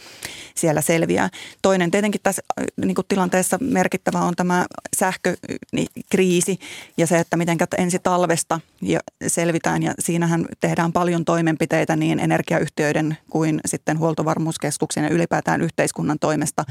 siellä 0.55 0.81
selviää. 0.81 1.29
Toinen 1.63 1.91
tietenkin 1.91 2.21
tässä 2.23 2.43
niin 2.85 2.95
kuin 2.95 3.07
tilanteessa 3.09 3.59
merkittävä 3.61 4.21
on 4.21 4.37
tämä 4.37 4.67
sähkökriisi 4.97 6.59
ja 6.97 7.07
se, 7.07 7.19
että 7.19 7.37
miten 7.37 7.59
ensi 7.79 7.99
talvesta 7.99 8.61
selvitään 9.27 9.83
ja 9.83 9.95
siinähän 9.99 10.47
tehdään 10.61 10.93
paljon 10.93 11.25
toimenpiteitä 11.25 11.97
niin 11.97 12.21
energiayhtiöiden 12.21 13.19
kuin 13.31 13.61
sitten 13.67 13.99
huoltovarmuuskeskuksen 13.99 15.05
ja 15.05 15.11
ylipäätään 15.11 15.63
yhteiskunnan 15.63 16.19
toimesta. 16.19 16.65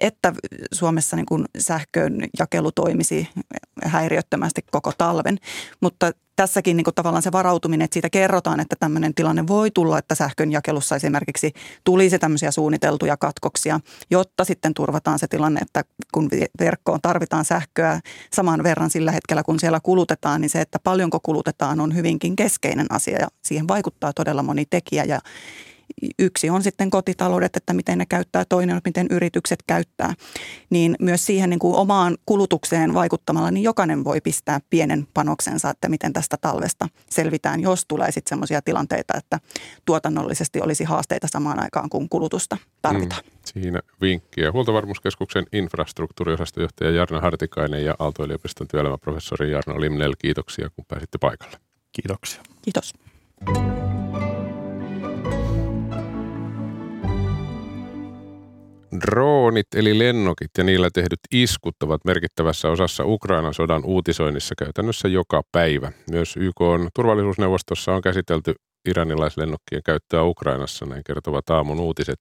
Että 0.00 0.32
Suomessa 0.72 1.16
niin 1.16 1.26
kuin 1.26 1.44
sähkön 1.58 2.18
jakelu 2.38 2.72
toimisi 2.72 3.28
häiriöttömästi 3.84 4.64
koko 4.70 4.92
talven. 4.98 5.38
Mutta 5.80 6.12
tässäkin 6.36 6.76
niin 6.76 6.84
kuin 6.84 6.94
tavallaan 6.94 7.22
se 7.22 7.32
varautuminen, 7.32 7.84
että 7.84 7.94
siitä 7.94 8.10
kerrotaan, 8.10 8.60
että 8.60 8.76
tämmöinen 8.80 9.14
tilanne 9.14 9.46
voi 9.46 9.70
tulla, 9.70 9.98
että 9.98 10.14
sähkön 10.14 10.52
jakelussa 10.52 10.96
esimerkiksi 10.96 11.52
tulisi 11.84 12.18
tämmöisiä 12.18 12.50
suunniteltuja 12.50 13.16
katkoksia, 13.16 13.80
jotta 14.10 14.44
sitten 14.44 14.74
turvataan 14.74 15.18
se 15.18 15.28
tilanne, 15.28 15.60
että 15.60 15.84
kun 16.14 16.28
verkkoon 16.60 17.00
tarvitaan 17.02 17.44
sähköä 17.44 18.00
saman 18.32 18.62
verran 18.62 18.90
sillä 18.90 19.12
hetkellä, 19.12 19.42
kun 19.42 19.60
siellä 19.60 19.80
kulutetaan, 19.82 20.40
niin 20.40 20.50
se, 20.50 20.60
että 20.60 20.78
paljonko 20.84 21.20
kulutetaan 21.22 21.80
on 21.80 21.94
hyvinkin 21.94 22.36
keskeinen 22.36 22.86
asia 22.90 23.18
ja 23.20 23.28
siihen 23.42 23.68
vaikuttaa 23.68 24.12
todella 24.12 24.42
moni 24.42 24.64
tekijä 24.70 25.04
ja 25.04 25.20
Yksi 26.18 26.50
on 26.50 26.62
sitten 26.62 26.90
kotitaloudet, 26.90 27.56
että 27.56 27.72
miten 27.72 27.98
ne 27.98 28.06
käyttää, 28.06 28.44
toinen 28.48 28.76
on, 28.76 28.80
miten 28.84 29.06
yritykset 29.10 29.62
käyttää. 29.66 30.14
Niin 30.70 30.96
myös 31.00 31.26
siihen 31.26 31.50
niin 31.50 31.58
kuin 31.58 31.76
omaan 31.76 32.16
kulutukseen 32.26 32.94
vaikuttamalla, 32.94 33.50
niin 33.50 33.62
jokainen 33.62 34.04
voi 34.04 34.20
pistää 34.20 34.60
pienen 34.70 35.06
panoksensa, 35.14 35.70
että 35.70 35.88
miten 35.88 36.12
tästä 36.12 36.36
talvesta 36.40 36.88
selvitään, 37.10 37.60
jos 37.60 37.84
tulee 37.88 38.12
sitten 38.12 38.28
sellaisia 38.28 38.62
tilanteita, 38.62 39.14
että 39.16 39.38
tuotannollisesti 39.84 40.60
olisi 40.60 40.84
haasteita 40.84 41.28
samaan 41.30 41.62
aikaan, 41.62 41.90
kun 41.90 42.08
kulutusta 42.08 42.56
tarvitaan. 42.82 43.22
Mm, 43.24 43.30
siinä 43.44 43.80
vinkkiä. 44.00 44.52
Huoltovarmuuskeskuksen 44.52 45.46
infrastruktuuriosastojohtaja 45.52 46.90
Jarno 46.90 47.20
Hartikainen 47.20 47.84
ja 47.84 47.94
Aalto-yliopiston 47.98 48.68
työelämäprofessori 48.68 49.50
Jarno 49.50 49.80
Limnel, 49.80 50.14
kiitoksia 50.18 50.70
kun 50.76 50.84
pääsitte 50.88 51.18
paikalle. 51.18 51.56
Kiitoksia. 51.92 52.42
Kiitos. 52.62 52.94
Droonit 59.06 59.66
eli 59.76 59.98
lennokit 59.98 60.50
ja 60.58 60.64
niillä 60.64 60.88
tehdyt 60.94 61.20
iskut 61.34 61.82
ovat 61.82 62.04
merkittävässä 62.04 62.68
osassa 62.68 63.04
Ukrainan 63.04 63.54
sodan 63.54 63.84
uutisoinnissa 63.84 64.54
käytännössä 64.58 65.08
joka 65.08 65.42
päivä. 65.52 65.92
Myös 66.10 66.36
YK 66.36 66.60
on 66.60 66.88
turvallisuusneuvostossa 66.94 67.92
on 67.92 68.02
käsitelty 68.02 68.54
iranilaislennokkien 68.88 69.82
käyttöä 69.84 70.22
Ukrainassa, 70.22 70.86
näin 70.86 71.02
kertovat 71.06 71.50
aamun 71.50 71.80
uutiset. 71.80 72.18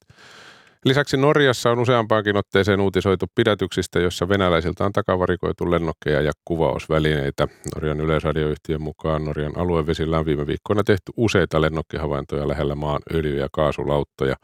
Lisäksi 0.86 1.18
Norjassa 1.18 1.72
on 1.72 1.80
useampaankin 1.80 2.38
otteeseen 2.38 2.82
uutisoitu 2.82 3.26
pidätyksistä, 3.36 4.00
joissa 4.00 4.30
venäläisiltä 4.30 4.86
on 4.86 4.92
takavarikoitu 4.92 5.72
lennokkeja 5.72 6.22
ja 6.22 6.32
kuvausvälineitä. 6.46 7.48
Norjan 7.76 8.02
yleisradioyhtiön 8.02 8.82
mukaan 8.82 9.26
Norjan 9.26 9.58
aluevesillä 9.58 10.20
on 10.20 10.26
viime 10.26 10.48
viikkoina 10.48 10.84
tehty 10.84 11.12
useita 11.18 11.62
lennokkihavaintoja 11.62 12.48
lähellä 12.48 12.76
maan 12.76 13.02
öljy- 13.14 13.40
ja 13.40 13.48
kaasulauttoja. 13.52 14.36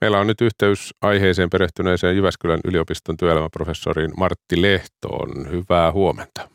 Meillä 0.00 0.18
on 0.18 0.26
nyt 0.26 0.40
yhteys 0.40 0.94
aiheeseen 1.02 1.50
perehtyneeseen 1.50 2.16
Jyväskylän 2.16 2.60
yliopiston 2.64 3.16
työelämäprofessoriin 3.16 4.10
Martti 4.16 4.62
Lehtoon. 4.62 5.50
Hyvää 5.50 5.92
huomenta. 5.92 6.48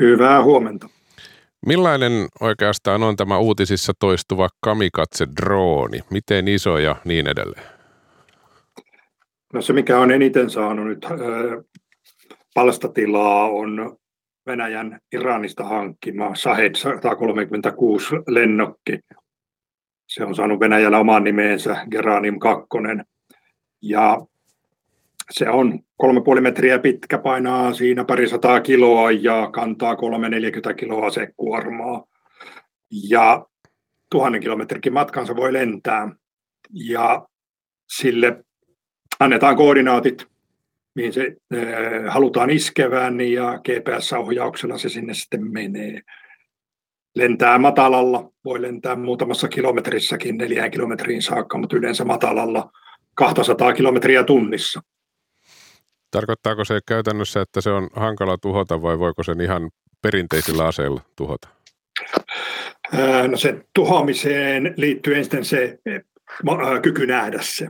Hyvää 0.00 0.42
huomenta. 0.42 0.88
Millainen 1.66 2.12
oikeastaan 2.40 3.02
on 3.02 3.16
tämä 3.16 3.38
uutisissa 3.38 3.92
toistuva 3.98 4.48
kamikatse-drooni? 4.60 6.00
Miten 6.10 6.48
iso 6.48 6.78
ja 6.78 6.96
niin 7.04 7.26
edelleen? 7.26 7.66
No 9.52 9.62
se, 9.62 9.72
mikä 9.72 9.98
on 9.98 10.10
eniten 10.10 10.50
saanut 10.50 10.86
nyt 10.86 11.04
äh, 11.04 11.10
palstatilaa, 12.54 13.48
on 13.48 13.96
Venäjän 14.46 15.00
Iranista 15.12 15.64
hankkima 15.64 16.34
Sahed 16.34 16.74
136 16.74 18.06
lennokki, 18.26 18.98
se 20.10 20.24
on 20.24 20.34
saanut 20.34 20.60
Venäjällä 20.60 20.98
oman 20.98 21.24
nimensä, 21.24 21.86
Geranium 21.90 22.38
2. 22.38 22.68
Ja 23.82 24.18
se 25.30 25.50
on 25.50 25.78
3,5 26.02 26.40
metriä 26.40 26.78
pitkä, 26.78 27.18
painaa 27.18 27.72
siinä 27.72 28.04
pari 28.04 28.28
sataa 28.28 28.60
kiloa 28.60 29.10
ja 29.10 29.50
kantaa 29.52 29.96
340 29.96 30.74
kiloa 30.74 31.06
asekuormaa. 31.06 32.04
Ja 33.08 33.46
tuhannen 34.10 34.40
kilometrikin 34.40 34.92
matkansa 34.92 35.36
voi 35.36 35.52
lentää. 35.52 36.08
Ja 36.72 37.26
sille 37.88 38.44
annetaan 39.20 39.56
koordinaatit, 39.56 40.26
mihin 40.94 41.12
se 41.12 41.36
äh, 41.54 41.60
halutaan 42.08 42.50
iskevään, 42.50 43.20
ja 43.20 43.58
GPS-ohjauksella 43.58 44.78
se 44.78 44.88
sinne 44.88 45.14
sitten 45.14 45.52
menee 45.52 46.00
lentää 47.16 47.58
matalalla, 47.58 48.30
voi 48.44 48.62
lentää 48.62 48.96
muutamassa 48.96 49.48
kilometrissäkin 49.48 50.38
neljään 50.38 50.70
kilometriin 50.70 51.22
saakka, 51.22 51.58
mutta 51.58 51.76
yleensä 51.76 52.04
matalalla 52.04 52.70
200 53.14 53.72
kilometriä 53.72 54.24
tunnissa. 54.24 54.80
Tarkoittaako 56.10 56.64
se 56.64 56.80
käytännössä, 56.88 57.40
että 57.40 57.60
se 57.60 57.70
on 57.70 57.88
hankala 57.92 58.38
tuhota 58.38 58.82
vai 58.82 58.98
voiko 58.98 59.22
sen 59.22 59.40
ihan 59.40 59.70
perinteisillä 60.02 60.66
aseilla 60.66 61.00
tuhota? 61.16 61.48
No 63.30 63.36
se 63.36 63.64
tuhoamiseen 63.74 64.74
liittyy 64.76 65.16
ensin 65.16 65.44
se 65.44 65.78
kyky 66.82 67.06
nähdä 67.06 67.38
se. 67.40 67.68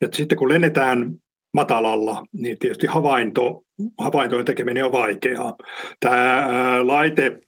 Et 0.00 0.14
sitten 0.14 0.38
kun 0.38 0.48
lennetään 0.48 1.10
matalalla, 1.54 2.24
niin 2.32 2.58
tietysti 2.58 2.86
havainto, 2.86 3.62
havaintojen 3.98 4.44
tekeminen 4.44 4.84
on 4.84 4.92
vaikeaa. 4.92 5.56
Tämä 6.00 6.48
laite 6.82 7.38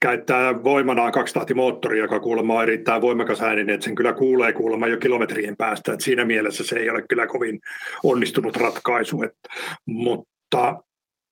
käyttää 0.00 0.64
voimanaan 0.64 1.12
kaksitahtimoottori, 1.12 1.98
joka 1.98 2.20
kuulemma 2.20 2.54
on 2.54 2.62
erittäin 2.62 3.02
voimakas 3.02 3.40
ääni, 3.40 3.72
että 3.72 3.84
sen 3.84 3.94
kyllä 3.94 4.12
kuulee 4.12 4.52
kuulemma 4.52 4.86
jo 4.86 4.96
kilometrien 4.96 5.56
päästä. 5.56 5.92
Että 5.92 6.04
siinä 6.04 6.24
mielessä 6.24 6.64
se 6.64 6.76
ei 6.76 6.90
ole 6.90 7.04
kyllä 7.08 7.26
kovin 7.26 7.60
onnistunut 8.02 8.56
ratkaisu. 8.56 9.22
Että, 9.22 9.48
mutta 9.86 10.82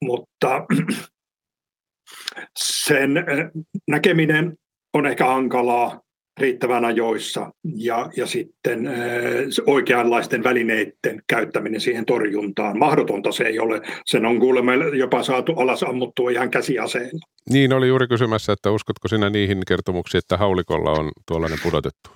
mutta 0.03 0.67
sen 2.85 3.15
näkeminen 3.89 4.57
on 4.95 5.07
ehkä 5.07 5.25
hankalaa, 5.25 6.01
riittävän 6.41 6.85
ajoissa 6.85 7.53
ja, 7.77 8.11
ja 8.17 8.27
sitten 8.27 8.87
äh, 8.87 8.95
oikeanlaisten 9.67 10.45
välineiden 10.45 11.23
käyttäminen 11.27 11.81
siihen 11.81 12.05
torjuntaan. 12.05 12.79
Mahdotonta 12.79 13.33
se 13.33 13.45
ei 13.45 13.59
ole. 13.59 13.81
Sen 14.05 14.27
on 14.27 14.41
kuulemma 14.41 14.75
jopa 14.75 15.23
saatu 15.23 15.53
alas 15.53 15.83
ammuttua 15.83 16.31
ihan 16.31 16.51
käsiaseella. 16.51 17.27
Niin, 17.51 17.73
oli 17.73 17.89
juuri 17.89 18.09
kysymässä, 18.09 18.53
että 18.53 18.71
uskotko 18.71 19.09
sinä 19.09 19.31
niihin 19.31 19.63
kertomuksiin, 19.69 20.19
että 20.19 20.37
haulikolla 20.37 20.91
on 20.91 21.11
tuollainen 21.27 21.59
pudotettu? 21.63 22.11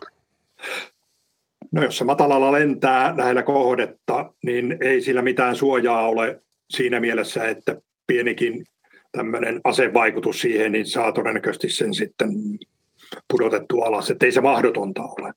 No 1.72 1.82
jos 1.82 1.98
se 1.98 2.04
matalalla 2.04 2.52
lentää 2.52 3.14
lähellä 3.16 3.42
kohdetta, 3.42 4.32
niin 4.44 4.78
ei 4.80 5.00
sillä 5.00 5.22
mitään 5.22 5.56
suojaa 5.56 6.08
ole 6.08 6.40
siinä 6.70 7.00
mielessä, 7.00 7.48
että 7.48 7.80
pienikin 8.06 8.64
tämmöinen 9.12 9.60
asevaikutus 9.64 10.40
siihen, 10.40 10.72
niin 10.72 10.86
saa 10.86 11.12
todennäköisesti 11.12 11.68
sen 11.68 11.94
sitten 11.94 12.30
pudotettu 13.30 13.82
alas, 13.82 14.10
että 14.10 14.26
ei 14.26 14.32
se 14.32 14.40
mahdotonta 14.40 15.02
ole. 15.02 15.32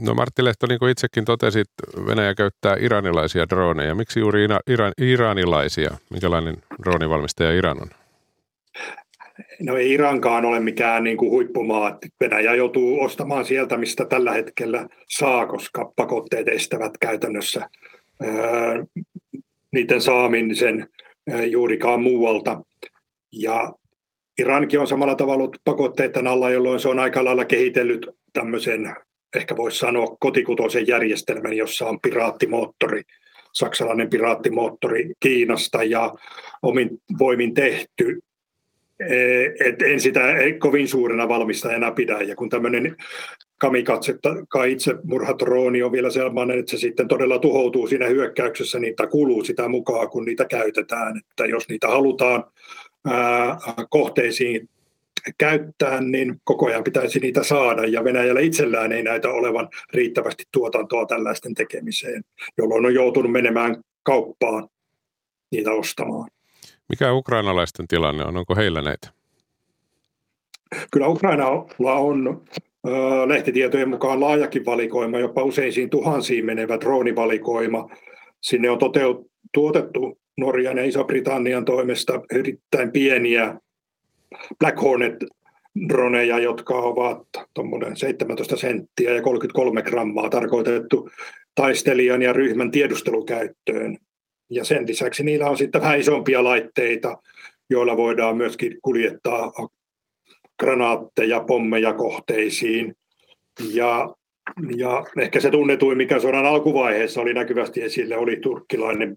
No 0.00 0.14
Martti 0.14 0.44
Lehto, 0.44 0.66
niin 0.66 0.78
kuin 0.78 0.90
itsekin 0.92 1.24
totesit, 1.24 1.68
Venäjä 2.06 2.34
käyttää 2.34 2.76
iranilaisia 2.80 3.48
droneja. 3.48 3.94
Miksi 3.94 4.20
juuri 4.20 4.46
Iran, 4.66 4.92
iranilaisia? 4.98 5.90
Minkälainen 6.10 6.56
droonivalmistaja 6.82 7.52
Iran 7.52 7.82
on? 7.82 7.88
No 9.60 9.76
ei 9.76 9.92
Irankaan 9.92 10.44
ole 10.44 10.60
mikään 10.60 11.04
niin 11.04 11.16
kuin 11.16 11.30
huippumaa. 11.30 11.98
Venäjä 12.20 12.54
joutuu 12.54 13.00
ostamaan 13.00 13.44
sieltä, 13.44 13.76
mistä 13.76 14.04
tällä 14.04 14.32
hetkellä 14.32 14.88
saa, 15.08 15.46
koska 15.46 15.92
pakotteet 15.96 16.48
estävät 16.48 16.92
käytännössä 17.00 17.60
ää, 17.60 18.28
niiden 19.72 20.00
saamisen 20.00 20.88
juurikaan 21.50 22.02
muualta. 22.02 22.62
Ja 23.32 23.72
Irankin 24.38 24.80
on 24.80 24.86
samalla 24.86 25.14
tavalla 25.14 25.44
ollut 25.44 25.60
pakotteiden 25.64 26.26
alla, 26.26 26.50
jolloin 26.50 26.80
se 26.80 26.88
on 26.88 26.98
aika 26.98 27.24
lailla 27.24 27.44
kehitellyt 27.44 28.06
tämmöisen, 28.32 28.96
ehkä 29.36 29.56
voisi 29.56 29.78
sanoa 29.78 30.16
kotikutoisen 30.20 30.86
järjestelmän, 30.86 31.56
jossa 31.56 31.86
on 31.88 32.00
piraattimoottori, 32.00 33.02
saksalainen 33.52 34.10
piraattimoottori 34.10 35.12
Kiinasta 35.20 35.82
ja 35.82 36.14
omin 36.62 36.90
voimin 37.18 37.54
tehty 37.54 38.20
et 39.60 39.82
en 39.82 40.00
sitä 40.00 40.20
kovin 40.58 40.88
suurena 40.88 41.28
valmistajana 41.28 41.90
pidä. 41.90 42.20
Ja 42.20 42.36
kun 42.36 42.48
tämmöinen 42.48 42.96
kamikatse 43.58 44.14
kai 44.48 44.72
itse 44.72 44.94
murhatrooni 45.04 45.82
on 45.82 45.92
vielä 45.92 46.10
sellainen, 46.10 46.58
että 46.58 46.70
se 46.70 46.76
sitten 46.76 47.08
todella 47.08 47.38
tuhoutuu 47.38 47.86
siinä 47.86 48.06
hyökkäyksessä, 48.06 48.78
niin 48.78 48.94
kuluu 49.10 49.44
sitä 49.44 49.68
mukaan, 49.68 50.08
kun 50.08 50.24
niitä 50.24 50.44
käytetään. 50.44 51.16
Että 51.16 51.46
jos 51.46 51.68
niitä 51.68 51.88
halutaan 51.88 52.44
kohteisiin 53.90 54.68
käyttää, 55.38 56.00
niin 56.00 56.40
koko 56.44 56.66
ajan 56.66 56.84
pitäisi 56.84 57.20
niitä 57.20 57.42
saada, 57.42 57.86
ja 57.86 58.04
Venäjällä 58.04 58.40
itsellään 58.40 58.92
ei 58.92 59.02
näitä 59.02 59.28
olevan 59.28 59.68
riittävästi 59.92 60.44
tuotantoa 60.52 61.06
tällaisten 61.06 61.54
tekemiseen, 61.54 62.24
jolloin 62.58 62.86
on 62.86 62.94
joutunut 62.94 63.32
menemään 63.32 63.76
kauppaan 64.02 64.68
niitä 65.50 65.72
ostamaan. 65.72 66.30
Mikä 66.88 67.12
ukrainalaisten 67.12 67.88
tilanne 67.88 68.24
on? 68.24 68.36
Onko 68.36 68.54
heillä 68.54 68.82
näitä? 68.82 69.08
Kyllä 70.92 71.08
Ukrainalla 71.08 71.94
on 71.94 72.44
lehtitietojen 73.26 73.88
mukaan 73.88 74.20
laajakin 74.20 74.66
valikoima, 74.66 75.18
jopa 75.18 75.42
useisiin 75.42 75.90
tuhansiin 75.90 76.46
menevä 76.46 76.80
droonivalikoima. 76.80 77.88
Sinne 78.40 78.70
on 78.70 78.78
toteut- 78.78 79.26
tuotettu 79.54 80.18
Norjan 80.36 80.76
ja 80.76 80.84
Iso-Britannian 80.84 81.64
toimesta 81.64 82.22
erittäin 82.30 82.92
pieniä 82.92 83.58
Black 84.58 84.82
Hornet 84.82 85.14
droneja, 85.88 86.38
jotka 86.38 86.74
ovat 86.74 87.26
17 87.94 88.56
senttiä 88.56 89.14
ja 89.14 89.22
33 89.22 89.82
grammaa 89.82 90.30
tarkoitettu 90.30 91.10
taistelijan 91.54 92.22
ja 92.22 92.32
ryhmän 92.32 92.70
tiedustelukäyttöön. 92.70 93.98
Ja 94.50 94.64
sen 94.64 94.86
lisäksi 94.88 95.24
niillä 95.24 95.50
on 95.50 95.58
sitten 95.58 95.80
vähän 95.80 96.00
isompia 96.00 96.44
laitteita, 96.44 97.18
joilla 97.70 97.96
voidaan 97.96 98.36
myöskin 98.36 98.78
kuljettaa 98.82 99.52
granaatteja, 100.58 101.40
pommeja 101.40 101.92
kohteisiin. 101.92 102.94
Ja, 103.72 104.14
ja 104.76 105.04
ehkä 105.20 105.40
se 105.40 105.50
tunnetuin, 105.50 105.98
mikä 105.98 106.20
sodan 106.20 106.46
alkuvaiheessa 106.46 107.20
oli 107.20 107.34
näkyvästi 107.34 107.82
esille, 107.82 108.16
oli 108.16 108.36
turkkilainen 108.36 109.16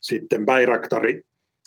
sitten 0.00 0.46
Bayraktari, 0.46 1.22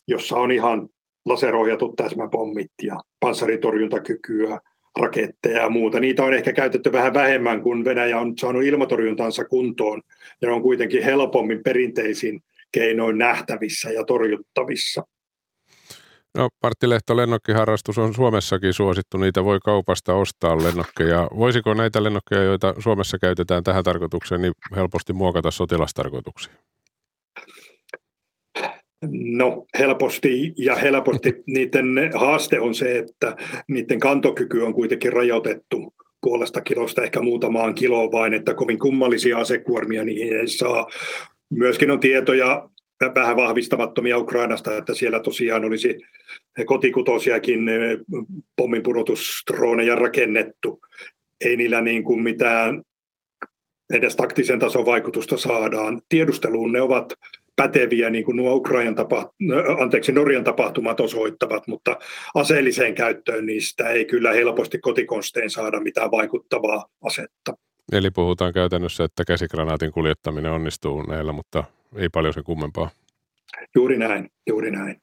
jossa 0.07 0.35
on 0.35 0.51
ihan 0.51 0.89
laserohjatut 1.25 1.95
täsmäpommit 1.95 2.71
ja 2.83 2.99
panssaritorjuntakykyä, 3.19 4.59
raketteja 4.99 5.61
ja 5.61 5.69
muuta. 5.69 5.99
Niitä 5.99 6.23
on 6.23 6.33
ehkä 6.33 6.53
käytetty 6.53 6.91
vähän 6.91 7.13
vähemmän, 7.13 7.61
kun 7.61 7.85
Venäjä 7.85 8.19
on 8.19 8.33
saanut 8.37 8.63
ilmatorjuntansa 8.63 9.45
kuntoon 9.45 10.01
ja 10.41 10.47
ne 10.47 10.53
on 10.53 10.61
kuitenkin 10.61 11.03
helpommin 11.03 11.63
perinteisin 11.63 12.43
keinoin 12.71 13.17
nähtävissä 13.17 13.89
ja 13.89 14.03
torjuttavissa. 14.05 15.03
No 16.37 16.49
Partti 16.61 16.89
Lehto, 16.89 17.17
lennokkiharrastus 17.17 17.97
on 17.97 18.13
Suomessakin 18.13 18.73
suosittu, 18.73 19.17
niitä 19.17 19.43
voi 19.43 19.59
kaupasta 19.65 20.13
ostaa 20.13 20.63
lennokkeja. 20.63 21.27
Voisiko 21.37 21.73
näitä 21.73 22.03
lennokkeja, 22.03 22.43
joita 22.43 22.73
Suomessa 22.79 23.19
käytetään 23.19 23.63
tähän 23.63 23.83
tarkoitukseen, 23.83 24.41
niin 24.41 24.53
helposti 24.75 25.13
muokata 25.13 25.51
sotilastarkoituksiin? 25.51 26.55
No 29.11 29.65
helposti 29.79 30.53
ja 30.57 30.75
helposti 30.75 31.33
niiden 31.47 32.11
haaste 32.15 32.59
on 32.59 32.75
se, 32.75 32.97
että 32.97 33.35
niiden 33.67 33.99
kantokyky 33.99 34.61
on 34.61 34.73
kuitenkin 34.73 35.13
rajoitettu 35.13 35.93
puolesta 36.21 36.61
kilosta 36.61 37.03
ehkä 37.03 37.21
muutamaan 37.21 37.75
kiloon 37.75 38.11
vain, 38.11 38.33
että 38.33 38.53
kovin 38.53 38.79
kummallisia 38.79 39.37
asekuormia 39.37 40.03
niihin 40.03 40.39
ei 40.39 40.47
saa. 40.47 40.87
Myöskin 41.49 41.91
on 41.91 41.99
tietoja 41.99 42.69
vähän 43.15 43.35
vahvistamattomia 43.35 44.17
Ukrainasta, 44.17 44.77
että 44.77 44.93
siellä 44.93 45.19
tosiaan 45.19 45.65
olisi 45.65 45.97
kotikutosiakin 46.65 47.69
eh, 47.69 47.97
pomminpudotusdroneja 48.55 49.95
rakennettu. 49.95 50.81
Ei 51.45 51.57
niillä 51.57 51.81
niin 51.81 52.03
kuin 52.03 52.23
mitään 52.23 52.81
edes 53.93 54.15
taktisen 54.15 54.59
tason 54.59 54.85
vaikutusta 54.85 55.37
saadaan. 55.37 56.01
Tiedusteluun 56.09 56.71
ne 56.71 56.81
ovat 56.81 57.13
päteviä, 57.55 58.09
niin 58.09 58.25
kuin 58.25 58.37
nuo 58.37 58.55
Ukrainan 58.55 58.95
tapa, 58.95 59.31
anteeksi, 59.81 60.11
Norjan 60.11 60.43
tapahtumat 60.43 60.99
osoittavat, 60.99 61.67
mutta 61.67 61.97
aseelliseen 62.35 62.95
käyttöön 62.95 63.45
niistä 63.45 63.89
ei 63.89 64.05
kyllä 64.05 64.33
helposti 64.33 64.79
kotikonstein 64.79 65.49
saada 65.49 65.79
mitään 65.79 66.11
vaikuttavaa 66.11 66.85
asetta. 67.03 67.53
Eli 67.91 68.11
puhutaan 68.11 68.53
käytännössä, 68.53 69.03
että 69.03 69.23
käsikranaatin 69.27 69.91
kuljettaminen 69.91 70.51
onnistuu 70.51 71.01
näillä, 71.03 71.31
mutta 71.31 71.63
ei 71.95 72.09
paljon 72.09 72.33
se 72.33 72.41
kummempaa. 72.41 72.89
Juuri 73.75 73.97
näin, 73.97 74.29
juuri 74.47 74.71
näin. 74.71 75.01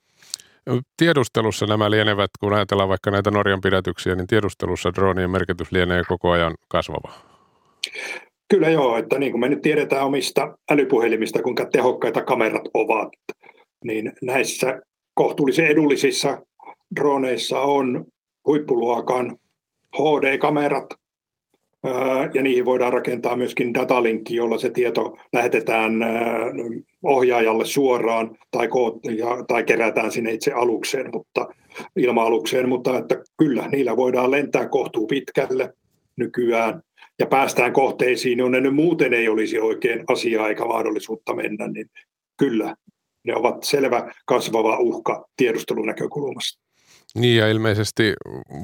Tiedustelussa 0.96 1.66
nämä 1.66 1.90
lienevät, 1.90 2.30
kun 2.40 2.52
ajatellaan 2.52 2.88
vaikka 2.88 3.10
näitä 3.10 3.30
Norjan 3.30 3.60
pidätyksiä, 3.60 4.14
niin 4.14 4.26
tiedustelussa 4.26 4.94
dronien 4.94 5.30
merkitys 5.30 5.72
lienee 5.72 6.02
koko 6.08 6.30
ajan 6.30 6.54
kasvava. 6.68 7.12
Kyllä 8.50 8.68
joo, 8.68 8.96
että 8.96 9.18
niin 9.18 9.32
kuin 9.32 9.40
me 9.40 9.48
nyt 9.48 9.62
tiedetään 9.62 10.06
omista 10.06 10.58
älypuhelimista, 10.70 11.42
kuinka 11.42 11.64
tehokkaita 11.72 12.22
kamerat 12.22 12.68
ovat, 12.74 13.08
niin 13.84 14.12
näissä 14.22 14.80
kohtuullisen 15.14 15.66
edullisissa 15.66 16.42
droneissa 16.96 17.60
on 17.60 18.04
huippuluokan 18.46 19.36
HD-kamerat, 19.96 20.86
ja 22.34 22.42
niihin 22.42 22.64
voidaan 22.64 22.92
rakentaa 22.92 23.36
myöskin 23.36 23.74
datalinkki, 23.74 24.34
jolla 24.36 24.58
se 24.58 24.70
tieto 24.70 25.16
lähetetään 25.32 25.92
ohjaajalle 27.02 27.64
suoraan 27.64 28.38
tai, 28.50 28.68
tai 29.48 29.64
kerätään 29.64 30.12
sinne 30.12 30.32
itse 30.32 30.52
alukseen, 30.52 31.10
mutta 31.12 31.48
ilma-alukseen, 31.96 32.68
mutta 32.68 32.98
että 32.98 33.16
kyllä 33.38 33.68
niillä 33.68 33.96
voidaan 33.96 34.30
lentää 34.30 34.68
kohtuu 34.68 35.06
pitkälle 35.06 35.72
nykyään 36.16 36.82
ja 37.20 37.26
päästään 37.26 37.72
kohteisiin, 37.72 38.38
jonne 38.38 38.60
ne 38.60 38.70
muuten 38.70 39.14
ei 39.14 39.28
olisi 39.28 39.58
oikein 39.58 40.04
asiaa 40.08 40.48
eikä 40.48 40.64
mahdollisuutta 40.64 41.34
mennä, 41.34 41.68
niin 41.68 41.90
kyllä 42.38 42.76
ne 43.24 43.36
ovat 43.36 43.62
selvä 43.62 44.12
kasvava 44.24 44.78
uhka 44.78 45.28
tiedustelunäkökulmasta. 45.36 46.60
Niin 47.14 47.36
ja 47.36 47.48
ilmeisesti, 47.48 48.12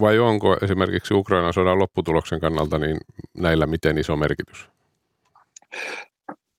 vai 0.01 0.19
onko 0.19 0.57
esimerkiksi 0.63 1.15
Ukrainan 1.15 1.53
sodan 1.53 1.79
lopputuloksen 1.79 2.41
kannalta 2.41 2.79
niin 2.79 2.97
näillä 3.37 3.67
miten 3.67 3.99
iso 3.99 4.17
merkitys? 4.17 4.69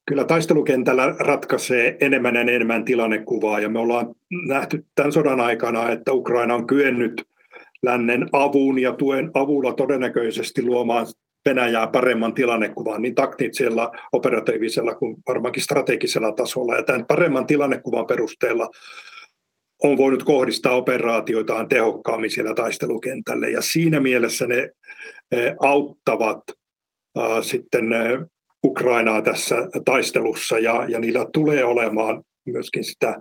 Kyllä 0.06 0.24
taistelukentällä 0.24 1.16
ratkaisee 1.20 1.98
enemmän 2.00 2.36
ja 2.36 2.42
enemmän 2.42 2.86
tilannekuvaa 2.86 3.60
ja 3.60 3.70
me 3.70 3.80
ollaan 3.80 4.16
nähty 4.48 4.86
tämän 4.96 5.12
sodan 5.12 5.40
aikana, 5.40 5.92
että 5.92 6.14
Ukraina 6.14 6.56
on 6.56 6.68
kyennyt 6.68 7.28
lännen 7.84 8.30
avun 8.32 8.80
ja 8.80 8.94
tuen 8.94 9.32
avulla 9.34 9.74
todennäköisesti 9.74 10.66
luomaan 10.66 11.08
Venäjää 11.48 11.88
paremman 11.88 12.34
tilannekuvan 12.34 13.02
niin 13.02 13.16
taktisella, 13.16 13.92
operatiivisella 14.12 14.96
kuin 14.96 15.16
varmaankin 15.28 15.64
strategisella 15.64 16.32
tasolla. 16.32 16.76
Ja 16.76 16.84
tämän 16.84 17.06
paremman 17.06 17.48
tilannekuvan 17.48 18.06
perusteella 18.06 18.70
on 19.84 19.98
voinut 19.98 20.24
kohdistaa 20.24 20.76
operaatioitaan 20.76 21.68
tehokkaammin 21.68 22.32
siellä 22.32 22.54
taistelukentälle. 22.54 23.50
Ja 23.50 23.62
siinä 23.62 24.00
mielessä 24.00 24.48
ne 24.48 24.70
eh, 25.32 25.56
auttavat 25.60 26.44
sitten 27.42 27.94
eh, 27.94 28.20
Ukrainaa 28.66 29.22
tässä 29.22 29.56
taistelussa 29.86 30.60
ja, 30.60 30.86
ja 30.88 31.00
niillä 31.00 31.26
tulee 31.34 31.66
olemaan 31.66 32.24
myöskin 32.46 32.84
sitä 32.84 33.20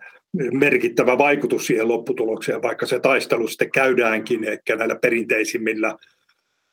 merkittävä 0.53 1.19
vaikutus 1.19 1.67
siihen 1.67 1.89
lopputulokseen, 1.89 2.63
vaikka 2.63 2.87
se 2.87 3.01
taistelu 3.01 3.49
sitten 3.49 3.71
käydäänkin 3.71 4.45
ehkä 4.45 4.77
näillä 4.77 4.97
perinteisimmillä 5.03 5.95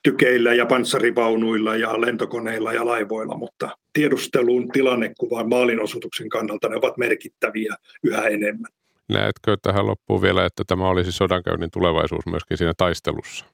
tykeillä 0.04 0.54
ja 0.54 0.66
panssarivaunuilla 0.66 1.76
ja 1.76 2.02
lentokoneilla 2.02 2.74
ja 2.74 2.86
laivoilla, 2.86 3.38
mutta 3.38 3.70
tiedustelun 3.94 4.70
tilannekuvan 4.70 5.50
maalinosoituksen 5.50 6.30
kannalta 6.30 6.70
ne 6.70 6.76
ovat 6.76 6.98
merkittäviä 6.98 7.76
yhä 8.04 8.28
enemmän. 8.28 8.72
Näetkö 9.10 9.58
tähän 9.62 9.88
loppuun 9.88 10.22
vielä, 10.22 10.46
että 10.46 10.64
tämä 10.68 10.90
olisi 10.90 11.12
sodankäynnin 11.12 11.72
tulevaisuus 11.72 12.26
myöskin 12.26 12.58
siinä 12.58 12.74
taistelussa? 12.78 13.46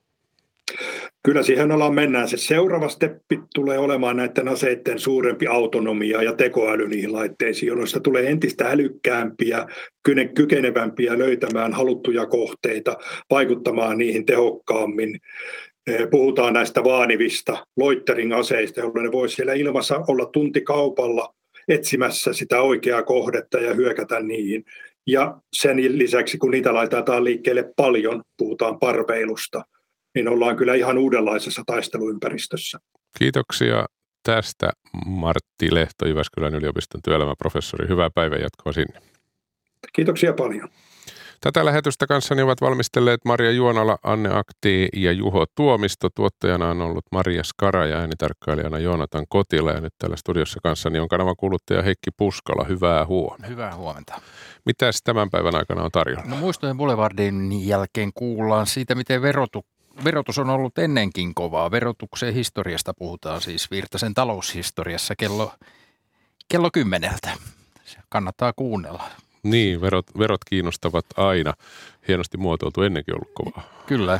Kyllä 1.24 1.44
siihen 1.44 1.72
ollaan 1.72 1.94
mennään. 1.94 2.28
Se 2.28 2.38
seuraava 2.38 2.90
steppi 2.90 3.40
tulee 3.56 3.78
olemaan 3.78 4.18
näiden 4.18 4.48
aseiden 4.48 5.00
suurempi 5.00 5.48
autonomia 5.48 6.24
ja 6.24 6.34
tekoäly 6.34 6.88
niihin 6.88 7.14
laitteisiin, 7.14 7.68
joista 7.68 8.00
tulee 8.00 8.30
entistä 8.30 8.70
älykkäämpiä, 8.70 9.66
kykenevämpiä 10.36 11.18
löytämään 11.18 11.74
haluttuja 11.74 12.26
kohteita, 12.26 12.98
vaikuttamaan 13.30 13.98
niihin 13.98 14.26
tehokkaammin. 14.26 15.20
Puhutaan 16.12 16.54
näistä 16.54 16.84
vaanivista 16.84 17.66
loittering-aseista, 17.78 18.80
jolloin 18.80 19.04
ne 19.04 19.12
voisi 19.12 19.36
siellä 19.36 19.54
ilmassa 19.54 20.02
olla 20.08 20.26
tuntikaupalla 20.26 21.34
etsimässä 21.68 22.34
sitä 22.34 22.62
oikeaa 22.62 23.04
kohdetta 23.04 23.60
ja 23.60 23.74
hyökätä 23.74 24.20
niihin. 24.20 24.66
Ja 25.08 25.38
sen 25.54 25.98
lisäksi, 25.98 26.38
kun 26.38 26.52
niitä 26.52 26.74
laitetaan 26.74 27.24
liikkeelle 27.24 27.74
paljon, 27.76 28.22
puhutaan 28.38 28.80
parveilusta, 28.80 29.64
niin 30.16 30.28
ollaan 30.28 30.56
kyllä 30.56 30.74
ihan 30.74 30.98
uudenlaisessa 30.98 31.64
taisteluympäristössä. 31.66 32.80
Kiitoksia 33.20 33.86
tästä 34.24 34.70
Martti 35.06 35.74
Lehto, 35.74 36.08
Jyväskylän 36.08 36.56
yliopiston 36.56 37.02
työelämäprofessori. 37.02 37.88
Hyvää 37.88 38.10
päivänjatkoa 38.16 38.74
sinne. 38.74 39.02
Kiitoksia 39.94 40.34
paljon. 40.34 40.70
Tätä 41.42 41.66
lähetystä 41.66 42.08
kanssani 42.08 42.42
ovat 42.42 42.62
valmistelleet 42.62 43.26
Maria 43.26 43.52
Juonala, 43.52 43.98
Anne 44.04 44.30
Akti 44.34 44.90
ja 44.94 45.12
Juho 45.12 45.46
Tuomisto. 45.56 46.10
Tuottajana 46.16 46.70
on 46.70 46.82
ollut 46.82 47.06
Maria 47.12 47.44
Skara 47.44 47.86
ja 47.86 47.98
äänitarkkailijana 47.98 48.80
Joonatan 48.80 49.26
Kotila. 49.30 49.72
Ja 49.72 49.82
nyt 49.82 49.94
täällä 49.98 50.18
studiossa 50.18 50.60
kanssani 50.64 51.00
on 51.00 51.08
kanavan 51.08 51.36
kuluttaja 51.38 51.82
Heikki 51.82 52.12
Puskala. 52.18 52.66
Hyvää 52.66 53.06
huomenta. 53.06 53.48
Hyvää 53.48 53.76
huomenta. 53.76 54.22
Mitäs 54.66 55.02
tämän 55.04 55.30
päivän 55.30 55.56
aikana 55.56 55.84
on 55.84 55.92
tarjolla? 55.92 56.24
No 56.26 56.36
muistojen 56.36 56.78
Boulevardin 56.78 57.68
jälkeen 57.68 58.12
kuullaan 58.14 58.68
siitä, 58.68 58.96
miten 58.96 59.22
verotu, 59.22 59.66
verotus 60.04 60.40
on 60.40 60.50
ollut 60.50 60.78
ennenkin 60.78 61.36
kovaa. 61.36 61.72
Verotuksen 61.72 62.34
historiasta 62.34 62.94
puhutaan 62.94 63.42
siis 63.42 63.72
Virtasen 63.72 64.14
taloushistoriassa 64.14 65.16
kello, 65.16 65.52
kello 66.50 66.70
kymmeneltä. 66.74 67.30
Kannattaa 68.10 68.54
kuunnella. 68.56 69.04
Niin, 69.44 69.82
verot, 69.82 70.06
verot 70.18 70.42
kiinnostavat 70.50 71.06
aina. 71.18 71.54
Hienosti 72.08 72.38
muotoiltu 72.38 72.82
ennenkin 72.82 73.16
ollut 73.16 73.32
kovaa. 73.34 73.70
Kyllä, 73.88 74.20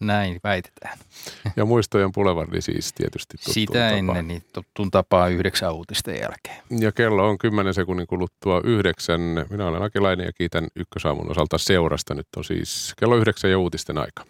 näin 0.00 0.40
väitetään. 0.44 0.98
Ja 1.56 1.64
muistojen 1.64 2.12
pulevardi 2.12 2.62
siis 2.62 2.92
tietysti 2.92 3.36
Sitä 3.40 3.72
tapaa. 3.72 3.88
ennen, 3.88 4.28
niin 4.28 4.42
tuttuun 4.52 4.90
tapaa 4.90 5.28
yhdeksän 5.28 5.74
uutisten 5.74 6.14
jälkeen. 6.20 6.62
Ja 6.80 6.92
kello 6.92 7.28
on 7.28 7.38
kymmenen 7.38 7.74
sekunnin 7.74 8.06
kuluttua 8.06 8.60
yhdeksän. 8.64 9.20
Minä 9.50 9.66
olen 9.66 9.82
Akilainen 9.82 10.26
ja 10.26 10.32
kiitän 10.32 10.66
Ykkösaamun 10.76 11.30
osalta 11.30 11.58
seurasta. 11.58 12.14
Nyt 12.14 12.26
on 12.36 12.44
siis 12.44 12.94
kello 12.98 13.16
yhdeksän 13.16 13.50
ja 13.50 13.58
uutisten 13.58 13.98
aika. 13.98 14.24